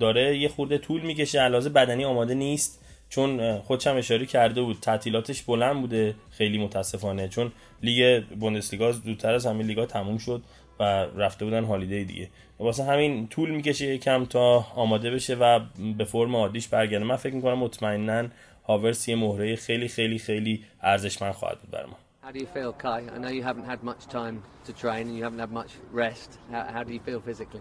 داره. 0.00 0.38
یه 0.38 0.48
خورده 0.48 0.78
طول 0.78 1.00
می‌کشه. 1.00 1.40
علاوه 1.40 1.68
بدنی 1.68 2.04
آماده 2.04 2.34
نیست. 2.34 2.82
چون 3.08 3.58
خودشم 3.58 3.96
اشاره 3.96 4.26
کرده 4.26 4.62
بود. 4.62 4.78
تعطیلاتش 4.80 5.42
بلند 5.42 5.80
بوده. 5.80 6.14
خیلی 6.30 6.58
متاسفانه. 6.58 7.28
چون 7.28 7.52
لیگ 7.82 8.24
بوندسلیگا 8.24 8.92
زودتر 8.92 9.34
از 9.34 9.46
همین 9.46 9.66
لیگا 9.66 9.86
تموم 9.86 10.18
شد. 10.18 10.42
و 10.80 10.82
رفته 11.16 11.44
بودن 11.44 11.64
هالیدی 11.64 12.04
دیگه 12.04 12.28
واسه 12.58 12.84
همین 12.84 13.28
طول 13.28 13.50
می‌کشه 13.50 13.98
کم 13.98 14.24
تا 14.24 14.66
آماده 14.74 15.10
بشه 15.10 15.34
و 15.34 15.60
به 15.98 16.04
فرم 16.04 16.36
عادیش 16.36 16.68
برگرده 16.68 17.04
من 17.04 17.16
فکر 17.16 17.34
می‌کنم 17.34 17.58
مطمئنا 17.58 18.28
هاورس 18.66 19.08
یه 19.08 19.16
مهره 19.16 19.56
خیلی 19.56 19.88
خیلی 19.88 20.18
خیلی 20.18 20.64
ارزشمند 20.82 21.32
خواهد 21.32 21.58
بود 21.58 21.70
برای 21.70 21.86
ما 21.86 21.96
How 22.26 22.32
do 22.32 22.40
you 22.40 22.46
feel, 22.46 22.72
Kai? 22.72 23.02
I 23.14 23.18
know 23.18 23.28
you 23.28 23.44
haven't 23.44 23.66
had 23.66 23.84
much 23.84 24.08
time 24.08 24.42
to 24.66 24.72
train 24.72 25.06
and 25.08 25.16
you 25.16 25.22
haven't 25.22 25.38
had 25.38 25.52
much 25.52 25.72
rest. 25.92 26.30
How, 26.50 26.64
how 26.74 26.82
do 26.82 26.92
you 26.92 26.98
feel 26.98 27.20
physically? 27.20 27.60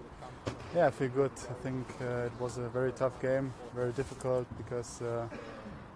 Yeah, 0.75 0.87
I 0.87 0.91
feel 0.99 1.09
good. 1.21 1.35
I 1.53 1.55
think 1.65 1.85
uh, 2.01 2.29
it 2.29 2.35
was 2.39 2.57
a 2.57 2.67
very 2.69 2.91
tough 2.91 3.21
game, 3.21 3.53
very 3.75 3.91
difficult 3.91 4.47
because 4.61 5.03
uh, 5.03 5.27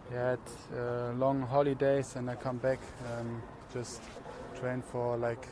we 0.07 0.15
had 0.15 0.39
uh, 0.77 1.13
long 1.23 1.41
holidays 1.41 2.15
and 2.15 2.29
I 2.29 2.35
come 2.35 2.57
back 2.57 2.79
um, 3.09 3.41
just 3.73 4.01
train 4.59 4.83
for 4.91 5.17
like 5.17 5.47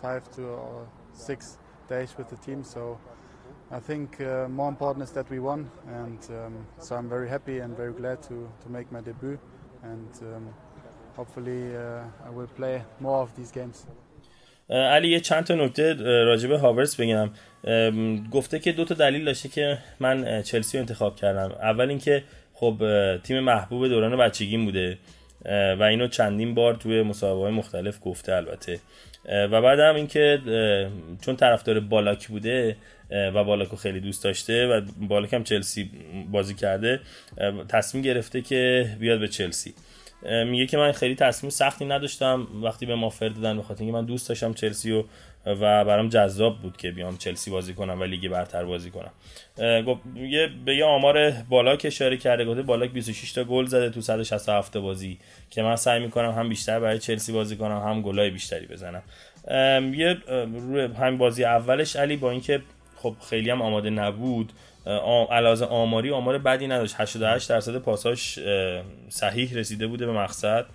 five 0.00 0.24
to 0.36 0.42
or 0.44 0.86
six 1.14 1.58
days 1.88 2.16
with 2.18 2.28
the 2.28 2.36
team. 2.36 2.62
So 2.64 2.98
I 3.70 3.80
think 3.80 4.20
uh, 4.20 4.48
more 4.48 4.68
important 4.68 5.04
is 5.04 5.12
that 5.12 5.28
we 5.30 5.38
won, 5.38 5.70
and 5.88 6.18
um, 6.30 6.66
so 6.78 6.96
I'm 6.96 7.08
very 7.08 7.28
happy 7.28 7.58
and 7.58 7.76
very 7.76 7.92
glad 7.92 8.22
to, 8.28 8.48
to 8.62 8.68
make 8.68 8.92
my 8.92 9.00
debut, 9.00 9.38
and 9.82 10.10
um, 10.22 10.48
hopefully 11.16 11.76
uh, 11.76 12.26
I 12.26 12.30
will 12.30 12.46
play 12.46 12.84
more 13.00 13.22
of 13.22 13.34
these 13.36 13.50
games. 13.50 13.86
علی 14.70 15.08
یه 15.08 15.20
چند 15.20 15.44
تا 15.44 15.54
نکته 15.54 15.92
راجب 16.24 16.50
هاورس 16.50 17.00
بگم 17.00 17.30
گفته 18.32 18.58
که 18.58 18.72
دو 18.72 18.84
تا 18.84 18.94
دلیل 18.94 19.24
داشته 19.24 19.48
که 19.48 19.78
من 20.00 20.42
چلسی 20.42 20.78
رو 20.78 20.82
انتخاب 20.82 21.16
کردم 21.16 21.52
اول 21.52 21.88
اینکه 21.88 22.24
خب 22.52 22.74
تیم 23.24 23.40
محبوب 23.40 23.88
دوران 23.88 24.16
بچگیم 24.16 24.64
بوده 24.64 24.98
و 25.78 25.82
اینو 25.82 26.08
چندین 26.08 26.54
بار 26.54 26.74
توی 26.74 27.02
مسابقه 27.02 27.50
مختلف 27.50 27.98
گفته 28.02 28.34
البته. 28.34 28.80
و 29.28 29.62
بعد 29.62 29.78
هم 29.78 29.94
اینکه 29.94 30.38
چون 31.24 31.36
طرفدار 31.36 31.80
بالاک 31.80 32.28
بوده 32.28 32.76
و 33.10 33.44
بالاکو 33.44 33.76
خیلی 33.76 34.00
دوست 34.00 34.24
داشته 34.24 34.66
و 34.66 34.80
بالاک 35.08 35.34
هم 35.34 35.44
چلسی 35.44 35.90
بازی 36.30 36.54
کرده 36.54 37.00
تصمیم 37.68 38.04
گرفته 38.04 38.40
که 38.40 38.90
بیاد 39.00 39.20
به 39.20 39.28
چلسی. 39.28 39.74
میگه 40.46 40.66
که 40.66 40.76
من 40.76 40.92
خیلی 40.92 41.14
تصمیم 41.14 41.50
سختی 41.50 41.84
نداشتم. 41.84 42.46
وقتی 42.62 42.86
به 42.86 42.94
ما 42.94 43.08
فر 43.08 43.28
دادن 43.28 43.58
بخاطر 43.58 43.80
اینکه 43.80 43.98
من 43.98 44.04
دوست 44.04 44.28
داشتم 44.28 44.54
چلسی 44.54 44.92
و 44.92 45.04
و 45.46 45.84
برام 45.84 46.08
جذاب 46.08 46.58
بود 46.58 46.76
که 46.76 46.90
بیام 46.90 47.16
چلسی 47.16 47.50
بازی 47.50 47.74
کنم 47.74 48.00
و 48.00 48.04
لیگ 48.04 48.28
برتر 48.28 48.64
بازی 48.64 48.90
کنم. 48.90 49.10
یه 50.16 50.50
به 50.64 50.76
یه 50.76 50.84
آمار 50.84 51.30
بالاک 51.30 51.82
اشاره 51.84 52.16
کرده 52.16 52.44
گفته 52.44 52.62
بالاک 52.62 52.90
26 52.90 53.32
تا 53.32 53.44
گل 53.44 53.66
زده 53.66 53.90
تو 53.90 54.00
167 54.00 54.76
بازی. 54.76 55.18
که 55.50 55.62
من 55.62 55.76
سعی 55.76 56.00
می‌کنم 56.00 56.30
هم 56.30 56.48
بیشتر 56.48 56.80
برای 56.80 56.98
چلسی 56.98 57.32
بازی 57.32 57.56
کنم 57.56 57.82
هم 57.88 58.02
گلای 58.02 58.30
بیشتری 58.30 58.66
بزنم. 58.66 59.02
یه 59.94 60.16
روی 60.52 60.84
همین 60.84 61.18
بازی 61.18 61.44
اولش 61.44 61.96
علی 61.96 62.16
با 62.16 62.30
اینکه 62.30 62.62
خب 62.96 63.16
خیلی 63.30 63.50
هم 63.50 63.62
آماده 63.62 63.90
نبود 63.90 64.52
علاوه 65.30 65.66
آماری 65.66 66.10
آمار 66.10 66.38
بدی 66.38 66.66
نداشت. 66.66 66.94
88 66.98 67.48
درصد 67.48 67.78
پاساش 67.78 68.38
صحیح 69.08 69.54
رسیده 69.54 69.86
بوده 69.86 70.06
به 70.06 70.12
مقصد. 70.12 70.66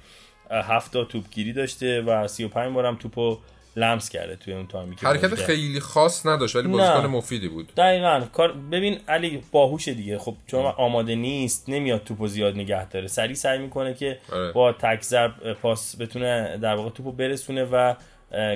7 0.51 0.93
تا 0.93 1.03
توپگیری 1.03 1.53
داشته 1.53 2.01
و 2.01 2.27
35 2.27 2.73
بارم 2.73 2.95
توپو 2.95 3.37
لمس 3.79 4.09
کرده 4.09 4.35
توی 4.35 4.53
اون 4.53 4.67
تایمی 4.67 4.95
که 4.95 5.07
حرکت 5.07 5.35
خیلی 5.35 5.79
خاص 5.79 6.25
نداشت 6.25 6.55
ولی 6.55 6.67
بازیکن 6.67 7.05
مفیدی 7.05 7.47
بود. 7.47 7.71
دقیقا. 7.77 8.21
کار 8.33 8.51
ببین 8.51 8.99
علی 9.07 9.43
باهوش 9.51 9.87
دیگه. 9.87 10.17
خب 10.17 10.35
چون 10.47 10.65
آماده 10.65 11.15
نیست 11.15 11.69
نمیاد 11.69 12.03
توپو 12.03 12.27
زیاد 12.27 12.55
نگه 12.55 12.89
داره. 12.89 13.07
سریع 13.07 13.35
سعی 13.35 13.59
می‌کنه 13.59 13.93
که 13.93 14.19
آره. 14.31 14.51
با 14.51 14.71
تک 14.71 15.01
ضرب 15.01 15.53
پاس 15.53 15.95
بتونه 16.01 16.57
در 16.57 16.75
واقع 16.75 16.89
توپو 16.89 17.11
برسونه 17.11 17.63
و 17.63 17.93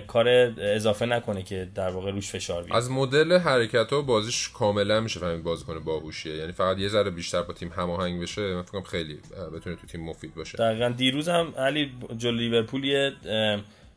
کار 0.07 0.27
اضافه 0.57 1.05
نکنه 1.05 1.43
که 1.43 1.67
در 1.75 1.89
واقع 1.89 2.11
روش 2.11 2.29
فشار 2.29 2.63
بیاد 2.63 2.77
از 2.77 2.91
مدل 2.91 3.37
حرکت 3.37 3.93
ها 3.93 4.01
بازیش 4.01 4.49
کاملا 4.49 4.99
میشه 4.99 5.19
فهمید 5.19 5.43
بازیکن 5.43 5.79
باهوشیه. 5.79 6.35
یعنی 6.35 6.51
فقط 6.51 6.77
یه 6.77 6.87
ذره 6.87 7.09
بیشتر 7.09 7.41
با 7.41 7.53
تیم 7.53 7.71
هماهنگ 7.77 8.21
بشه 8.21 8.55
من 8.55 8.61
فکر 8.61 8.81
خیلی 8.81 9.19
بتونه 9.55 9.75
تو 9.75 9.87
تیم 9.87 10.01
مفید 10.01 10.35
باشه. 10.35 10.57
دقیقاً. 10.57 10.89
دیروز 10.89 11.29
هم 11.29 11.53
علی 11.57 11.91
جلوی 12.17 12.49
لیورپول 12.49 13.11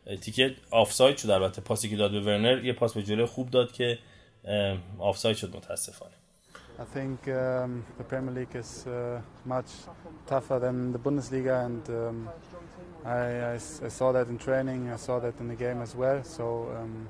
یه 0.06 0.18
تیکت 0.18 0.52
آفساید 0.72 1.18
شد 1.18 1.30
البته 1.30 1.62
پاسی 1.62 1.90
که 1.90 1.96
داد 1.96 2.12
به 2.12 2.22
ورنر 2.22 2.66
یه 2.66 2.74
پاس 2.74 2.94
به 2.94 3.04
جلوی 3.04 3.26
خوب 3.26 3.50
داد 3.50 3.72
که 3.72 4.00
آفساید 5.00 5.38
شد 5.38 5.56
متاسفانه 5.56 6.12
I 6.80 6.84
think 6.84 7.28
um, 7.28 7.86
the 8.00 8.04
Premier 8.04 8.32
League 8.32 8.56
is 8.56 8.88
uh, 8.88 9.22
much 9.46 9.68
tougher 10.26 10.58
than 10.58 10.92
the 10.92 10.98
Bundesliga 10.98 11.66
and 11.66 11.90
um, 11.90 12.30
I, 13.06 13.20
I, 13.20 13.54
I, 13.54 13.58
saw 13.58 14.12
that 14.14 14.28
in 14.30 14.40
training, 14.40 14.90
I 14.90 14.96
saw 14.96 15.20
that 15.20 15.40
in 15.40 15.48
the 15.48 15.56
game 15.56 15.80
as 15.82 15.96
well. 15.96 16.24
So, 16.24 16.76
um, 16.76 17.08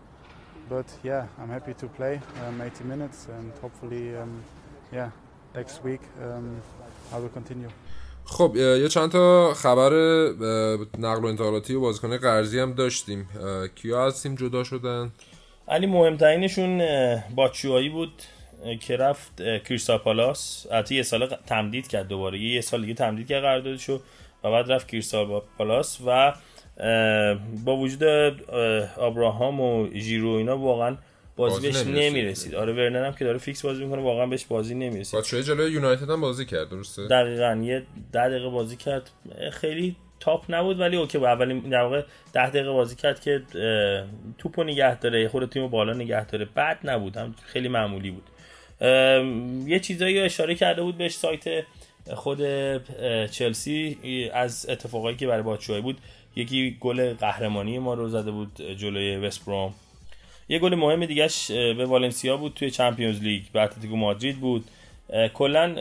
but 0.67 0.87
yeah, 1.03 1.27
I'm 1.39 1.47
happy 1.47 1.73
to 1.75 1.87
play 1.87 2.19
um, 2.45 2.59
80 2.59 2.83
minutes 2.83 3.27
and 3.37 3.53
hopefully, 3.61 4.17
um, 4.17 4.43
yeah, 4.91 5.11
next 5.55 5.83
week 5.85 6.01
I 7.13 7.17
will 7.17 7.29
continue. 7.29 7.69
خب 8.28 8.56
یه 8.56 8.88
چند 8.88 9.10
تا 9.12 9.54
خبر 9.54 9.90
نقل 10.98 11.22
و 11.22 11.26
انتقالاتی 11.26 11.74
و 11.74 11.80
بازیکن 11.80 12.16
قرضی 12.16 12.58
هم 12.58 12.72
داشتیم. 12.72 13.28
کیا 13.74 14.06
از 14.06 14.22
تیم 14.22 14.34
جدا 14.34 14.64
شدن؟ 14.64 15.12
علی 15.68 15.86
مهمترینشون 15.86 16.82
باچوایی 17.34 17.88
بود 17.88 18.12
که 18.80 18.96
رفت 18.96 19.36
کریستا 19.36 19.98
پالاس. 19.98 20.66
یه 20.90 21.02
سال 21.02 21.36
تمدید 21.46 21.88
کرد 21.88 22.08
دوباره. 22.08 22.38
یه 22.38 22.60
سال 22.60 22.80
دیگه 22.80 22.94
تمدید 22.94 23.28
کرد 23.28 23.42
قراردادشو 23.42 24.00
و 24.44 24.50
بعد 24.50 24.72
رفت 24.72 24.88
کریستا 24.88 25.42
پالاس 25.58 25.98
و 26.06 26.32
با 27.64 27.76
وجود 27.76 28.02
ابراهام 28.98 29.60
و 29.60 29.88
ژیرو 29.94 30.28
اینا 30.28 30.58
واقعا 30.58 30.96
بازی 31.36 31.66
بهش 31.66 31.86
نمی‌رسید. 31.86 32.54
آره 32.54 32.72
ورنر 32.72 33.06
هم 33.06 33.12
که 33.12 33.24
داره 33.24 33.38
فیکس 33.38 33.62
بازی 33.62 33.84
می‌کنه 33.84 34.02
واقعا 34.02 34.26
بهش 34.26 34.44
بازی 34.44 34.74
نمی‌رسید. 34.74 35.20
باید 35.30 35.44
جلوی 35.44 35.72
یونایتد 35.72 36.10
هم 36.10 36.20
بازی 36.20 36.46
کرد 36.46 36.70
درسته؟ 36.70 37.06
دقیقاً 37.08 37.60
یه 37.64 37.82
10 38.12 38.28
دقیقه 38.28 38.48
بازی 38.48 38.76
کرد. 38.76 39.10
خیلی 39.52 39.96
تاپ 40.20 40.44
نبود 40.48 40.80
ولی 40.80 40.96
اوکی 40.96 41.18
با 41.18 41.28
اولین 41.28 41.60
در 41.60 41.82
واقع 41.82 42.02
10 42.32 42.50
دقیقه 42.50 42.70
بازی 42.70 42.96
کرد 42.96 43.20
که 43.20 43.42
توپو 44.38 44.64
نگه 44.64 44.98
داره 44.98 45.28
خود 45.28 45.50
تیمو 45.50 45.68
بالا 45.68 45.92
نگه 45.92 46.26
داره. 46.26 46.44
بد 46.44 46.78
نبود 46.84 47.16
هم 47.16 47.34
خیلی 47.42 47.68
معمولی 47.68 48.10
بود. 48.10 48.24
یه 49.68 49.80
چیزایی 49.80 50.18
اشاره 50.18 50.54
کرده 50.54 50.82
بود 50.82 50.98
بهش 50.98 51.14
سایت 51.14 51.44
خود 52.14 52.38
چلسی 53.26 53.98
از 54.34 54.66
اتفاقایی 54.68 55.16
که 55.16 55.26
برای 55.26 55.42
باچوای 55.42 55.80
بود. 55.80 55.98
یکی 56.36 56.76
گل 56.80 57.14
قهرمانی 57.14 57.78
ما 57.78 57.94
رو 57.94 58.08
زده 58.08 58.30
بود 58.30 58.62
جلوی 58.76 59.16
وستبروم 59.16 59.74
یه 60.48 60.58
گل 60.58 60.74
مهم 60.74 61.06
دیگهش 61.06 61.50
به 61.50 61.86
والنسیا 61.86 62.36
بود 62.36 62.54
توی 62.54 62.70
چمپیونز 62.70 63.22
لیگ 63.22 63.42
به 63.52 63.60
اتلتیکو 63.60 63.96
مادرید 63.96 64.40
بود. 64.40 64.64
کلا 65.34 65.74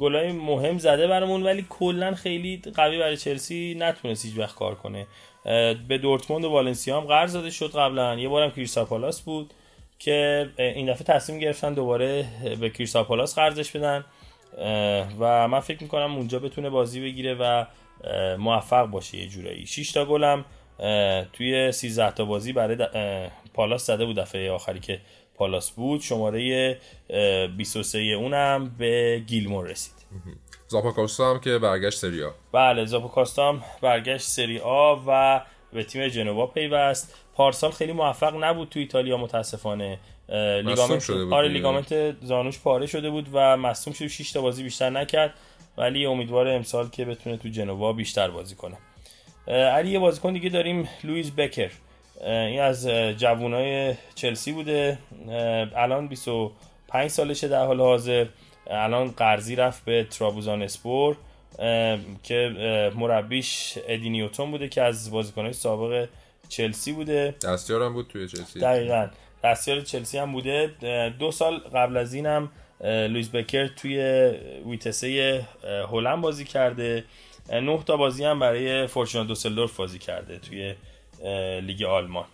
گلای 0.00 0.32
مهم 0.32 0.78
زده 0.78 1.06
برامون 1.06 1.42
ولی 1.42 1.66
کلا 1.68 2.14
خیلی 2.14 2.62
قوی 2.74 2.98
برای 2.98 3.16
چلسی 3.16 3.76
نتونست 3.78 4.24
هیچ 4.24 4.38
وقت 4.38 4.54
کار 4.54 4.74
کنه. 4.74 5.06
به 5.88 5.98
دورتموند 6.02 6.44
و 6.44 6.50
والنسیا 6.50 7.00
هم 7.00 7.06
قرض 7.06 7.32
زده 7.32 7.50
شد 7.50 7.70
قبلا. 7.70 8.14
یه 8.14 8.28
بارم 8.28 8.50
کریستاپالاس 8.50 9.20
بود 9.20 9.52
که 9.98 10.48
این 10.58 10.92
دفعه 10.92 11.04
تصمیم 11.04 11.38
گرفتن 11.38 11.74
دوباره 11.74 12.26
به 12.60 12.70
کریستاپالاس 12.70 13.34
قرضش 13.34 13.70
بدن. 13.76 14.04
و 15.20 15.48
من 15.48 15.60
فکر 15.60 15.82
می‌کنم 15.82 16.16
اونجا 16.16 16.38
بتونه 16.38 16.70
بازی 16.70 17.00
بگیره 17.00 17.34
و 17.34 17.64
موفق 18.38 18.86
باشه 18.86 19.18
یه 19.18 19.28
جورایی. 19.28 19.66
6 19.66 19.92
تا 19.92 20.04
گلم 20.04 20.44
توی 21.32 21.72
13 21.72 22.10
تا 22.10 22.24
بازی 22.24 22.52
برای 22.52 22.76
پالاس 23.54 23.86
زده 23.86 24.04
بود 24.04 24.16
دفعه 24.16 24.50
آخری 24.50 24.80
که 24.80 25.00
پالاس 25.34 25.70
بود. 25.70 26.00
شماره 26.00 26.78
23 27.56 27.98
اونم 27.98 28.74
به 28.78 29.22
گیلمور 29.26 29.66
رسید. 29.66 29.94
زاپاکاستا 30.68 31.30
هم 31.30 31.40
که 31.40 31.58
برگشت 31.58 31.98
سری 31.98 32.22
آ. 32.22 32.30
بله 32.52 32.84
زاپاکاستا 32.84 33.48
هم 33.48 33.64
برگشت 33.82 34.26
سری 34.26 34.58
آ 34.58 34.96
و 35.06 35.40
به 35.72 35.84
تیم 35.84 36.08
جنوا 36.08 36.46
پیوست. 36.46 37.14
پارسال 37.34 37.70
خیلی 37.70 37.92
موفق 37.92 38.44
نبود 38.44 38.68
تو 38.68 38.78
ایتالیا 38.78 39.16
متاسفانه. 39.16 39.98
لیگامنت 40.64 41.00
شده 41.00 41.24
بود 41.24 41.34
آره 41.34 41.48
لیگامنت 41.48 42.24
زانوش 42.24 42.60
پاره 42.60 42.86
شده 42.86 43.10
بود 43.10 43.28
و 43.32 43.56
مصوم 43.56 43.92
شد. 43.92 44.06
6 44.06 44.32
تا 44.32 44.40
بازی 44.40 44.62
بیشتر 44.62 44.90
نکرد. 44.90 45.34
ولی 45.78 46.06
امیدوار 46.06 46.48
امسال 46.48 46.88
که 46.88 47.04
بتونه 47.04 47.36
تو 47.36 47.48
جنوا 47.48 47.92
بیشتر 47.92 48.30
بازی 48.30 48.54
کنه. 48.54 48.78
علی 49.48 49.90
یه 49.90 49.98
بازیکن 49.98 50.32
دیگه 50.32 50.48
داریم 50.48 50.88
لوئیس 51.04 51.30
بکر. 51.36 51.70
این 52.24 52.60
از 52.60 52.88
جوانای 53.18 53.94
چلسی 54.14 54.52
بوده. 54.52 54.98
الان 55.76 56.08
25 56.08 57.10
سالشه 57.10 57.48
در 57.48 57.66
حال 57.66 57.80
حاضر. 57.80 58.26
الان 58.70 59.10
قرضی 59.10 59.56
رفت 59.56 59.84
به 59.84 60.04
ترابوزان 60.04 60.62
اسپور 60.62 61.16
که 62.22 62.50
مربیش 62.96 63.78
ادی 63.88 64.10
نیوتون 64.10 64.50
بوده 64.50 64.68
که 64.68 64.82
از 64.82 65.10
بازیکنهای 65.10 65.52
سابق 65.52 66.08
چلسی 66.48 66.92
بوده. 66.92 67.34
دستیار 67.44 67.82
هم 67.82 67.92
بود 67.92 68.08
توی 68.08 68.28
چلسی. 68.28 68.60
دقیقا. 68.60 69.08
دستیار 69.44 69.80
چلسی 69.80 70.18
هم 70.18 70.32
بوده. 70.32 70.70
دو 71.18 71.30
سال 71.30 71.58
قبل 71.58 71.96
از 71.96 72.14
این 72.14 72.26
هم 72.26 72.50
لویس 72.84 73.30
بکر 73.30 73.66
توی 73.66 73.98
ویتسه 74.66 75.40
هلند 75.90 76.20
بازی 76.20 76.44
کرده. 76.44 77.04
نه 77.52 77.82
تا 77.86 77.96
بازی 77.96 78.24
هم 78.24 78.38
برای 78.38 78.86
فورچونا 78.86 79.24
دوسلدورف 79.24 79.76
بازی 79.76 79.98
کرده 79.98 80.38
توی 80.38 80.74
لیگ 81.60 81.82
آلمان. 81.82 82.24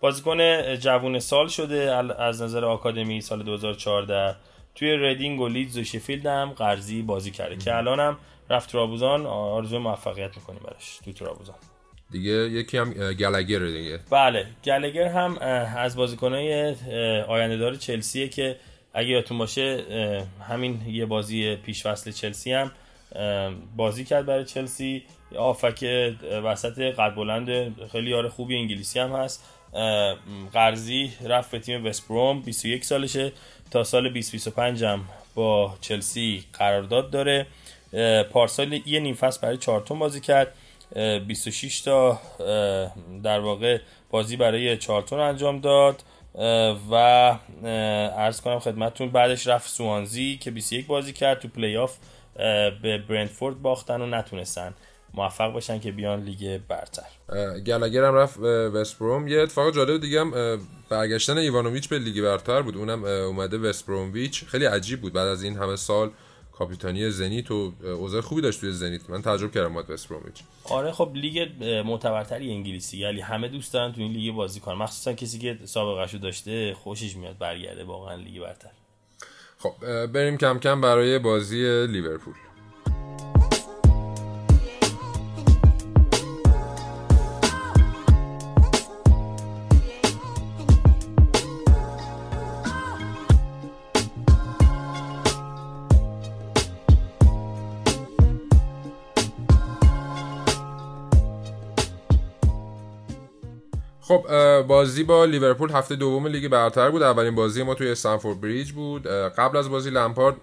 بازیکن 0.00 0.74
جوون 0.76 1.18
سال 1.18 1.48
شده 1.48 1.76
از 2.18 2.42
نظر 2.42 2.64
آکادمی 2.64 3.20
سال 3.20 3.42
2014 3.42 4.36
توی 4.74 4.96
ردینگ 4.96 5.40
و 5.40 5.48
لیدز 5.48 5.78
و 5.78 5.84
شفیلد 5.84 6.26
هم 6.26 6.50
قرضی 6.50 7.02
بازی 7.02 7.30
کرده. 7.30 7.56
که 7.56 7.76
الان 7.76 8.00
هم 8.00 8.18
رفت 8.50 8.72
ترابوزان 8.72 9.26
آرزو 9.26 9.78
موفقیت 9.78 10.36
می‌کنیم 10.36 10.60
براش 10.64 10.98
تو 11.04 11.12
ترابوزان. 11.12 11.56
دیگه 12.10 12.32
یکی 12.32 12.78
هم 12.78 12.92
گلگر 13.12 13.58
دیگه. 13.58 14.00
بله 14.10 14.46
گلگر 14.64 15.08
هم 15.08 15.38
از 15.76 15.96
بازیکنهای 15.96 16.74
آینده 17.28 17.56
دار 17.56 17.74
چلسیه 17.74 18.28
که 18.28 18.56
اگه 18.94 19.08
یادتون 19.08 19.38
باشه 19.38 19.84
همین 20.48 20.82
یه 20.86 21.06
بازی 21.06 21.56
پیش 21.56 21.82
فصل 21.86 22.10
چلسی 22.10 22.52
هم 22.52 22.72
بازی 23.76 24.04
کرد 24.04 24.26
برای 24.26 24.44
چلسی. 24.44 25.02
آفک 25.38 25.84
وسط 26.44 26.78
قد 26.78 27.14
بلند 27.14 27.48
خیلی 27.88 28.10
یار 28.10 28.28
خوبی 28.28 28.56
انگلیسی 28.56 28.98
هم 28.98 29.12
هست. 29.12 29.44
قرضی 30.52 31.12
رفت 31.24 31.50
به 31.50 31.58
تیم 31.58 31.86
وستبروم 31.86 32.40
21 32.42 32.84
سالشه. 32.84 33.32
تا 33.70 33.84
سال 33.84 34.02
2025 34.02 34.84
هم 34.84 35.04
با 35.34 35.74
چلسی 35.80 36.44
قرارداد 36.52 37.10
داره. 37.10 37.46
پارسال 38.30 38.80
یه 38.86 39.00
نیم 39.00 39.14
فصل 39.14 39.40
برای 39.40 39.56
چارتون 39.56 39.98
بازی 39.98 40.20
کرد. 40.20 40.54
26 41.26 41.80
تا 41.80 42.20
در 43.22 43.40
واقع 43.40 43.78
بازی 44.10 44.36
برای 44.36 44.76
چارتون 44.76 45.20
انجام 45.20 45.60
داد. 45.60 46.02
و 46.90 46.94
عرض 48.16 48.40
کنم 48.40 48.58
خدمتتون 48.58 49.08
بعدش 49.08 49.46
رفت 49.46 49.70
سوانزی 49.70 50.36
که 50.36 50.50
21 50.50 50.86
بازی 50.86 51.12
کرد 51.12 51.40
تو 51.40 51.48
پلی 51.48 51.76
آف. 51.76 51.96
به 52.82 53.04
برندفورد 53.08 53.62
باختن 53.62 54.00
و 54.00 54.06
نتونستن 54.06 54.74
موفق 55.14 55.52
باشن 55.52 55.80
که 55.80 55.92
بیان 55.92 56.22
لیگ 56.22 56.60
برتر. 56.68 57.06
گلگر 57.66 58.04
هم 58.04 58.14
رفت 58.14 58.38
وستبروم 58.38 59.28
یه 59.28 59.40
اتفاق 59.40 59.74
جالب 59.74 60.00
دیگه 60.00 60.20
هم 60.20 60.58
برگشتن 60.88 61.38
ایوانوویچ 61.38 61.88
به 61.88 61.98
لیگ 61.98 62.22
برتر 62.22 62.62
بود. 62.62 62.76
اونم 62.76 63.04
اومده 63.04 63.58
وستبرومویچ 63.58 64.44
خیلی 64.44 64.64
عجیب 64.64 65.00
بود. 65.00 65.12
بعد 65.12 65.28
از 65.28 65.42
این 65.42 65.56
همه 65.56 65.76
سال 65.76 66.10
کاپیتانی 66.52 67.10
زنیت 67.10 67.50
و 67.50 67.72
اوضاع 67.82 68.20
خوبی 68.20 68.40
داشت 68.40 68.60
توی 68.60 68.72
زنیت. 68.72 69.10
من 69.10 69.22
تعجب 69.22 69.54
کردم 69.54 69.76
اومد 69.76 69.90
وستبرومویچ 69.90 70.42
آره 70.64 70.92
خب 70.92 71.10
لیگ 71.14 71.64
معتبرتری 71.84 72.50
انگلیسی. 72.50 72.98
یعنی 72.98 73.20
همه 73.20 73.48
دوست 73.48 73.72
دارن 73.72 73.92
تو 73.92 74.00
این 74.00 74.12
لیگ 74.12 74.34
بازی 74.34 74.60
کنن. 74.60 74.74
مخصوصا 74.74 75.12
کسی 75.12 75.38
که 75.38 75.58
سابقه 75.64 76.18
داشته 76.18 76.74
خوشش 76.74 77.16
میاد 77.16 77.38
برگرده 77.38 77.84
واقعا 77.84 78.14
لیگ 78.14 78.42
برتر. 78.42 78.70
خب 79.62 80.06
بریم 80.06 80.36
کم 80.36 80.58
کم 80.58 80.80
برای 80.80 81.18
بازی 81.18 81.86
لیورپول. 81.86 82.34
بازی 104.62 105.04
با 105.04 105.24
لیورپول 105.24 105.70
هفته 105.70 105.96
دوم 105.96 106.26
لیگ 106.26 106.48
برتر 106.48 106.90
بود. 106.90 107.02
اولین 107.02 107.34
بازی 107.34 107.62
ما 107.62 107.74
توی 107.74 107.90
استنفورد 107.90 108.40
بریج 108.40 108.72
بود. 108.72 109.06
قبل 109.06 109.56
از 109.56 109.70
بازی 109.70 109.90
لمپارد 109.90 110.36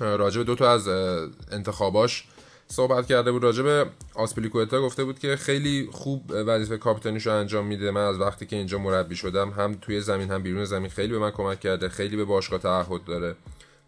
راجع 0.00 0.38
به 0.38 0.44
دو 0.44 0.54
تا 0.54 0.70
از 0.70 0.88
انتخاباش 1.52 2.24
صحبت 2.68 3.06
کرده 3.06 3.32
بود. 3.32 3.42
راجع 3.42 3.62
به 3.62 3.86
آسپلیکوتا 4.14 4.82
گفته 4.82 5.04
بود 5.04 5.18
که 5.18 5.36
خیلی 5.36 5.88
خوب 5.92 6.32
وظیفه 6.46 6.78
کاپیتانیش 6.78 7.26
رو 7.26 7.32
انجام 7.32 7.66
میده. 7.66 7.90
من 7.90 8.04
از 8.04 8.20
وقتی 8.20 8.46
که 8.46 8.56
اینجا 8.56 8.78
مربی 8.78 9.16
شدم 9.16 9.50
هم 9.50 9.78
توی 9.80 10.00
زمین 10.00 10.30
هم 10.30 10.42
بیرون 10.42 10.64
زمین 10.64 10.90
خیلی 10.90 11.12
به 11.12 11.18
من 11.18 11.30
کمک 11.30 11.60
کرده 11.60 11.88
خیلی 11.88 12.16
به 12.16 12.24
باشگاه 12.24 12.58
تعهد 12.58 13.04
داره 13.04 13.36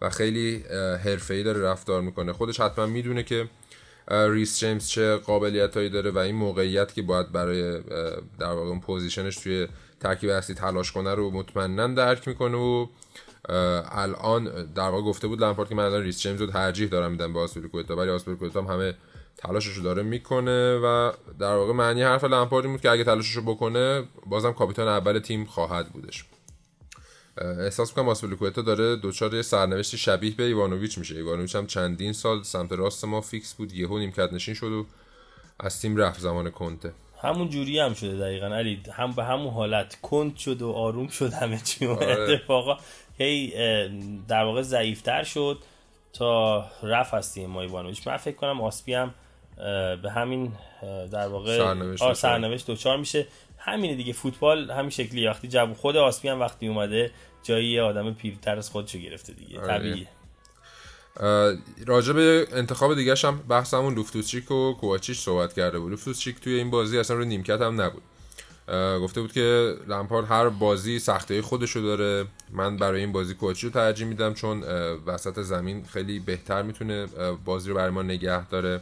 و 0.00 0.10
خیلی 0.10 0.64
حرفه‌ای 1.04 1.42
داره 1.42 1.60
رفتار 1.60 2.00
می‌کنه. 2.00 2.32
خودش 2.32 2.60
حتما 2.60 2.86
می‌دونه 2.86 3.22
که 3.22 3.48
ریس 4.10 4.58
جیمز 4.58 4.88
چه 4.88 5.16
قابلیت 5.16 5.76
هایی 5.76 5.88
داره 5.88 6.10
و 6.10 6.18
این 6.18 6.34
موقعیت 6.34 6.94
که 6.94 7.02
باید 7.02 7.32
برای 7.32 7.80
در 8.38 8.52
واقع 8.52 8.68
اون 8.68 8.80
پوزیشنش 8.80 9.36
توی 9.36 9.68
ترکیب 10.00 10.30
اصلی 10.30 10.54
تلاش 10.54 10.92
کنه 10.92 11.14
رو 11.14 11.30
مطمئنا 11.30 11.86
درک 11.86 12.28
می‌کنه 12.28 12.56
و 12.56 12.86
الان 13.92 14.72
در 14.74 14.88
واقع 14.88 15.02
گفته 15.02 15.28
بود 15.28 15.42
لمپارد 15.42 15.68
که 15.68 15.74
من 15.74 15.84
الان 15.84 16.02
ریس 16.02 16.20
جیمز 16.20 16.40
رو 16.40 16.46
ترجیح 16.46 16.88
دارم 16.88 17.10
میدم 17.10 17.32
به 17.32 17.40
آسپلیکوتا 17.40 17.96
ولی 17.96 18.10
آسپلیکوتا 18.10 18.62
هم 18.62 18.66
همه 18.66 18.94
تلاشش 19.36 19.72
رو 19.72 19.82
داره 19.82 20.02
می‌کنه 20.02 20.76
و 20.76 21.12
در 21.38 21.54
واقع 21.54 21.72
معنی 21.72 22.02
حرف 22.02 22.24
لمپارد 22.24 22.66
بود 22.66 22.80
که 22.80 22.90
اگه 22.90 23.04
تلاشش 23.04 23.36
رو 23.36 23.42
بکنه 23.42 24.02
بازم 24.26 24.52
کاپیتان 24.52 24.88
اول 24.88 25.18
تیم 25.18 25.44
خواهد 25.44 25.88
بودش. 25.88 26.24
احساس 27.40 27.90
می‌کنم 27.90 28.08
آسپلیکوتا 28.08 28.62
داره 28.62 28.96
دچار 28.96 29.34
یه 29.34 29.42
سرنوشتی 29.42 29.98
شبیه 29.98 30.34
به 30.34 30.42
ایوانوویچ 30.42 30.98
میشه. 30.98 31.14
ایوانوویچ 31.16 31.56
هم 31.56 31.66
چندین 31.66 32.12
سال 32.12 32.42
سمت 32.42 32.72
راست 32.72 33.04
ما 33.04 33.20
فیکس 33.20 33.54
بود 33.54 33.72
یهو 33.72 33.98
نیمکت 33.98 34.32
نشین 34.32 34.54
شد 34.54 34.72
و 34.72 34.86
از 35.60 35.80
تیم 35.80 35.96
رفت 35.96 36.20
زمان 36.20 36.50
کنته. 36.50 36.92
همون 37.22 37.48
جوری 37.48 37.78
هم 37.78 37.94
شده 37.94 38.16
دقیقا. 38.16 38.46
علی 38.46 38.82
هم 38.92 39.12
به 39.12 39.24
همون 39.24 39.52
حالت 39.54 40.00
کند 40.02 40.36
شد 40.36 40.62
و 40.62 40.72
آروم 40.72 41.08
شد 41.08 41.32
همه 41.32 41.60
چی 41.64 41.86
و 41.86 41.90
آره. 41.90 42.32
اتفاقا. 42.32 42.76
هی 43.18 43.52
در 44.28 44.44
واقع 44.44 44.62
ضعیفتر 44.62 45.22
شد 45.22 45.58
تا 46.12 46.64
رفت 46.82 47.14
از 47.14 47.34
تیم 47.34 47.50
ما 47.50 47.60
ایوانوویچ. 47.60 48.06
من 48.06 48.16
فکر 48.16 48.36
کنم 48.36 48.60
آسپی 48.60 48.94
هم 48.94 49.14
به 50.02 50.10
همین 50.10 50.52
در 51.12 51.28
واقع 51.28 51.58
سرنوشت. 51.58 52.12
سرنوشت 52.12 52.66
دوچار 52.66 52.96
میشه. 52.96 53.26
همینه 53.58 53.94
دیگه. 53.94 54.12
فوتبال 54.12 54.70
همین 54.70 54.90
شکلی. 54.90 55.26
وقتی 55.26 55.48
جب 55.48 55.72
خود 55.72 55.96
آسپی 55.96 56.28
هم 56.28 56.40
وقتی 56.40 56.68
اومده 56.68 57.10
جایی 57.42 57.68
یه 57.68 57.82
آدم 57.82 58.14
پیرتر 58.14 58.58
از 58.58 58.70
خودشو 58.70 58.98
گرفته 58.98 59.32
دیگه 59.32 59.60
آره. 59.60 59.78
طبیعیه. 59.78 60.08
راجع 61.86 62.12
به 62.12 62.46
انتخاب 62.52 62.94
دیگه 62.94 63.14
هم 63.14 63.38
بحثمون 63.38 63.94
لوفتوچیک 63.94 64.50
و 64.50 64.72
کوواچیچ 64.72 65.20
صحبت 65.20 65.52
کرده 65.52 65.78
بود. 65.78 65.90
لوفتوچیک 65.90 66.40
توی 66.40 66.54
این 66.54 66.70
بازی 66.70 66.98
اصلا 66.98 67.16
رو 67.16 67.24
نیمکت 67.24 67.60
هم 67.60 67.80
نبود. 67.80 68.02
گفته 69.02 69.20
بود 69.20 69.32
که 69.32 69.76
لمپارد 69.88 70.26
هر 70.26 70.48
بازی 70.48 70.98
سخته 70.98 71.42
خودشو 71.42 71.80
داره. 71.80 72.26
من 72.52 72.76
برای 72.76 73.00
این 73.00 73.12
بازی 73.12 73.34
کوواچیچ 73.34 73.64
رو 73.64 73.70
ترجیح 73.70 74.06
میدم 74.06 74.34
چون 74.34 74.62
وسط 75.06 75.40
زمین 75.40 75.84
خیلی 75.84 76.18
بهتر 76.18 76.62
می‌تونه 76.62 77.06
بازی 77.44 77.68
رو 77.68 77.76
برای 77.76 77.90
ما 77.90 78.02
نگه 78.02 78.48
داره. 78.48 78.80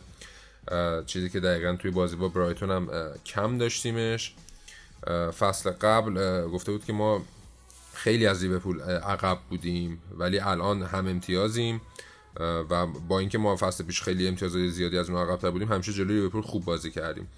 چیزی 1.07 1.31
که 1.31 1.41
دقیقا 1.41 1.77
توی 1.77 1.91
بازی 1.91 2.17
با 2.17 2.29
برایتون 2.29 2.71
هم 2.71 2.91
کم 3.27 3.59
داشتیمش. 3.59 4.35
فصل 5.39 5.71
قبل 5.71 6.43
گفته 6.47 6.73
بود 6.73 6.85
که 6.85 6.93
ما 6.93 7.23
خیلی 7.99 8.27
از 8.27 8.43
لیورپول 8.43 8.81
عقب 8.83 9.39
بودیم 9.51 10.03
ولی 10.19 10.39
الان 10.39 10.83
هم 10.83 11.07
امتیازیم 11.07 11.81
و 12.41 12.87
با 12.87 13.19
اینکه 13.19 13.39
ما 13.39 13.57
فصل 13.57 13.85
پیش 13.85 14.03
خیلی 14.03 14.29
امتیازهای 14.29 14.71
زیادی 14.71 14.99
از 14.99 15.11
اون 15.11 15.19
عقب‌تر 15.19 15.51
بودیم 15.51 15.73
همیشه 15.73 15.93
جلوی 15.93 16.17
لیورپول 16.17 16.43
خوب 16.43 16.65
بازی 16.65 16.91
کردیم. 16.91 17.29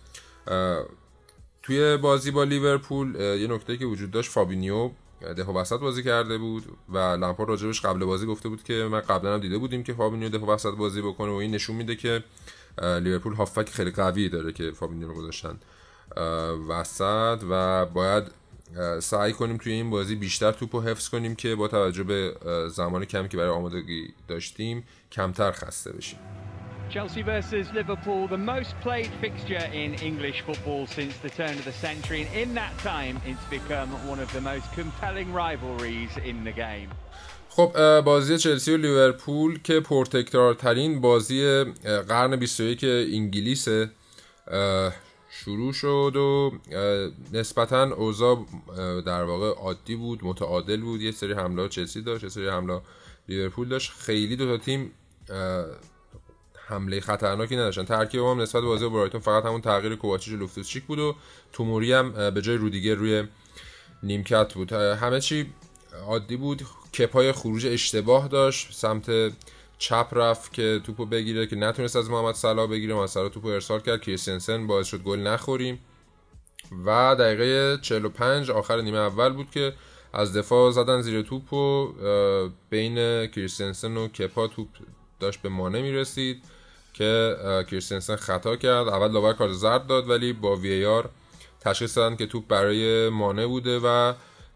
توی 1.62 1.96
بازی 1.96 2.30
با 2.30 2.44
لیورپول 2.44 3.14
یه 3.14 3.46
نکته 3.46 3.76
که 3.76 3.86
وجود 3.86 4.10
داشت 4.10 4.30
فابینیو 4.30 4.90
دفاع 5.38 5.54
وسط 5.54 5.80
بازی 5.80 6.02
کرده 6.02 6.38
بود 6.38 6.64
و 6.88 6.98
لامپارد 6.98 7.50
راجبش 7.50 7.80
قبل 7.80 8.04
بازی 8.04 8.26
گفته 8.26 8.48
بود 8.48 8.62
که 8.62 8.88
من 8.90 9.00
قبلا 9.00 9.34
هم 9.34 9.40
دیده 9.40 9.58
بودیم 9.58 9.82
که 9.82 9.92
فابینیو 9.92 10.28
دفاع 10.28 10.48
وسط 10.48 10.74
بازی 10.74 11.02
بکنه 11.02 11.30
و 11.30 11.34
این 11.34 11.50
نشون 11.50 11.76
میده 11.76 11.96
که 11.96 12.24
لیورپول 12.82 13.34
هافبک 13.34 13.68
خیلی 13.68 13.90
قوی 13.90 14.28
داره 14.28 14.52
که 14.52 14.70
فابینیو 14.70 15.08
رو 15.08 15.14
گذاشتن 15.14 15.58
وسط 16.68 17.38
و 17.50 17.86
باید 17.86 18.39
سعی 19.00 19.32
کنیم 19.32 19.56
توی 19.56 19.72
این 19.72 19.90
بازی 19.90 20.16
بیشتر 20.16 20.52
توپ 20.52 20.76
رو 20.76 20.82
حفظ 20.82 21.08
کنیم 21.08 21.34
که 21.34 21.54
با 21.54 21.68
توجه 21.68 22.02
به 22.02 22.34
زمان 22.68 23.04
کمی 23.04 23.28
که 23.28 23.36
برای 23.36 23.50
آمادگی 23.50 24.08
داشتیم 24.28 24.84
کمتر 25.12 25.52
خسته 25.52 25.92
بشیم 25.92 26.18
Chelsea 26.90 27.22
versus 27.22 27.66
Liverpool, 27.72 28.26
the 28.26 28.42
most 28.54 28.74
played 28.86 29.12
fixture 29.20 29.66
in 29.82 29.94
English 30.10 30.38
football 30.46 30.88
since 30.88 31.14
the 31.18 31.30
turn 31.30 31.54
of 31.60 31.64
the 31.64 31.76
century, 31.86 32.20
and 32.22 32.30
in 32.42 32.48
that 32.60 32.74
time, 32.92 33.14
it's 33.30 33.46
become 33.58 33.90
one 34.12 34.18
of 34.18 34.30
the 34.32 34.40
most 34.40 34.66
compelling 34.80 35.28
rivalries 35.32 36.12
in 36.30 36.44
the 36.44 36.52
game. 36.52 36.90
خب 37.48 38.00
بازی 38.00 38.38
چلسی 38.38 38.74
و 38.74 38.76
لیورپول 38.76 39.58
که 39.62 39.80
پرتکرارترین 39.80 41.00
بازی 41.00 41.64
قرن 42.08 42.36
21 42.36 42.84
انگلیسه 42.84 43.90
اه، 44.48 44.92
شروع 45.32 45.72
شد 45.72 46.16
و 46.16 46.52
نسبتا 47.32 47.82
اوضاع 47.94 48.46
در 49.06 49.24
واقع 49.24 49.48
عادی 49.48 49.96
بود 49.96 50.24
متعادل 50.24 50.80
بود. 50.80 51.00
یه 51.00 51.12
سری 51.12 51.32
حمله 51.32 51.68
چلسی 51.68 52.02
داشت 52.02 52.22
یه 52.22 52.28
سری 52.28 52.48
حمله 52.48 52.80
لیورپول 53.28 53.68
داشت. 53.68 53.92
خیلی 53.92 54.36
دو 54.36 54.46
تا 54.46 54.64
تیم 54.64 54.92
حمله 56.68 57.00
خطرناکی 57.00 57.56
نداشتن. 57.56 57.84
ترکیب 57.84 58.20
هم 58.20 58.40
نسبت 58.40 58.62
به 58.62 58.68
بازی 58.68 58.84
با 58.84 58.90
برایتون 58.90 59.20
فقط 59.20 59.44
همون 59.44 59.60
تغییر 59.60 59.96
کوواچیچ 59.96 60.34
و 60.34 60.36
لوفتوسچیک 60.36 60.84
بود 60.84 60.98
و 60.98 61.16
توموری 61.52 61.92
هم 61.92 62.30
به 62.30 62.42
جای 62.42 62.56
رودیگر 62.56 62.94
روی 62.94 63.24
نیمکت 64.02 64.54
بود. 64.54 64.72
همه 64.72 65.20
چی 65.20 65.52
عادی 66.06 66.36
بود. 66.36 66.62
کپای 66.98 67.32
خروج 67.32 67.66
اشتباه 67.66 68.28
داشت. 68.28 68.72
سمت 68.72 69.32
چپ 69.80 70.08
رفت 70.12 70.52
که 70.52 70.80
توپو 70.84 71.06
بگیره 71.06 71.46
که 71.46 71.56
نتونست 71.56 71.96
از 71.96 72.10
محمد 72.10 72.34
صلاح 72.34 72.66
بگیره. 72.66 72.94
محمد 72.94 73.08
صلاح 73.08 73.28
توپو 73.28 73.48
ارسال 73.48 73.80
کرد. 73.80 74.00
کریستنسن 74.00 74.66
باعث 74.66 74.86
شد 74.86 75.02
گل 75.02 75.18
نخوریم. 75.18 75.78
و 76.86 77.16
دقیقه 77.18 77.78
45 77.82 78.50
آخر 78.50 78.80
نیمه 78.80 78.98
اول 78.98 79.32
بود 79.32 79.50
که 79.50 79.72
از 80.12 80.36
دفاع 80.36 80.70
زدن 80.70 81.00
زیر 81.00 81.22
توپ 81.22 81.52
و 81.52 81.94
بین 82.70 83.26
کریستنسن 83.26 83.96
و 83.96 84.08
کپا 84.08 84.46
توپ 84.46 84.68
داشت 85.20 85.42
به 85.42 85.48
مانع 85.48 85.82
می‌رسید 85.82 86.42
که 86.94 87.36
کریستنسن 87.70 88.16
خطا 88.16 88.56
کرد. 88.56 88.88
اول 88.88 89.12
داور 89.12 89.32
کارت 89.32 89.52
زرد 89.52 89.86
داد 89.86 90.10
ولی 90.10 90.32
با 90.32 90.56
وی 90.56 90.84
آر 90.84 91.08
تشخیص 91.60 91.98
دادن 91.98 92.16
که 92.16 92.26
توپ 92.26 92.48
برای 92.48 93.08
مانع 93.08 93.46
بوده 93.46 93.78
و 93.78 94.12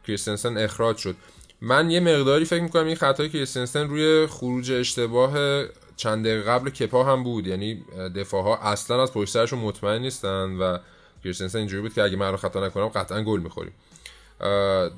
کریستنسن 0.06 0.58
اخراج 0.58 0.96
شد. 0.96 1.16
من 1.64 1.90
یه 1.90 2.00
مقداری 2.00 2.44
فکر 2.44 2.62
می‌کنم 2.62 2.86
این 2.86 2.96
خطای 2.96 3.28
کریستنسن 3.28 3.88
روی 3.88 4.26
خروج 4.26 4.72
اشتباه 4.72 5.64
چند 5.96 6.24
دقیقه 6.24 6.50
قبل 6.50 6.70
کپا 6.70 7.04
هم 7.04 7.24
بود. 7.24 7.46
یعنی 7.46 7.84
دفاع 8.16 8.42
ها 8.42 8.56
اصلا 8.56 9.02
از 9.02 9.12
پشت 9.12 9.30
سرشون 9.30 9.58
مطمئن 9.58 10.02
نیستن 10.02 10.56
و 10.56 10.78
کریستنسن 11.24 11.58
اینجوری 11.58 11.82
بود 11.82 11.94
که 11.94 12.02
اگه 12.02 12.16
من 12.16 12.30
رو 12.30 12.36
خطا 12.36 12.66
نکنم 12.66 12.88
قطعا 12.88 13.22
گل 13.22 13.40
می‌خوریم. 13.40 13.72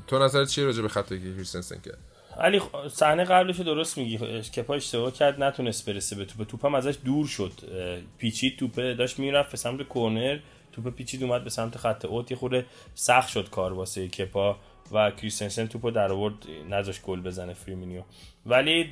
تو 0.06 0.18
نظرت 0.18 0.48
چیه 0.48 0.64
راجع 0.64 0.82
به 0.82 0.88
خطایی 0.88 1.20
که 1.20 1.34
کریستنسن 1.34 1.80
کرد؟ 1.80 1.98
علی 2.40 2.62
صحنه 2.92 3.24
قبلش 3.24 3.60
درست 3.60 3.98
میگی. 3.98 4.18
کپا 4.42 4.74
اشتباه 4.74 5.12
کرد 5.12 5.42
نتونست 5.42 5.90
برسه 5.90 6.16
به 6.16 6.24
توپ. 6.24 6.48
توپ 6.48 6.66
هم 6.66 6.74
ازش 6.74 6.98
دور 7.04 7.26
شد. 7.26 7.52
پیچید 8.18 8.58
توپه 8.58 8.94
داشت 8.94 9.18
می‌رفت 9.18 9.50
به 9.50 9.56
سمت 9.56 9.82
کورنر. 9.82 10.38
توپ 10.72 10.94
پیچید 10.94 11.22
اومد 11.22 11.44
به 11.44 11.50
سمت 11.50 11.78
خط 11.78 12.04
اوت. 12.04 12.30
یه 12.30 12.36
خورده 12.36 12.66
سخت 12.94 13.28
شد 13.28 13.50
کار 13.50 13.72
واسه 13.72 14.08
کپا. 14.08 14.56
و 14.92 15.10
کریستنسن 15.10 15.66
توپو 15.66 15.90
در 15.90 16.12
آورد 16.12 16.34
نذاش 16.70 17.00
گل 17.00 17.20
بزنه 17.20 17.54
فرمینیو 17.54 18.02
ولی 18.46 18.84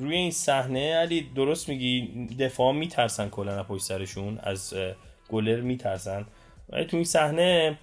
روی 0.00 0.16
این 0.16 0.30
صحنه 0.30 0.94
علی 0.94 1.20
درست 1.36 1.68
میگی 1.68 2.26
دفاع 2.40 2.72
میترسن 2.72 3.28
کلا 3.28 3.62
پشت 3.62 3.82
سرشون 3.82 4.38
از 4.42 4.74
گلر 5.28 5.60
میترسن. 5.60 6.26
ولی 6.68 6.84
تو 6.84 6.96
این 6.96 7.04
صحنه 7.04 7.78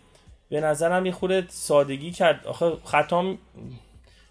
به 0.50 0.62
نظرم 0.62 1.06
یه 1.06 1.12
خورده 1.12 1.46
سادگی 1.50 2.12
کرد. 2.12 2.48
آخه 2.48 2.72
خطام 2.86 3.38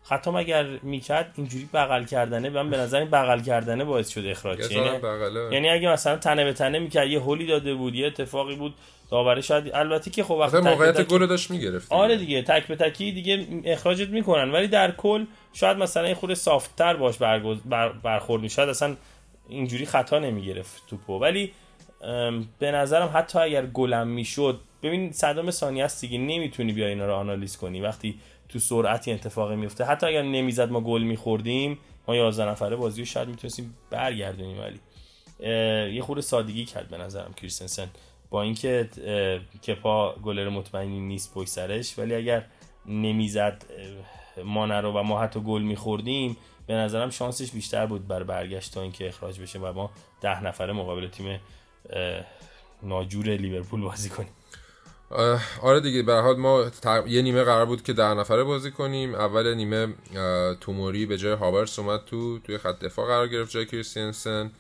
خطام 0.03 0.37
اگر 0.37 0.67
می‌کرد 0.83 1.33
اینجوری 1.37 1.69
بغل 1.75 2.05
کردنه 2.05 2.49
من 2.49 2.71
به 2.71 2.77
نظر 2.77 2.99
این 2.99 3.11
بغل 3.11 3.41
کردنه 3.41 3.85
باعث 3.85 4.09
شد 4.09 4.27
اخراج. 4.27 4.71
یعنی, 4.71 4.99
یعنی 5.53 5.69
اگه 5.69 5.89
مثلا 5.89 6.17
تنه 6.17 6.45
به 6.45 6.53
تنه 6.53 6.79
می‌کرد 6.79 7.09
یه 7.09 7.21
هولی 7.21 7.47
داده 7.47 7.75
بود 7.75 7.95
یه 7.95 8.07
اتفاقی 8.07 8.55
بود 8.57 8.75
داوره 9.11 9.41
شاید 9.41 9.75
البته 9.75 10.11
که 10.11 10.25
خب 10.25 10.31
وقتی 10.31 10.59
موقعیت 10.59 11.01
تک- 11.01 11.09
گل 11.09 11.27
داشت 11.27 11.51
می‌گرفت 11.51 11.93
آره 11.93 12.17
دیگه 12.17 12.43
تک 12.43 12.67
به 12.67 12.77
تکی 12.77 13.13
دیگه 13.13 13.47
اخراجت 13.65 14.09
می‌کنن. 14.09 14.53
ولی 14.53 14.69
در 14.69 14.91
کل 14.91 15.25
شاید 15.53 15.77
مثلا 15.77 16.09
یه 16.09 16.15
خورده 16.15 16.35
سافتتر 16.35 16.97
باش 16.97 17.19
برگز... 17.19 17.59
بر... 17.65 17.89
برخورد 17.93 18.43
می‌شد 18.43 18.61
اصلا 18.61 18.97
اینجوری 19.49 19.87
خطا 19.87 20.19
نمی‌گرفت 20.19 20.83
توپو. 20.87 21.19
ولی 21.19 21.53
ام، 22.03 22.49
به 22.59 22.71
نظرم 22.71 23.11
حتی 23.15 23.39
اگر 23.39 23.67
گلم 23.67 24.09
می‌شد 24.09 24.61
ببین 24.83 25.13
صدام 25.13 25.51
ثانیه 25.51 25.85
است 25.85 26.01
دیگه 26.01 26.19
نمی‌تونی 26.19 26.73
بیا 26.73 26.87
اینا 26.87 27.07
رو 27.07 27.15
آنالیز 27.15 27.57
کنی. 27.57 27.81
وقتی 27.81 28.21
تو 28.49 28.59
سرعتی 28.59 29.13
اتفاقی 29.13 29.57
میفته 29.57 29.85
حتی 29.85 30.07
اگر 30.07 30.23
نمی‌زد 30.23 30.71
ما 30.71 30.81
گل 30.81 31.03
میخوردیم 31.03 31.79
ما 32.09 32.17
11 32.17 32.51
نفره 32.51 32.77
بازی 32.77 33.01
رو 33.01 33.07
شاید 33.07 33.29
می‌تونستیم 33.29 33.75
برگردونیم. 33.91 34.61
ولی 34.61 34.81
اه، 35.41 35.91
یه 35.91 36.03
خورده 36.03 36.23
سادگی 36.23 36.65
کرد 36.65 36.89
به 36.89 36.99
نظرم 36.99 37.35
کریستنسن. 37.37 37.89
با 38.31 38.43
اینکه 38.43 38.89
کپا 39.67 40.15
گلر 40.23 40.49
مطمئنی 40.49 41.01
نیست 41.01 41.35
پشت 41.35 41.49
سرش 41.49 41.99
ولی 41.99 42.15
اگر 42.15 42.47
نمی‌زد 42.87 43.65
مانه 44.45 44.81
رو 44.81 44.93
و 44.93 45.03
ما 45.03 45.21
حتی 45.21 45.41
گل 45.41 45.63
میخوردیم 45.63 46.37
به 46.67 46.75
نظرم 46.75 47.11
شانسش 47.11 47.51
بیشتر 47.51 47.87
بود 47.87 48.09
بر 48.09 48.23
برگشت 48.23 48.75
تا 48.75 48.83
اینکه 48.83 49.09
اخراج 49.09 49.41
بشه 49.41 49.59
و 49.59 49.73
ما 49.73 49.91
ده 50.21 50.45
نفره 50.45 50.73
مقابل 50.73 51.09
تیم 51.09 51.41
ناجور 52.83 53.27
لیورپول 53.27 53.81
بازی 53.81 54.09
کنیم. 54.09 54.31
آره 55.63 55.81
دیگه 55.81 56.03
به 56.03 56.15
حال 56.15 56.37
ما 56.37 56.71
تق- 56.71 57.07
یه 57.07 57.23
نیمه 57.23 57.45
قرار 57.45 57.67
بود 57.67 57.83
که 57.83 57.93
ده 57.93 58.15
نفره 58.15 58.45
بازی 58.45 58.71
کنیم. 58.71 59.15
اول 59.15 59.55
نیمه 59.55 59.95
توموری 60.61 61.07
به 61.07 61.17
جای 61.17 61.33
هاورس 61.33 61.79
اومد 61.79 62.05
تو 62.05 62.39
توی 62.39 62.59
خط 62.59 62.79
دفاع 62.79 63.07
قرار 63.07 63.29
گرفت 63.29 63.51
جای 63.51 63.67
کریستینسن. 63.67 64.51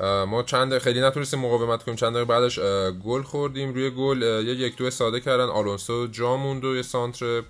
ما 0.00 0.42
چند 0.42 0.78
خیلی 0.78 1.00
نتونستیم 1.00 1.40
مقاومت 1.40 1.82
کنیم. 1.82 1.96
چند 1.96 2.12
دقیقه 2.12 2.24
بعدش 2.24 2.58
گل 3.04 3.22
خوردیم. 3.22 3.74
روی 3.74 3.90
گل 3.90 4.22
یه 4.22 4.54
یک 4.54 4.76
دو 4.76 4.90
ساده 4.90 5.20
کردن. 5.20 5.44
آلونسو 5.44 6.06
جا 6.06 6.36
موند 6.36 6.64
و 6.64 6.76
یه 6.76 6.82
سانتر 6.82 7.42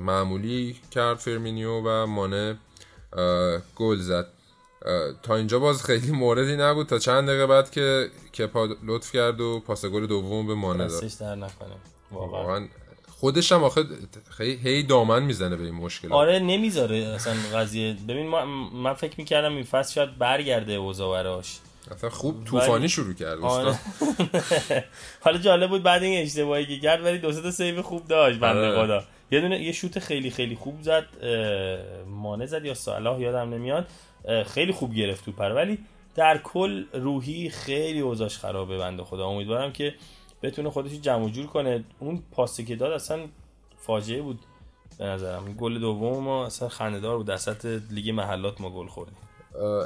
معمولی 0.00 0.76
کرد 0.90 1.16
فرمینیو 1.16 1.80
و 1.84 2.06
مانه 2.06 2.58
گل 3.76 3.98
زد. 3.98 4.26
تا 5.22 5.36
اینجا 5.36 5.58
باز 5.58 5.82
خیلی 5.82 6.10
موردی 6.10 6.56
نبود. 6.56 6.86
تا 6.86 6.98
چند 6.98 7.28
دقیقه 7.28 7.46
بعد 7.46 7.70
که 7.70 8.10
کپا 8.38 8.68
لطف 8.86 9.12
کرد 9.12 9.40
و 9.40 9.60
پاس 9.60 9.84
گل 9.84 10.06
دوم 10.06 10.46
به 10.46 10.54
مانه 10.54 10.86
داد. 10.86 11.04
درد 11.20 11.34
نکنه 11.34 11.76
واقعا 12.10 12.68
خودش 13.20 13.52
هم 13.52 13.64
آخه 13.64 13.84
هی 14.38 14.82
دامن 14.82 15.22
می‌زنه 15.22 15.56
به 15.56 15.64
این 15.64 15.74
مشکل 15.74 16.12
آره 16.12 16.38
نمی‌ذاره 16.38 16.96
اصلا 16.96 17.34
قضیه. 17.54 17.96
ببین 18.08 18.26
من 18.74 18.94
فکر 18.94 19.14
می‌کردم 19.18 19.54
این 19.54 19.64
فصل 19.64 19.94
شاید 19.94 20.18
برگرده 20.18 20.72
اوضاع 20.72 21.22
براش. 21.22 21.58
اصلا 21.90 22.10
خوب 22.10 22.44
طوفانی 22.44 22.88
شروع 22.88 23.14
کرد 23.14 23.38
آره. 23.40 23.78
حالا 25.24 25.38
جالب 25.38 25.70
بود 25.70 25.82
بعد 25.82 26.02
این 26.02 26.22
اشتباهی 26.22 26.66
که 26.66 26.78
کرد 26.80 27.04
ولی 27.04 27.18
دو 27.18 27.32
تا 27.32 27.50
save 27.50 27.82
خوب 27.82 28.08
داشت 28.08 28.38
بنده 28.38 28.58
آره. 28.58 28.84
خدا. 28.84 29.04
یه 29.30 29.40
دونه 29.40 29.62
یه 29.62 29.72
شوت 29.72 29.98
خیلی 29.98 30.30
خیلی 30.30 30.54
خوب 30.54 30.82
زد 30.82 31.04
مانه 32.06 32.46
زد 32.46 32.64
یا 32.64 32.74
صلاح 32.74 33.20
یادم 33.20 33.54
نمیاد. 33.54 33.86
خیلی 34.46 34.72
خوب 34.72 34.94
گرفت 34.94 35.24
تو 35.24 35.32
پر 35.32 35.50
ولی 35.52 35.78
در 36.14 36.38
کل 36.38 36.84
روحی 36.92 37.50
خیلی 37.50 38.00
اوضاعش 38.00 38.38
خرابه 38.38 38.78
بنده 38.78 39.04
خدا. 39.04 39.26
امیدوارم 39.26 39.72
که 39.72 39.94
بتونه 40.42 40.70
خودش 40.70 40.92
جمع 40.92 41.28
جور 41.28 41.46
کنه. 41.46 41.84
اون 41.98 42.22
پاسی 42.32 42.64
که 42.64 42.76
داد 42.76 42.92
اصلا 42.92 43.20
فاجعه 43.78 44.22
بود 44.22 44.40
به 44.98 45.04
نظرم. 45.04 45.52
گل 45.52 45.78
دوم 45.78 46.24
ما 46.24 46.46
اصلا 46.46 46.68
خنده‌دار 46.68 47.16
بود. 47.16 47.26
در 47.26 47.36
سطح 47.36 47.78
لیگ 47.90 48.10
محلات 48.10 48.60
ما 48.60 48.70
گل 48.70 48.86
خوردیم. 48.86 49.16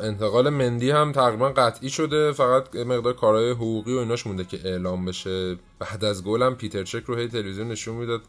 انتقال 0.03 0.49
مندی 0.49 0.91
هم 0.91 1.13
تقریبا 1.13 1.49
قطعی 1.49 1.91
شده. 1.91 2.33
فقط 2.33 2.77
مقدار 2.77 3.13
کارهای 3.13 3.51
حقوقی 3.51 3.95
و 3.95 3.99
ایناش 3.99 4.27
مونده 4.27 4.45
که 4.45 4.59
اعلام 4.65 5.05
بشه. 5.05 5.57
بعد 5.79 6.05
از 6.05 6.25
گل 6.25 6.43
هم 6.43 6.55
پیتر 6.55 6.85
چک 6.85 7.03
رو 7.05 7.17
هی 7.17 7.29
تلویزیون 7.29 7.69
نشون 7.69 7.95
می‌داد. 7.95 8.21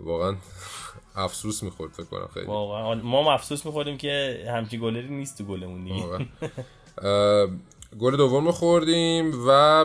واقعا 0.00 0.36
افسوس 1.16 1.62
می‌خورد 1.62 1.92
فکر 1.92 2.06
کنم 2.06 2.28
خیلی. 2.34 2.46
واقعا. 2.46 2.94
ما 2.94 3.22
هم 3.22 3.28
افسوس 3.28 3.66
می‌خوریم 3.66 3.98
که 3.98 4.44
همچی 4.48 4.78
گلری 4.78 5.08
نیست 5.08 5.38
تو 5.38 5.44
گلمون 5.44 5.84
دیگه 5.84 6.26
گل 7.98 8.16
دوم 8.16 8.46
رو 8.46 8.52
خوردیم 8.52 9.48
و 9.48 9.84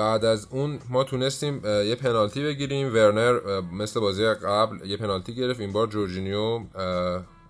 بعد 0.00 0.24
از 0.24 0.46
اون 0.50 0.78
ما 0.88 1.04
تونستیم 1.04 1.64
یه 1.64 1.94
پنالتی 1.94 2.42
بگیریم. 2.44 2.94
ورنر 2.94 3.60
مثل 3.72 4.00
بازی 4.00 4.26
قبل 4.26 4.86
یه 4.86 4.96
پنالتی 4.96 5.34
گرفت. 5.34 5.60
این 5.60 5.72
بار 5.72 5.86
جورجینیو 5.86 6.60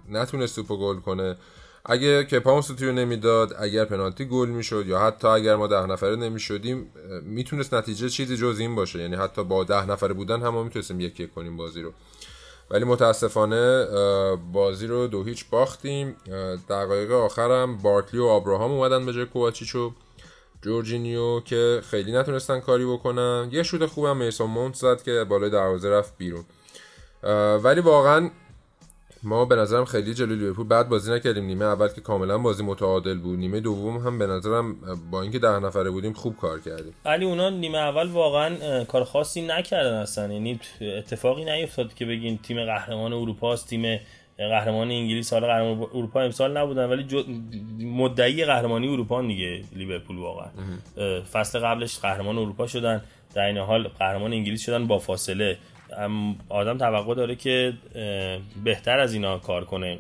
نتونست 0.09 0.57
توپو 0.57 0.77
گل 0.77 1.01
کنه. 1.01 1.37
اگه 1.85 2.25
کپا 2.25 2.63
سوتیو 2.63 2.93
نمی‌داد 2.93 3.55
اگر 3.59 3.85
پنالتی 3.85 4.25
گل 4.25 4.49
می‌شد 4.49 4.87
یا 4.87 4.99
حتی 4.99 5.29
اگر 5.29 5.57
ما 5.57 5.67
ده 5.67 5.87
نفره 5.87 6.17
نمی‌شدیم 6.17 6.93
می‌تونست 7.23 7.75
نتیجه 7.75 8.09
چیزی 8.09 8.37
جز 8.37 8.59
این 8.59 8.75
باشه. 8.75 8.99
یعنی 8.99 9.17
حتی 9.17 9.45
با 9.45 9.65
ده 9.65 9.91
نفره 9.91 10.15
بودن 10.15 10.41
هم 10.43 10.49
ما 10.49 10.63
می‌تونستیم 10.63 11.01
یک 11.01 11.21
یک 11.21 11.35
کنیم 11.35 11.57
بازی 11.57 11.83
رو. 11.83 11.93
ولی 12.71 12.85
متاسفانه 12.85 13.87
بازی 14.53 14.87
رو 14.87 15.07
دو 15.07 15.25
هیچ 15.25 15.45
باختیم. 15.51 16.17
دقایق 16.69 17.13
آخرم 17.13 17.79
بارکلی 17.79 18.21
و 18.21 18.25
آبراهام 18.25 18.71
اومدن 18.73 19.07
به 19.07 19.13
جای 19.13 19.27
کوواچیچ 19.27 19.77
جورجینیو 20.63 21.41
که 21.41 21.81
خیلی 21.91 22.13
نتونستن 22.13 22.61
کاری 22.61 22.87
بکنن. 22.87 23.49
یه 23.53 23.63
شوت 23.63 23.87
خوبم 23.87 24.17
میسون 24.17 24.51
مونت 24.51 24.75
زد 24.75 25.03
که 25.03 25.25
بالای 25.29 25.51
دروازه 25.51 25.91
رفت 25.91 26.19
بیرون. 26.19 26.45
ولی 27.63 27.81
واقعا 27.81 28.31
ما 29.23 29.45
به 29.45 29.57
نظرم 29.57 29.85
خیلی 29.85 30.15
جلوی 30.15 30.37
لیورپول 30.37 30.67
بعد 30.67 30.89
بازی 30.89 31.13
نکردیم. 31.13 31.45
نیمه 31.45 31.65
اول 31.65 31.89
که 31.89 32.01
کاملا 32.01 32.39
بازی 32.39 32.63
متعادل 32.63 33.19
بود. 33.19 33.39
نیمه 33.39 33.61
دوم 33.61 33.97
هم 33.97 34.19
به 34.19 34.27
نظرم 34.27 34.77
با 35.11 35.23
اینکه 35.23 35.39
ده 35.39 35.59
نفره 35.59 35.91
بودیم 35.91 36.13
خوب 36.13 36.37
کار 36.37 36.61
کردیم. 36.61 36.95
ولی 37.05 37.25
اونا 37.25 37.51
نیمه 37.51 37.79
اول 37.79 38.09
واقعا 38.09 38.85
کار 38.85 39.05
خاصی 39.05 39.43
نکردن 39.43 39.95
اصلا. 39.95 40.33
یعنی 40.33 40.61
اتفاقی 40.99 41.45
نیفتاد 41.45 41.95
که 41.95 42.05
بگین 42.05 42.39
تیم 42.39 42.65
قهرمان 42.65 43.13
اروپا 43.13 43.53
است 43.53 43.69
تیم 43.69 44.01
قهرمان 44.49 44.91
انگلیس 44.91 45.33
حالا 45.33 45.47
قهرمان 45.47 45.89
اروپا 45.95 46.21
امسال 46.21 46.57
نبودن 46.57 46.85
ولی 46.85 47.05
جو 47.05 47.23
مدعی 47.81 48.45
قهرمانی 48.45 48.89
اروپا 48.89 49.23
دیگه 49.23 49.63
لیورپول 49.73 50.17
واقعا. 50.19 50.51
فصل 51.33 51.59
قبلش 51.59 51.99
قهرمان 51.99 52.39
اروپا 52.39 52.67
شدن 52.67 53.03
در 53.35 53.45
این 53.45 53.59
حال 53.59 53.89
قهرمان 53.89 54.33
انگلیس 54.33 54.67
شدن 54.67 54.87
با 54.87 54.99
فاصله. 54.99 55.59
آدم 56.49 56.79
توقع 56.79 57.15
داره 57.15 57.37
که 57.37 57.73
بهتر 58.65 58.99
از 58.99 59.15
اینا 59.15 59.39
کار 59.39 59.65
کنه 59.65 59.99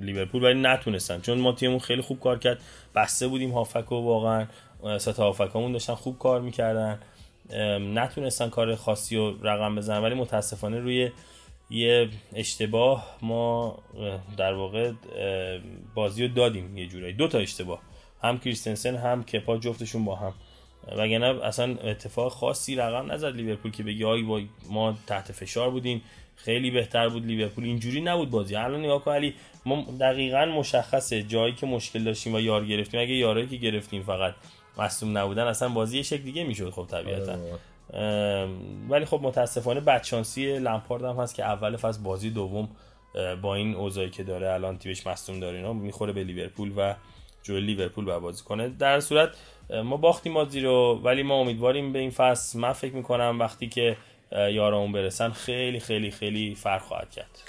لیورپول 0.00 0.44
ولی 0.44 0.60
نتونستن. 0.60 1.20
چون 1.20 1.38
ما 1.38 1.52
تیممون 1.52 1.78
خیلی 1.78 2.02
خوب 2.02 2.20
کار 2.20 2.38
کرد. 2.38 2.60
بسته 2.94 3.28
بودیم 3.28 3.50
هافک 3.50 3.92
و 3.92 3.94
واقعا 3.94 4.46
ستا 4.98 5.24
هافکامون 5.24 5.72
داشتن 5.72 5.94
خوب 5.94 6.18
کار 6.18 6.40
می‌کردن. 6.40 6.98
نتونستن 7.94 8.48
کار 8.48 8.74
خاصی 8.74 9.16
رو 9.16 9.46
رقم 9.46 9.76
بزنن 9.76 10.02
ولی 10.02 10.14
متاسفانه 10.14 10.78
روی 10.78 11.10
یه 11.70 12.08
اشتباه 12.34 13.18
ما 13.22 13.78
در 14.36 14.54
واقع 14.54 14.92
بازی 15.94 16.26
رو 16.26 16.34
دادیم 16.34 16.78
یه 16.78 16.86
جورایی. 16.86 17.12
دو 17.12 17.28
تا 17.28 17.38
اشتباه. 17.38 17.80
هم 18.22 18.38
کریستنسن 18.38 18.96
هم 18.96 19.24
کپا 19.24 19.58
جفتشون 19.58 20.04
با 20.04 20.14
هم. 20.14 20.34
وگرنه 20.96 21.44
اصلا 21.44 21.76
اتفاق 21.84 22.32
خاصی 22.32 22.76
رقم 22.76 23.12
نزد 23.12 23.36
لیورپول 23.36 23.70
که 23.70 23.82
بگی 23.82 24.04
آی 24.04 24.48
ما 24.70 24.98
تحت 25.06 25.32
فشار 25.32 25.70
بودیم. 25.70 26.02
خیلی 26.36 26.70
بهتر 26.70 27.08
بود 27.08 27.26
لیورپول. 27.26 27.64
اینجوری 27.64 28.00
نبود 28.00 28.30
بازی. 28.30 28.56
الان 28.56 28.80
نگاه 28.80 29.04
کن 29.04 29.12
علی 29.12 29.34
ما 29.66 29.86
دقیقا 30.00 30.44
مشخصه. 30.44 31.22
جایی 31.22 31.54
که 31.54 31.66
مشکل 31.66 32.04
داشتیم 32.04 32.34
و 32.34 32.40
یار 32.40 32.64
گرفتیم. 32.64 33.00
اگه 33.00 33.14
یارایی 33.14 33.46
که 33.46 33.56
گرفتیم 33.56 34.02
فقط 34.02 34.34
مصدوم 34.78 35.18
نبودن 35.18 35.46
اصلا 35.46 35.68
بازی 35.68 35.96
یه 35.96 36.02
شکل 36.02 36.22
دیگه 36.22 36.44
می‌شد 36.44 36.70
خب 36.70 36.86
طبیعتا. 36.90 37.32
آره. 37.32 37.58
ولی 38.88 39.04
خب 39.04 39.20
متاسفانه 39.22 39.80
بدشانسی 39.80 40.58
لمپارد 40.58 41.04
هم 41.04 41.16
هست 41.16 41.34
که 41.34 41.44
اول 41.44 41.76
فصل 41.76 42.02
بازی 42.02 42.30
دوم 42.30 42.68
با 43.42 43.54
این 43.54 43.74
اوضاعی 43.74 44.10
که 44.10 44.22
داره 44.22 44.52
الان 44.52 44.78
تیمش 44.78 45.06
مصدوم 45.06 45.40
داره 45.40 45.56
اینا 45.56 45.72
می‌خوره 45.72 46.12
به 46.12 46.24
لیورپول 46.24 46.72
و 46.76 46.94
جوی 47.42 47.60
لیورپول 47.60 48.04
بازی 48.04 48.44
کنه. 48.44 48.68
در 48.68 49.00
صورت 49.00 49.30
ما 49.84 49.96
باختیم 49.96 50.34
بازی 50.34 50.60
رو 50.60 51.00
ولی 51.04 51.22
ما 51.22 51.34
امیدواریم 51.34 51.92
به 51.92 51.98
این 51.98 52.10
فصل 52.10 52.58
من 52.58 52.72
فکر 52.72 52.94
می‌کنم 52.94 53.36
وقتی 53.40 53.68
که 53.68 53.96
یارمون 54.32 54.92
برسن 54.92 55.30
خیلی 55.30 55.80
خیلی 55.80 56.10
خیلی 56.10 56.54
فرق 56.54 56.82
خواهد 56.82 57.10
کرد. 57.10 57.42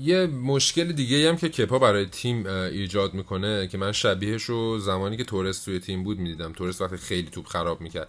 یه 0.00 0.26
مشکل 0.26 0.92
دیگه 0.92 1.28
هم 1.28 1.36
که 1.36 1.48
کپا 1.48 1.78
برای 1.78 2.06
تیم 2.06 2.46
ایجاد 2.46 3.14
می‌کنه 3.14 3.68
که 3.68 3.78
من 3.78 3.92
شبیهش 3.92 4.42
رو 4.42 4.78
زمانی 4.78 5.16
که 5.16 5.24
تورست 5.24 5.64
توی 5.64 5.80
تیم 5.80 6.04
بود 6.04 6.18
می‌دیدم. 6.18 6.52
تورست 6.52 6.80
وقتی 6.80 6.96
خیلی 6.96 7.30
توپ 7.30 7.46
خراب 7.46 7.80
می‌کرد. 7.80 8.08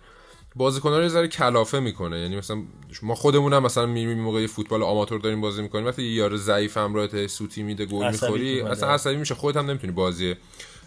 بازیکن‌ها 0.55 0.97
رو 0.97 1.03
یه 1.03 1.09
ذره 1.09 1.27
کلافه 1.27 1.79
می‌کنه. 1.79 2.19
یعنی 2.19 2.35
مثلا 2.37 2.63
ما 3.01 3.15
خودمون 3.15 3.53
هم 3.53 3.63
مثلا 3.63 3.85
میریم 3.85 4.19
موقع 4.19 4.47
فوتبال 4.47 4.83
آماتور 4.83 5.19
داریم 5.19 5.41
بازی 5.41 5.61
می‌کنیم 5.61 5.85
وقتی 5.85 6.03
یار 6.03 6.35
ضعیف 6.35 6.77
همراهت 6.77 7.27
سوتی 7.27 7.63
میده 7.63 7.85
گل 7.85 8.11
می‌خوری 8.11 8.61
اصلا 8.61 8.89
عصبی 8.89 9.15
میشه. 9.15 9.35
خودت 9.35 9.57
هم 9.57 9.65
نمی‌تونی 9.65 9.93
بازی 9.93 10.35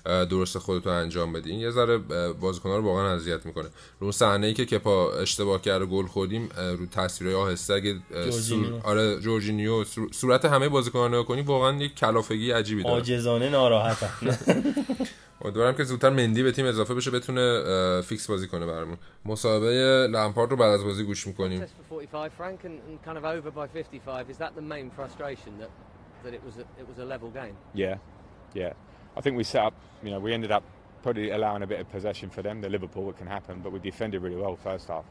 درست 0.04 0.59
خودتو 0.59 0.90
انجام 0.90 1.33
بدی. 1.33 1.50
این 1.50 1.61
یه 1.61 1.70
ذره 1.70 1.98
بازیکن‌ها 2.40 2.76
رو 2.76 2.85
واقعا 2.85 3.14
اذیت 3.14 3.46
می‌کنه. 3.46 3.68
رو 4.00 4.12
صحنه 4.12 4.46
ای 4.46 4.54
که 4.54 4.64
کپا 4.64 5.12
اشتباه 5.12 5.62
کرد 5.62 5.83
و 5.83 5.87
گل 5.87 6.07
خوردیم 6.07 6.48
رو 6.78 6.87
تصویرای 6.87 7.37
آهسته 7.37 7.74
اگه 7.74 7.96
سور... 8.31 8.81
آره 8.85 9.20
جورجینیو. 9.20 9.85
صورت 10.12 10.44
همه 10.44 10.68
بازیکن‌ها 10.68 11.07
رو 11.07 11.22
کنی 11.22 11.42
واقعا 11.42 11.83
یک 11.83 11.94
کلافگی 11.94 12.50
عجیبی 12.50 12.83
داره. 12.83 12.94
عاجزانه 12.94 13.48
ناراحتم 13.48 14.11
امیدوارم 15.41 15.76
که 15.76 15.84
زودتر 15.84 16.10
مندی 16.10 16.43
به 16.43 16.52
تیم 16.52 16.65
اضافه 16.65 16.93
بشه 16.93 17.12
بتونه 17.12 17.62
فیکس 18.02 18.28
بازی 18.28 18.47
کنه 18.47 18.65
برامون 18.65 18.97
مسابقه 19.26 20.08
لامپارد 20.08 20.52
رو 20.52 20.58
بعد 20.58 20.69
از 20.69 20.84
بازی 20.84 21.04
گوش 21.04 21.28
میکنیم 21.28 21.65
Yeah, 27.76 27.97
yeah. 28.56 28.73
I 29.17 29.21
think 29.21 29.38
we 29.38 29.43
set 29.43 29.63
up, 29.67 29.73
you 30.04 30.12
know, 30.12 30.19
we 30.19 30.34
ended 30.34 30.52
up 30.52 30.63
probably 31.04 31.32
allowing 31.32 31.62
a 31.63 31.67
bit 31.67 31.80
of 31.82 31.91
possession 31.91 32.30
for 32.30 32.41
them, 32.41 32.62
the 32.62 32.69
Liverpool, 32.69 33.10
it 33.10 33.17
can 33.17 33.28
happen, 33.28 33.60
but 33.63 33.71
we 33.71 33.80
defended 33.80 34.21
really 34.21 34.38
well 34.38 34.56
first 34.56 34.88
half. 34.88 35.06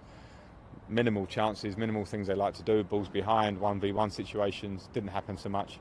Minimal 0.89 1.27
chances, 1.27 1.77
minimal 1.77 2.05
things 2.05 2.27
they 2.27 2.35
like 2.35 2.55
to 2.55 2.63
do, 2.63 2.83
balls 2.83 3.09
behind, 3.09 3.61
1v1 3.61 4.11
situations, 4.11 4.89
didn't 4.95 5.11
happen 5.11 5.37
so 5.37 5.49
much. 5.49 5.79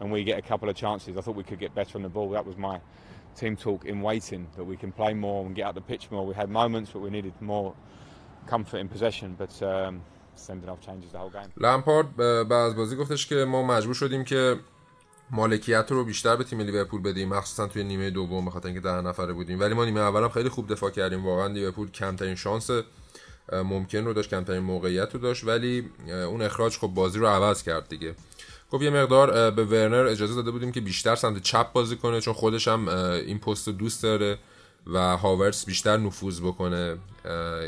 And 0.00 0.10
we 0.10 0.24
get 0.24 0.38
a 0.38 0.42
couple 0.42 0.68
of 0.70 0.76
chances. 0.76 1.16
I 1.18 1.20
thought 1.20 1.36
we 1.36 1.44
could 1.44 1.60
get 1.60 1.74
better 1.74 1.94
on 1.98 2.02
the 2.02 2.08
ball. 2.08 2.30
That 2.30 2.46
was 2.46 2.56
my 2.56 2.80
team 3.41 3.55
talk 3.65 3.81
in 3.91 3.97
waiting, 4.01 4.43
that 4.57 4.65
we 4.71 4.77
can 4.83 4.91
play 4.91 5.13
more 5.13 5.45
and 5.45 5.55
get 5.55 5.65
out 5.67 5.75
the 5.81 5.87
pitch 5.91 6.05
more. 6.11 6.23
We 6.31 6.35
had 6.43 6.49
moments, 6.49 6.87
but 6.93 7.01
we 7.05 7.09
needed 7.17 7.33
more 7.41 7.73
comfort 8.53 8.79
in 8.83 8.87
possession. 8.95 9.35
But 9.43 9.53
um, 9.73 10.01
sending 10.35 10.69
off 10.69 10.81
changes 10.81 11.11
the 11.11 11.19
whole 11.19 11.33
game. 11.37 11.49
Lampard 11.57 12.05
بعد 12.17 12.51
از 12.53 12.75
بازی 12.75 12.95
گفتش 12.95 13.27
که 13.27 13.35
ما 13.35 13.63
مجبور 13.63 13.93
شدیم 13.93 14.23
که 14.23 14.59
مالکیت 15.31 15.85
رو 15.89 16.05
بیشتر 16.05 16.35
به 16.35 16.43
تیم 16.43 16.61
لیورپول 16.61 17.01
بدیم 17.01 17.29
مخصوصا 17.29 17.67
توی 17.67 17.83
نیمه 17.83 18.09
دوم 18.09 18.45
بخاطر 18.45 18.67
اینکه 18.67 18.81
ده 18.81 19.01
نفره 19.01 19.33
بودیم 19.33 19.59
ولی 19.59 19.73
ما 19.73 19.85
نیمه 19.85 19.99
اولم 19.99 20.29
خیلی 20.29 20.49
خوب 20.49 20.71
دفاع 20.71 20.89
کردیم 20.89 21.25
واقعا 21.25 21.47
لیورپول 21.47 21.91
کمترین 21.91 22.35
شانس 22.35 22.69
ممکن 23.53 24.05
رو 24.05 24.13
داشت 24.13 24.29
کمترین 24.29 24.59
موقعیت 24.59 25.13
رو 25.13 25.19
داشت 25.19 25.43
ولی 25.43 25.89
اون 26.07 26.41
اخراج 26.41 26.77
خب 26.77 26.87
بازی 26.87 27.19
رو 27.19 27.27
عوض 27.27 27.63
کرد 27.63 27.87
دیگه 27.87 28.15
گفت 28.71 28.83
یه 28.83 28.89
مقدار 28.89 29.51
به 29.51 29.65
ورنر 29.65 30.05
اجازه 30.05 30.35
داده 30.35 30.51
بودیم 30.51 30.71
که 30.71 30.81
بیشتر 30.81 31.15
سمت 31.15 31.41
چپ 31.41 31.71
بازی 31.71 31.95
کنه 31.95 32.21
چون 32.21 32.33
خودش 32.33 32.67
هم 32.67 32.87
این 32.87 33.39
پست 33.39 33.69
دوست 33.69 34.03
داره 34.03 34.37
و 34.87 35.17
هاورس 35.17 35.65
بیشتر 35.65 35.97
نفوذ 35.97 36.41
بکنه 36.41 36.97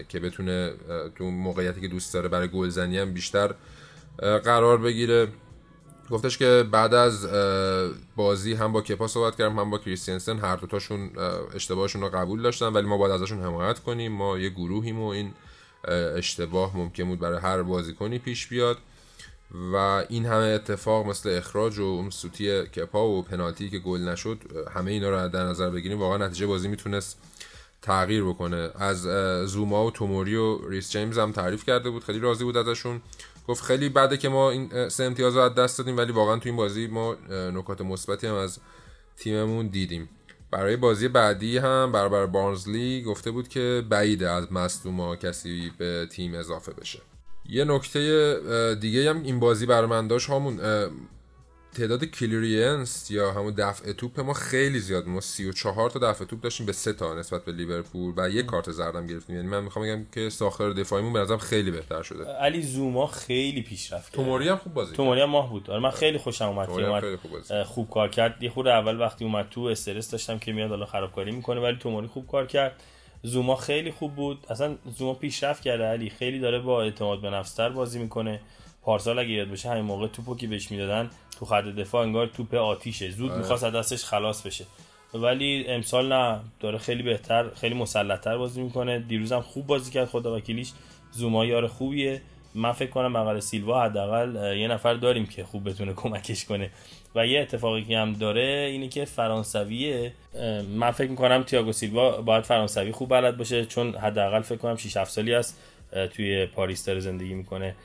که 0.09 0.19
بتونه 0.19 0.73
تو 1.15 1.23
موقعیتی 1.23 1.81
که 1.81 1.87
دوست 1.87 2.13
داره 2.13 2.29
برای 2.29 2.47
گلزنی 2.47 2.97
هم 2.97 3.13
بیشتر 3.13 3.53
قرار 4.43 4.77
بگیره. 4.77 5.27
گفتش 6.09 6.37
که 6.37 6.65
بعد 6.71 6.93
از 6.93 7.27
بازی 8.15 8.53
هم 8.53 8.71
با 8.71 8.81
کپا 8.81 9.07
صحبت 9.07 9.35
کردم 9.35 9.59
هم 9.59 9.69
با 9.69 9.77
کریستینسن 9.77 10.39
هر 10.39 10.55
دوتاشون 10.55 11.11
اشتباهشون 11.55 12.01
رو 12.01 12.09
قبول 12.09 12.41
داشتن 12.41 12.67
ولی 12.67 12.87
ما 12.87 12.97
باید 12.97 13.11
ازشون 13.11 13.43
حمایت 13.43 13.79
کنیم. 13.79 14.11
ما 14.11 14.37
یه 14.37 14.49
گروهیم 14.49 15.01
و 15.01 15.07
این 15.07 15.33
اشتباه 16.15 16.77
ممکن 16.77 17.03
بود 17.03 17.19
برای 17.19 17.39
هر 17.39 17.61
بازیکنی 17.61 18.19
پیش 18.19 18.47
بیاد. 18.47 18.77
و 19.73 19.75
این 20.09 20.25
همه 20.25 20.45
اتفاق 20.45 21.07
مثل 21.07 21.29
اخراج 21.37 21.79
و 21.79 21.83
اون 21.83 22.09
سوتی 22.09 22.63
کپا 22.63 23.07
و 23.07 23.21
پنالتی 23.21 23.69
که 23.69 23.79
گل 23.79 24.01
نشد 24.01 24.37
همه 24.75 24.91
اینا 24.91 25.09
رو 25.09 25.29
در 25.29 25.43
نظر 25.43 25.69
بگیریم. 25.69 25.99
واقعا 25.99 26.17
نتیجه 26.17 26.47
بازی 26.47 26.67
می‌تونست 26.67 27.17
تغییر 27.81 28.23
بکنه. 28.23 28.69
از 28.75 29.01
زوما 29.49 29.85
و 29.85 29.91
توموری 29.91 30.35
و 30.35 30.69
ریس 30.69 30.91
جیمز 30.91 31.17
هم 31.17 31.31
تعریف 31.31 31.65
کرده 31.65 31.89
بود. 31.89 32.03
خیلی 32.03 32.19
راضی 32.19 32.43
بود 32.43 32.57
ازشون. 32.57 33.01
گفت 33.47 33.63
خیلی 33.63 33.89
بده 33.89 34.17
که 34.17 34.29
ما 34.29 34.51
این 34.51 34.89
سه 34.89 35.03
امتیاز 35.03 35.35
رو 35.35 35.41
از 35.41 35.55
دست 35.55 35.77
دادیم 35.77 35.97
ولی 35.97 36.11
واقعا 36.11 36.37
تو 36.37 36.49
این 36.49 36.55
بازی 36.55 36.87
ما 36.87 37.15
نکات 37.29 37.81
مثبتی 37.81 38.27
هم 38.27 38.33
از 38.33 38.59
تیممون 39.17 39.67
دیدیم. 39.67 40.09
برای 40.51 40.75
بازی 40.75 41.07
بعدی 41.07 41.57
هم 41.57 41.91
برابر 41.91 42.25
بارنزلی 42.25 43.03
گفته 43.03 43.31
بود 43.31 43.47
که 43.47 43.83
بعیده 43.89 44.29
از 44.29 44.53
مصدوما 44.53 45.15
کسی 45.15 45.71
به 45.77 46.07
تیم 46.11 46.35
اضافه 46.35 46.73
بشه. 46.73 46.99
یه 47.49 47.63
نکته 47.65 48.75
دیگه 48.81 49.09
هم 49.09 49.23
این 49.23 49.39
بازی 49.39 49.65
برای 49.65 49.87
من 49.87 50.07
داشت 50.07 50.29
همون 50.29 50.59
تعداد 51.77 52.05
clearance 52.05 53.11
یا 53.11 53.31
همون 53.31 53.53
دفع 53.57 53.91
توپ 53.91 54.19
ما 54.19 54.33
خیلی 54.33 54.79
زیاد. 54.79 55.07
ما 55.07 55.21
34 55.21 55.89
تا 55.89 55.99
دفع 55.99 56.25
توپ 56.25 56.41
داشتیم 56.41 56.65
به 56.65 56.71
سه 56.71 56.93
تا 56.93 57.15
نسبت 57.15 57.45
به 57.45 57.51
لیورپول 57.51 58.13
و 58.17 58.29
یک 58.29 58.45
کارت 58.45 58.71
زردم 58.71 59.07
گرفتیم. 59.07 59.35
یعنی 59.35 59.47
من 59.47 59.63
می‌خوام 59.63 59.85
بگم 59.85 60.05
که 60.11 60.29
ساختار 60.29 60.73
دفاعیمون 60.73 61.13
به 61.13 61.19
نظرم 61.19 61.37
خیلی 61.37 61.71
بهتر 61.71 62.03
شده. 62.03 62.25
علی 62.25 62.61
زوما 62.61 63.07
خیلی 63.07 63.61
پیشرفت 63.61 64.13
توموری 64.13 64.49
هم 64.49 64.57
خوب 64.57 64.73
بازی 64.73 64.95
توموری 64.95 65.21
هم 65.21 65.29
ماه 65.29 65.49
بود. 65.49 65.69
آره 65.69 65.79
من 65.79 65.91
خیلی 65.91 66.17
خوشم 66.17 66.45
اومد 66.45 66.67
که 66.67 66.87
اومد 66.87 67.15
خوب, 67.15 67.63
خوب 67.63 67.89
کار 67.89 68.09
کرد. 68.09 68.43
یه 68.43 68.49
خورده 68.49 68.71
اول 68.73 68.99
وقتی 68.99 69.25
اومد 69.25 69.49
تو 69.49 69.61
استرس 69.61 70.11
داشتم 70.11 70.39
که 70.39 70.51
میاد 70.51 70.69
حالا 70.69 70.85
خرابکاری 70.85 71.31
می‌کنه 71.31 71.61
ولی 71.61 71.77
توموری 71.77 72.07
خوب 72.07 72.27
کار 72.27 72.47
کرد. 72.47 72.83
زوما 73.28 73.55
خیلی 73.55 73.91
خوب 73.91 74.15
بود. 74.15 74.45
اصلا 74.49 74.75
زوما 74.97 75.13
پیشرفت 75.13 75.63
کرده 75.63 75.84
علی. 75.84 76.09
خیلی 76.09 76.39
داره 76.39 76.59
با 76.59 76.82
اعتماد 76.84 77.21
به 77.21 77.30
نفستر 77.30 77.69
بازی 77.69 77.99
می‌کنه. 77.99 78.39
پارسال 78.82 79.19
اگه 79.19 79.30
یاد 79.30 79.47
بشه 79.47 79.69
همین 79.69 79.84
موقع 79.84 80.07
توپو 80.07 80.36
که 80.36 80.47
بهش 80.47 80.71
می‌دادن 80.71 81.09
تو 81.39 81.45
خط 81.45 81.63
دفاع 81.63 82.03
انگار 82.03 82.28
توپ 82.28 82.53
آتیشه. 82.53 83.11
زود 83.11 83.32
آره. 83.32 83.39
می‌خواست 83.39 83.63
از 83.63 83.73
دستش 83.73 84.03
خلاص 84.03 84.41
بشه. 84.41 84.65
ولی 85.13 85.65
امسال 85.67 86.13
نه. 86.13 86.39
داره 86.59 86.78
خیلی 86.78 87.03
بهتر 87.03 87.49
خیلی 87.49 87.75
مسلطتر 87.75 88.38
بازی 88.38 88.61
می‌کنه. 88.61 88.99
دیروزم 88.99 89.41
خوب 89.41 89.67
بازی 89.67 89.91
کرد 89.91 90.07
خدا 90.07 90.36
وکیلیش 90.36 90.71
زوما 91.11 91.45
یار 91.45 91.67
خوبیه. 91.67 92.21
من 92.55 92.71
فکر 92.71 92.89
کنم 92.89 93.13
بغل 93.13 93.39
سیلوا 93.39 93.84
حداقل 93.84 94.57
یه 94.57 94.67
نفر 94.67 94.93
داریم 94.93 95.25
که 95.25 95.43
خوب 95.43 95.69
بتونه 95.69 95.93
کمکش 95.93 96.45
کنه. 96.45 96.69
و 97.18 97.28
یه 97.28 97.41
اتفاقی 97.41 97.84
که 97.84 97.97
هم 97.97 98.13
داره 98.13 98.68
اینه 98.72 98.88
که 98.88 99.05
فرانسویه. 99.05 100.11
من 100.76 100.91
فکر 100.91 101.09
می‌کنم 101.09 101.43
تییاگو 101.43 101.72
سیلوا 101.72 102.22
باید 102.22 102.43
فرانسوی 102.43 102.91
خوب 102.91 103.09
بلد 103.09 103.38
باشه 103.38 103.65
چون 103.65 103.95
حداقل 103.95 104.41
فکر 104.41 104.57
کنم 104.57 104.76
6 104.76 104.97
7 104.97 105.11
سالی 105.11 105.34
است 105.34 105.59
توی 106.13 106.45
پاریس 106.45 106.86
داره 106.86 106.99
زندگی 106.99 107.34
می‌کنه. 107.34 107.76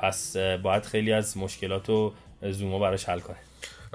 پس 0.00 0.36
باید 0.36 0.84
خیلی 0.84 1.12
از 1.12 1.38
مشکلات 1.38 1.88
رو 1.88 2.12
زوما 2.50 2.78
براش 2.78 3.04
حل 3.08 3.20
کنه. 3.20 3.36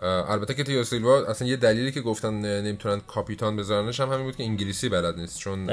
البته 0.04 0.54
که 0.54 0.64
تیو 0.64 0.84
سیلوا 0.84 1.26
اصلا 1.26 1.48
یه 1.48 1.56
دلیلی 1.56 1.92
که 1.92 2.02
گفتن 2.02 2.62
نمی‌تونن 2.62 3.00
کاپیتان 3.00 3.56
بذارنش 3.56 4.00
هم 4.00 4.10
همین 4.10 4.26
بود 4.26 4.36
که 4.36 4.44
انگلیسی 4.44 4.90
بلد 4.90 5.20
نیست 5.20 5.40
چون 5.40 5.70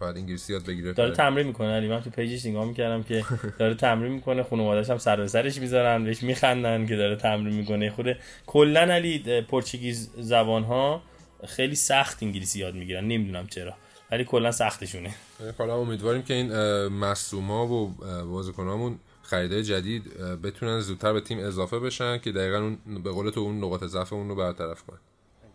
باید 0.00 0.16
انگلیسی 0.16 0.52
یاد 0.52 0.66
بگیره. 0.66 0.92
داره 0.92 1.14
تمرین 1.14 1.46
می‌کنه. 1.46 1.68
علی 1.68 1.88
من 1.88 2.00
تو 2.00 2.10
پیجش 2.10 2.46
نگاه 2.46 2.64
می‌کردم 2.64 3.02
که 3.02 3.24
داره 3.58 3.74
تمرین 3.74 4.12
می‌کنه 4.12 4.42
خانواده‌اش 4.42 4.90
هم 4.90 4.98
سر 4.98 5.16
به 5.16 5.28
سرش 5.28 5.58
می‌ذارن 5.58 6.04
بهش 6.04 6.22
میخندن 6.22 6.86
که 6.86 6.96
داره 6.96 7.16
تمرین 7.16 7.54
می‌کنه. 7.54 7.90
خود 7.90 8.06
کلا 8.46 8.80
علی 8.80 9.42
پرتغیز 9.42 10.10
زبان 10.16 10.64
ها 10.64 11.02
خیلی 11.46 11.74
سخت 11.74 12.22
انگلیسی 12.22 12.58
یاد 12.58 12.74
می‌گیرن. 12.74 13.04
نمی‌دونم 13.04 13.46
چرا. 13.46 13.74
ولی 14.10 14.24
کلا 14.24 14.52
سختشونه. 14.52 15.14
حالا 15.58 15.76
امیدواریم 15.76 16.22
که 16.22 16.34
این 16.34 16.52
مصوما 16.88 17.66
و 17.66 17.94
بازیکنامون 18.24 18.98
خریدای 19.22 19.62
جدید 19.62 20.18
بتونن 20.42 20.80
زودتر 20.80 21.12
به 21.12 21.20
تیم 21.20 21.38
اضافه 21.38 21.78
بشن 21.78 22.18
که 22.18 22.32
دقیقا 22.32 22.58
اون 22.58 23.02
به 23.02 23.10
قول 23.10 23.30
تو 23.30 23.40
اون 23.40 23.58
نقاط 23.58 23.84
ضعف 23.84 24.12
اون 24.12 24.28
رو 24.28 24.34
برطرف 24.34 24.82
کنن. 24.82 24.98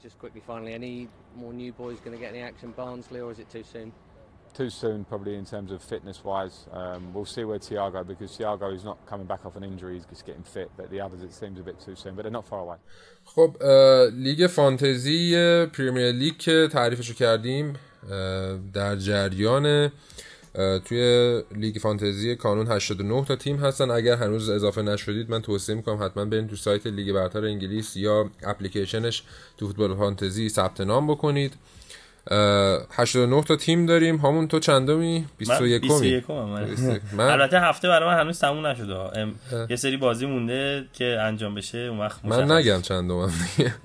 Just 0.04 0.20
quickly, 0.24 0.41
finally, 0.50 0.74
any 0.82 1.08
more 1.41 1.54
new 1.62 1.72
boys 1.82 1.98
going 2.04 2.16
to 2.18 2.22
get 2.24 2.32
any 2.36 2.44
action, 2.50 2.70
Barnsley, 2.80 3.22
or 3.26 3.32
is 3.32 3.39
it 3.39 3.50
too 3.56 3.64
soon? 3.74 3.91
too 4.60 4.70
soon 4.70 4.99
probably 5.12 5.36
in 5.41 5.45
terms 5.54 5.72
of 5.76 5.80
fitness 5.93 6.24
wise. 6.24 6.56
Um, 6.80 7.01
we'll 7.14 7.32
see 7.36 7.43
where 7.49 7.60
Thiago 7.60 7.99
because 8.12 8.32
Thiago 8.38 8.68
is 8.78 8.84
not 8.89 8.97
coming 9.12 9.28
back 9.32 9.41
off 9.45 9.56
an 9.56 9.64
injury 9.72 9.93
he's 9.95 10.06
just 10.14 10.26
getting 10.30 10.43
fit 10.56 10.70
but 10.78 10.86
the 10.93 10.99
others 11.06 11.22
it 11.30 11.34
seems 11.41 11.58
a 11.64 11.66
bit 11.70 11.78
too 11.86 11.95
soon 11.95 12.14
but 12.16 12.22
they're 12.24 12.39
not 12.39 12.47
far 12.54 12.60
away. 12.60 12.78
خب 13.26 13.64
لیگ 14.14 14.47
فانتزی 14.47 15.36
پریمیر 15.66 16.12
لیگ 16.12 16.38
که 16.38 16.68
تعریفش 16.72 17.10
رو 17.10 17.16
کردیم 17.16 17.74
در 18.74 18.95
جریان 18.95 19.91
توی 20.86 21.43
لیگ 21.56 21.78
فانتزی 21.78 22.36
کانون 22.36 22.68
89 22.68 23.26
تا 23.26 23.36
تیم 23.36 23.58
هستن. 23.58 23.91
اگر 23.91 24.16
هنوز 24.16 24.49
اضافه 24.49 24.82
نشدید 24.82 25.30
من 25.30 25.41
توصیه 25.41 25.76
می‌کنم 25.76 26.04
حتما 26.04 26.26
برید 26.26 26.47
تو 26.47 26.56
سایت 26.56 26.88
لیگ 26.88 27.14
برتر 27.14 27.45
انگلیس 27.45 27.95
یا 27.97 28.30
اپلیکیشنش 28.43 29.24
تو 29.58 29.68
فوتبال 29.68 29.95
فانتزی 29.95 30.49
ثبت 30.49 30.82
نام 30.82 31.08
بکنید. 31.08 31.54
89 32.32 33.44
تا 33.44 33.56
تیم 33.56 33.86
داریم. 33.86 34.18
همون 34.18 34.48
تو 34.48 34.60
چندمی؟ 34.60 35.26
21 35.38 35.82
21 35.82 36.24
من 37.18 37.30
البته 37.30 37.60
هفته 37.60 37.88
برای 37.88 38.10
من 38.10 38.20
هنوز 38.20 38.40
تموم 38.40 38.68
نشده. 38.68 39.28
یه 39.70 39.76
سری 39.76 39.98
بازی 39.98 40.26
مونده 40.26 40.86
که 40.94 41.06
انجام 41.22 41.56
بشه 41.56 41.78
اون 41.78 42.00
وقت 42.00 42.26
من 42.26 42.52
نگم 42.52 42.82
چندمم 42.82 43.32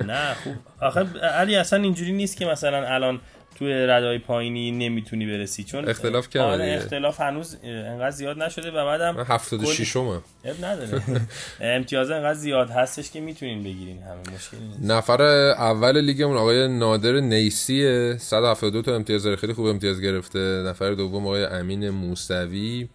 نه 0.07 0.35
خوب. 0.45 0.55
آخه 0.81 1.01
علی 1.21 1.57
اصلا 1.57 1.83
اینجوری 1.83 2.13
نیست 2.13 2.37
که 2.37 2.47
مثلا 2.47 2.87
الان 2.87 3.21
توی 3.59 3.73
ردای 3.73 4.19
پایینی 4.19 4.71
نمی‌تونی 4.71 5.27
برسی 5.27 5.65
چون 5.65 5.89
اختلاف 5.89 6.29
کردن 6.29 6.47
آره 6.47 6.75
اختلاف 6.77 7.21
هنوز 7.21 7.57
انقدر 7.63 8.11
زیاد 8.11 8.43
نشده 8.43 8.71
و 8.71 8.75
بعدم 8.75 9.17
من 9.17 9.25
76 9.25 9.97
ام 9.97 10.23
نداره. 10.63 11.03
امتیاز 11.61 12.11
انقدر 12.11 12.39
زیاد 12.39 12.71
هستش 12.71 13.11
که 13.11 13.21
می‌تونین 13.21 13.63
بگیرین 13.63 14.03
همه 14.03 14.35
مشکل 14.35 14.57
نیست. 14.57 14.91
نفر 14.91 15.23
اول 15.23 16.01
لیگمون 16.01 16.37
آقای 16.37 16.69
نادر 16.69 17.13
نیسی 17.13 18.19
172 18.19 18.83
تا 18.83 18.95
امتیاز 18.95 19.23
داره. 19.23 19.37
خیلی 19.37 19.53
خوب 19.53 19.67
امتیاز 19.67 20.01
گرفته. 20.01 20.39
نفر 20.67 20.91
دوم 20.91 21.27
آقای 21.27 21.45
امین 21.45 21.91
موسوی 21.91 22.89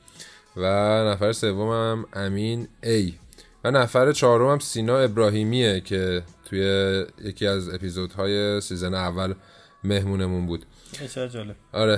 و 0.58 0.66
نفر 1.08 1.32
سوم 1.32 1.70
هم 1.72 2.06
امین 2.14 2.68
ای. 2.84 3.14
و 3.64 3.72
نفر 3.72 4.12
چهارم 4.12 4.52
هم 4.52 4.60
سینا 4.60 4.98
ابراهیمیه 4.98 5.80
که 5.80 6.22
توی 6.46 7.06
یکی 7.24 7.48
از 7.48 7.70
اپیزودهای 7.70 8.62
season 8.62 8.94
اول 8.94 9.34
مهمونمون 9.84 10.46
بود. 10.46 10.66
جالب. 11.16 11.56
آره 11.74 11.98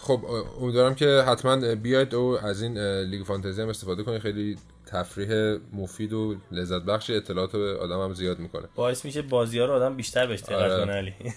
خب 0.00 0.24
امیدوارم 0.60 0.94
که 0.94 1.06
حتما 1.06 1.74
بیاید 1.74 2.14
و 2.14 2.38
از 2.42 2.62
این 2.62 2.78
لیگ 3.00 3.24
فانتزی 3.24 3.62
هم 3.62 3.68
استفاده 3.68 4.02
کنید. 4.02 4.20
خیلی 4.20 4.56
تفریح 4.86 5.58
مفید 5.72 6.12
و 6.12 6.36
لذت 6.52 6.82
بخش 6.82 7.10
اطلاعات 7.10 7.54
آدم 7.54 8.00
هم 8.00 8.14
زیاد 8.14 8.38
می‌کنه. 8.38 8.68
باعث 8.74 9.04
میشه 9.04 9.22
بازی 9.22 9.58
ها 9.58 9.64
رو 9.64 9.72
آدم 9.72 9.96
بیشتر 9.96 10.26
بهش 10.26 10.40
دقت 10.40 10.52
آره. 10.52 10.84
کنه 10.84 10.92
علی. 10.92 11.14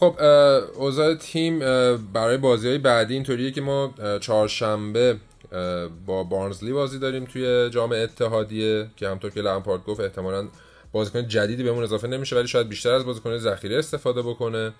خب 0.00 0.16
اوضاع 0.76 1.14
تیم 1.14 1.58
برای 2.12 2.36
بازی 2.36 2.68
های 2.68 2.78
بعدی 2.78 3.14
اینطوریه 3.14 3.50
که 3.50 3.60
ما 3.60 3.94
چهارشنبه 4.20 5.16
با 6.06 6.24
بارنزلی 6.24 6.72
بازی 6.72 6.98
داریم 6.98 7.24
توی 7.24 7.70
جام 7.70 7.92
اتحادیه 7.92 8.86
که 8.96 9.08
همطور 9.08 9.30
که 9.30 9.40
لامپارد 9.40 9.84
گفت 9.84 10.00
احتمالاً 10.00 10.48
بازیکن 10.92 11.28
جدیدی 11.28 11.62
بهمون 11.62 11.84
اضافه 11.84 12.08
نمیشه 12.08 12.36
ولی 12.36 12.48
شاید 12.48 12.68
بیشتر 12.68 12.92
از 12.92 13.04
بازیکن 13.04 13.38
ذخیره 13.38 13.78
استفاده 13.78 14.22
بکنه. 14.22 14.72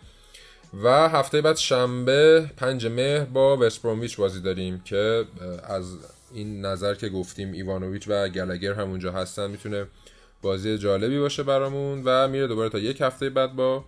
و 0.83 1.09
هفته 1.09 1.41
بعد 1.41 1.57
شنبه 1.57 2.51
پنج 2.57 2.87
مهر 2.87 3.25
با 3.25 3.57
وستبرومیچ 3.57 4.17
بازی 4.17 4.41
داریم 4.41 4.81
که 4.85 5.25
از 5.65 5.97
این 6.35 6.67
نظر 6.67 6.95
که 6.95 7.09
گفتیم 7.09 7.53
ایوانوویچ 7.53 8.05
و 8.09 8.29
گلگر 8.29 8.73
هم 8.73 8.91
اونجا 8.91 9.13
هستن 9.13 9.51
می‌تونه 9.51 9.87
بازی 10.43 10.79
جالبی 10.79 11.19
باشه 11.19 11.43
برامون 11.43 12.03
و 12.05 12.29
میره 12.29 12.47
دوباره 12.47 12.69
تا 12.69 12.79
یک 12.79 13.01
هفته 13.01 13.31
بعد 13.31 13.57
با 13.57 13.85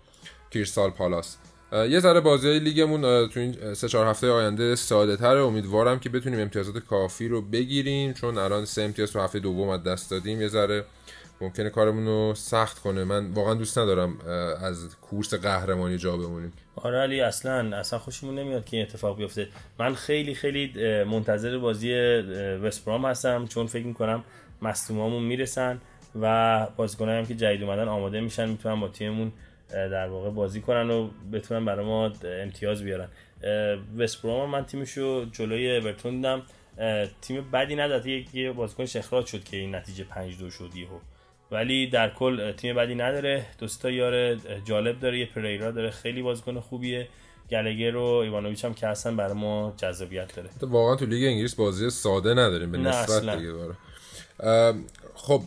کریستال 0.50 0.90
پالاس. 0.90 1.36
یه 1.72 2.00
ذره 2.00 2.20
بازی 2.20 2.48
های 2.48 2.58
لیگمون 2.58 3.28
تو 3.28 3.40
این 3.40 3.74
سه 3.74 3.88
چهار 3.88 4.06
هفته 4.06 4.30
آینده 4.30 4.74
ساده 4.74 5.16
تره 5.16 5.40
امیدوارم 5.40 5.98
که 5.98 6.08
بتونیم 6.08 6.40
امتیازات 6.40 6.78
کافی 6.78 7.28
رو 7.28 7.42
بگیریم 7.42 8.12
چون 8.12 8.38
الان 8.38 8.64
سه 8.64 8.82
امتیاز 8.82 9.12
تو 9.12 9.20
هفته 9.20 9.38
دوم 9.38 9.68
از 9.68 9.82
دست 9.82 10.10
دادیم. 10.10 10.40
یه 10.40 10.48
ذره 10.48 10.84
ممکنه 11.40 11.70
کارمون 11.70 12.06
رو 12.06 12.34
سخت 12.34 12.78
کنه. 12.78 13.04
من 13.04 13.30
واقعا 13.30 13.54
دوست 13.54 13.78
ندارم 13.78 14.20
از 14.62 14.96
کورس 14.96 15.34
قهرمانی 15.34 15.98
جا 15.98 16.16
بمونیم. 16.16 16.52
آره 16.76 16.98
علی 16.98 17.20
اصلا 17.20 17.76
اصلا 17.76 17.98
خوشمون 17.98 18.38
نمیاد 18.38 18.64
که 18.64 18.76
این 18.76 18.86
اتفاق 18.86 19.18
بیفته. 19.18 19.48
من 19.78 19.94
خیلی 19.94 20.34
خیلی 20.34 20.72
منتظر 21.04 21.58
بازی 21.58 21.94
وستبرام 22.62 23.04
هستم 23.04 23.46
چون 23.46 23.66
فکر 23.66 23.86
می‌کنم 23.86 24.24
مصدومامون 24.62 25.22
می‌رسن 25.22 25.80
و 26.20 26.66
بازیکنایی 26.76 27.26
که 27.26 27.34
جدید 27.34 27.62
اومدن 27.62 27.88
آماده 27.88 28.20
میشن. 28.20 28.48
می‌تونن 28.48 28.80
با 28.80 28.88
تیممون 28.88 29.32
در 29.72 30.08
واقع 30.08 30.30
بازی 30.30 30.60
کنن 30.60 30.90
و 30.90 31.10
بتونن 31.32 31.64
برای 31.64 31.86
ما 31.86 32.12
امتیاز 32.24 32.82
بیارن. 32.82 33.08
وستبرام 33.98 34.50
من 34.50 34.64
تیمشو 34.64 35.24
جلوی 35.24 35.76
اورتون 35.76 36.16
دیدم. 36.16 36.42
تیم 37.20 37.50
بدی 37.50 37.76
نداد. 37.76 38.06
یه 38.06 38.52
بازیکن 38.52 38.98
اخراج 38.98 39.26
شد 39.26 39.44
که 39.44 39.56
این 39.56 39.74
نتیجه 39.74 40.04
5 40.04 40.38
2 40.38 40.50
شد 40.50 40.70
یهو. 40.76 40.98
ولی 41.50 41.86
در 41.90 42.10
کل 42.10 42.52
تیم 42.52 42.76
بدی 42.76 42.94
نداره. 42.94 43.46
دوستا 43.58 43.90
یار 43.90 44.34
جالب 44.64 45.00
داره. 45.00 45.18
یه 45.18 45.26
پریرا 45.26 45.70
داره. 45.70 45.90
خیلی 45.90 46.22
بازیکن 46.22 46.60
خوبیه. 46.60 47.08
گلگر 47.50 47.96
و 47.96 48.02
ایوانوویچ 48.02 48.64
هم 48.64 48.74
که 48.74 48.86
اصلا 48.86 49.14
برای 49.14 49.34
ما 49.34 49.74
جذابیت 49.76 50.36
داره. 50.36 50.48
واقعا 50.62 50.96
تو 50.96 51.06
لیگ 51.06 51.24
انگلیس 51.24 51.54
بازی 51.54 51.90
ساده 51.90 52.30
نداریم 52.34 52.72
به 52.72 52.78
نسبت 52.78 53.36
دیگه 53.36 53.52
خب 55.14 55.42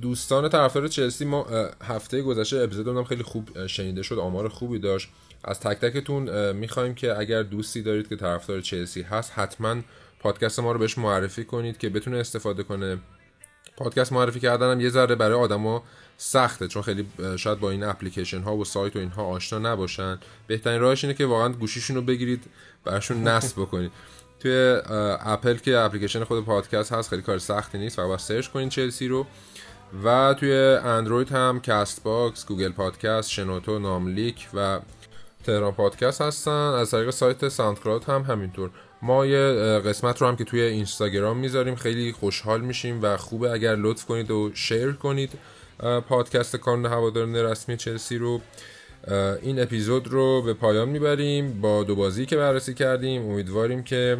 دوستان 0.00 0.48
طرفدار 0.48 0.88
چلسی 0.88 1.24
ما 1.24 1.46
هفته 1.82 2.22
گذشته 2.22 2.56
اپیزود 2.56 3.06
خیلی 3.06 3.22
خوب 3.22 3.66
شنیده 3.66 4.02
شد 4.02 4.18
آمار 4.18 4.48
خوبی 4.48 4.78
داشت. 4.78 5.08
از 5.44 5.60
تک 5.60 5.78
تکتون 5.78 6.52
می‌خوایم 6.52 6.94
که 6.94 7.18
اگر 7.18 7.42
دوستی 7.42 7.82
دارید 7.82 8.08
که 8.08 8.16
طرفدار 8.16 8.60
چلسی 8.60 9.02
هست 9.02 9.32
حتما 9.34 9.76
پادکست 10.20 10.60
ما 10.60 10.72
رو 10.72 10.78
بهش 10.78 10.98
معرفی 10.98 11.44
کنید 11.44 11.78
که 11.78 11.88
بتونه 11.88 12.16
استفاده 12.16 12.62
کنه. 12.62 12.98
پادکست 13.76 14.12
معرفی 14.12 14.40
کردنم 14.40 14.80
یه 14.80 14.88
ذره 14.90 15.14
برای 15.14 15.38
آدما 15.38 15.82
سخته 16.16 16.68
چون 16.68 16.82
خیلی 16.82 17.06
شاید 17.36 17.60
با 17.60 17.70
این 17.70 17.82
اپلیکیشن 17.82 18.40
ها 18.40 18.56
و 18.56 18.64
سایت 18.64 18.96
و 18.96 18.98
اینها 18.98 19.24
آشنا 19.24 19.72
نباشن. 19.72 20.18
بهترین 20.46 20.80
راهش 20.80 21.04
اینه 21.04 21.16
که 21.16 21.26
واقعا 21.26 21.48
گوشیشون 21.48 21.96
رو 21.96 22.02
بگیرید 22.02 22.44
براشون 22.84 23.28
نصب 23.28 23.60
بکنید. 23.60 23.92
توی 24.40 24.80
اپل 25.20 25.54
که 25.54 25.78
اپلیکیشن 25.78 26.24
خود 26.24 26.44
پادکست 26.44 26.92
هست 26.92 27.10
خیلی 27.10 27.22
کار 27.22 27.38
سختی 27.38 27.78
نیست 27.78 27.96
فقط 27.96 28.20
search 28.20 28.48
کنید 28.48 28.68
چلسی 28.68 29.08
رو. 29.08 29.26
و 30.04 30.34
توی 30.34 30.52
اندروید 30.84 31.32
هم 31.32 31.60
کست 31.60 32.02
باکس 32.02 32.46
گوگل 32.46 32.72
پادکست 32.72 33.30
شنوتو 33.30 33.78
ناملیک 33.78 34.48
و 34.54 34.80
تهران 35.44 35.72
پادکست 35.72 36.20
هستن. 36.20 36.50
از 36.52 36.90
طریق 36.90 37.10
سایت 37.10 37.48
ساوند 37.48 38.04
هم 38.08 38.22
همینطور. 38.22 38.70
ما 39.02 39.26
یه 39.26 39.38
قسمت 39.78 40.20
رو 40.20 40.28
هم 40.28 40.36
که 40.36 40.44
توی 40.44 40.60
اینستاگرام 40.60 41.36
می‌ذاریم. 41.36 41.74
خیلی 41.74 42.12
خوشحال 42.12 42.60
میشیم 42.60 43.02
و 43.02 43.16
خوبه 43.16 43.50
اگر 43.50 43.76
لطف 43.76 44.04
کنید 44.04 44.30
و 44.30 44.50
share 44.54 44.92
کنید. 44.92 45.30
پادکست 46.08 46.56
کانون 46.56 46.86
هواداران 46.86 47.36
رسمی 47.36 47.76
چلسی 47.76 48.18
رو. 48.18 48.40
این 49.42 49.62
اپیزود 49.62 50.08
رو 50.08 50.42
به 50.42 50.54
پایان 50.54 50.88
می‌بریم. 50.88 51.60
با 51.60 51.84
دو 51.84 51.96
بازی 51.96 52.26
که 52.26 52.36
بررسی 52.36 52.74
کردیم 52.74 53.22
امیدواریم 53.22 53.82
که 53.82 54.18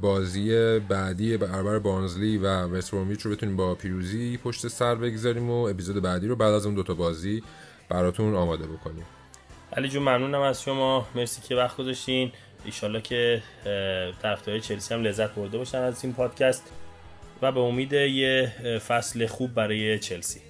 بازی 0.00 0.78
بعدی 0.78 1.36
برابر 1.36 1.78
بانزلی 1.78 2.38
و 2.38 2.46
وسترومیچ 2.46 3.20
رو 3.20 3.30
بتونیم 3.30 3.56
با 3.56 3.74
پیروزی 3.74 4.36
پشت 4.36 4.68
سر 4.68 4.94
بگذاریم 4.94 5.50
و 5.50 5.68
اپیزود 5.68 6.02
بعدی 6.02 6.26
رو 6.26 6.36
بعد 6.36 6.54
از 6.54 6.66
اون 6.66 6.74
دوتا 6.74 6.94
بازی 6.94 7.42
براتون 7.88 8.34
آماده 8.34 8.66
بکنیم. 8.66 9.04
علی 9.76 9.88
جون 9.88 10.02
ممنونم 10.02 10.40
از 10.40 10.62
شما. 10.62 11.08
مرسی 11.14 11.42
که 11.42 11.54
وقت 11.54 11.76
گذاشتین. 11.76 12.32
ایشالله 12.64 13.00
که 13.00 13.42
طرفدارای 14.22 14.60
چلسی 14.60 14.94
هم 14.94 15.02
لذت 15.02 15.34
برده 15.34 15.58
باشن 15.58 15.78
از 15.78 16.04
این 16.04 16.12
پادکست 16.12 16.62
و 17.42 17.52
به 17.52 17.60
امید 17.60 17.92
یه 17.92 18.52
فصل 18.88 19.26
خوب 19.26 19.54
برای 19.54 19.98
چلسی. 19.98 20.40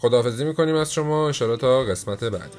خداحافظی 0.00 0.44
می‌کنیم 0.44 0.74
از 0.74 0.92
شما. 0.92 1.26
انشالله 1.26 1.56
تا 1.56 1.84
قسمت 1.84 2.24
بعدی. 2.24 2.58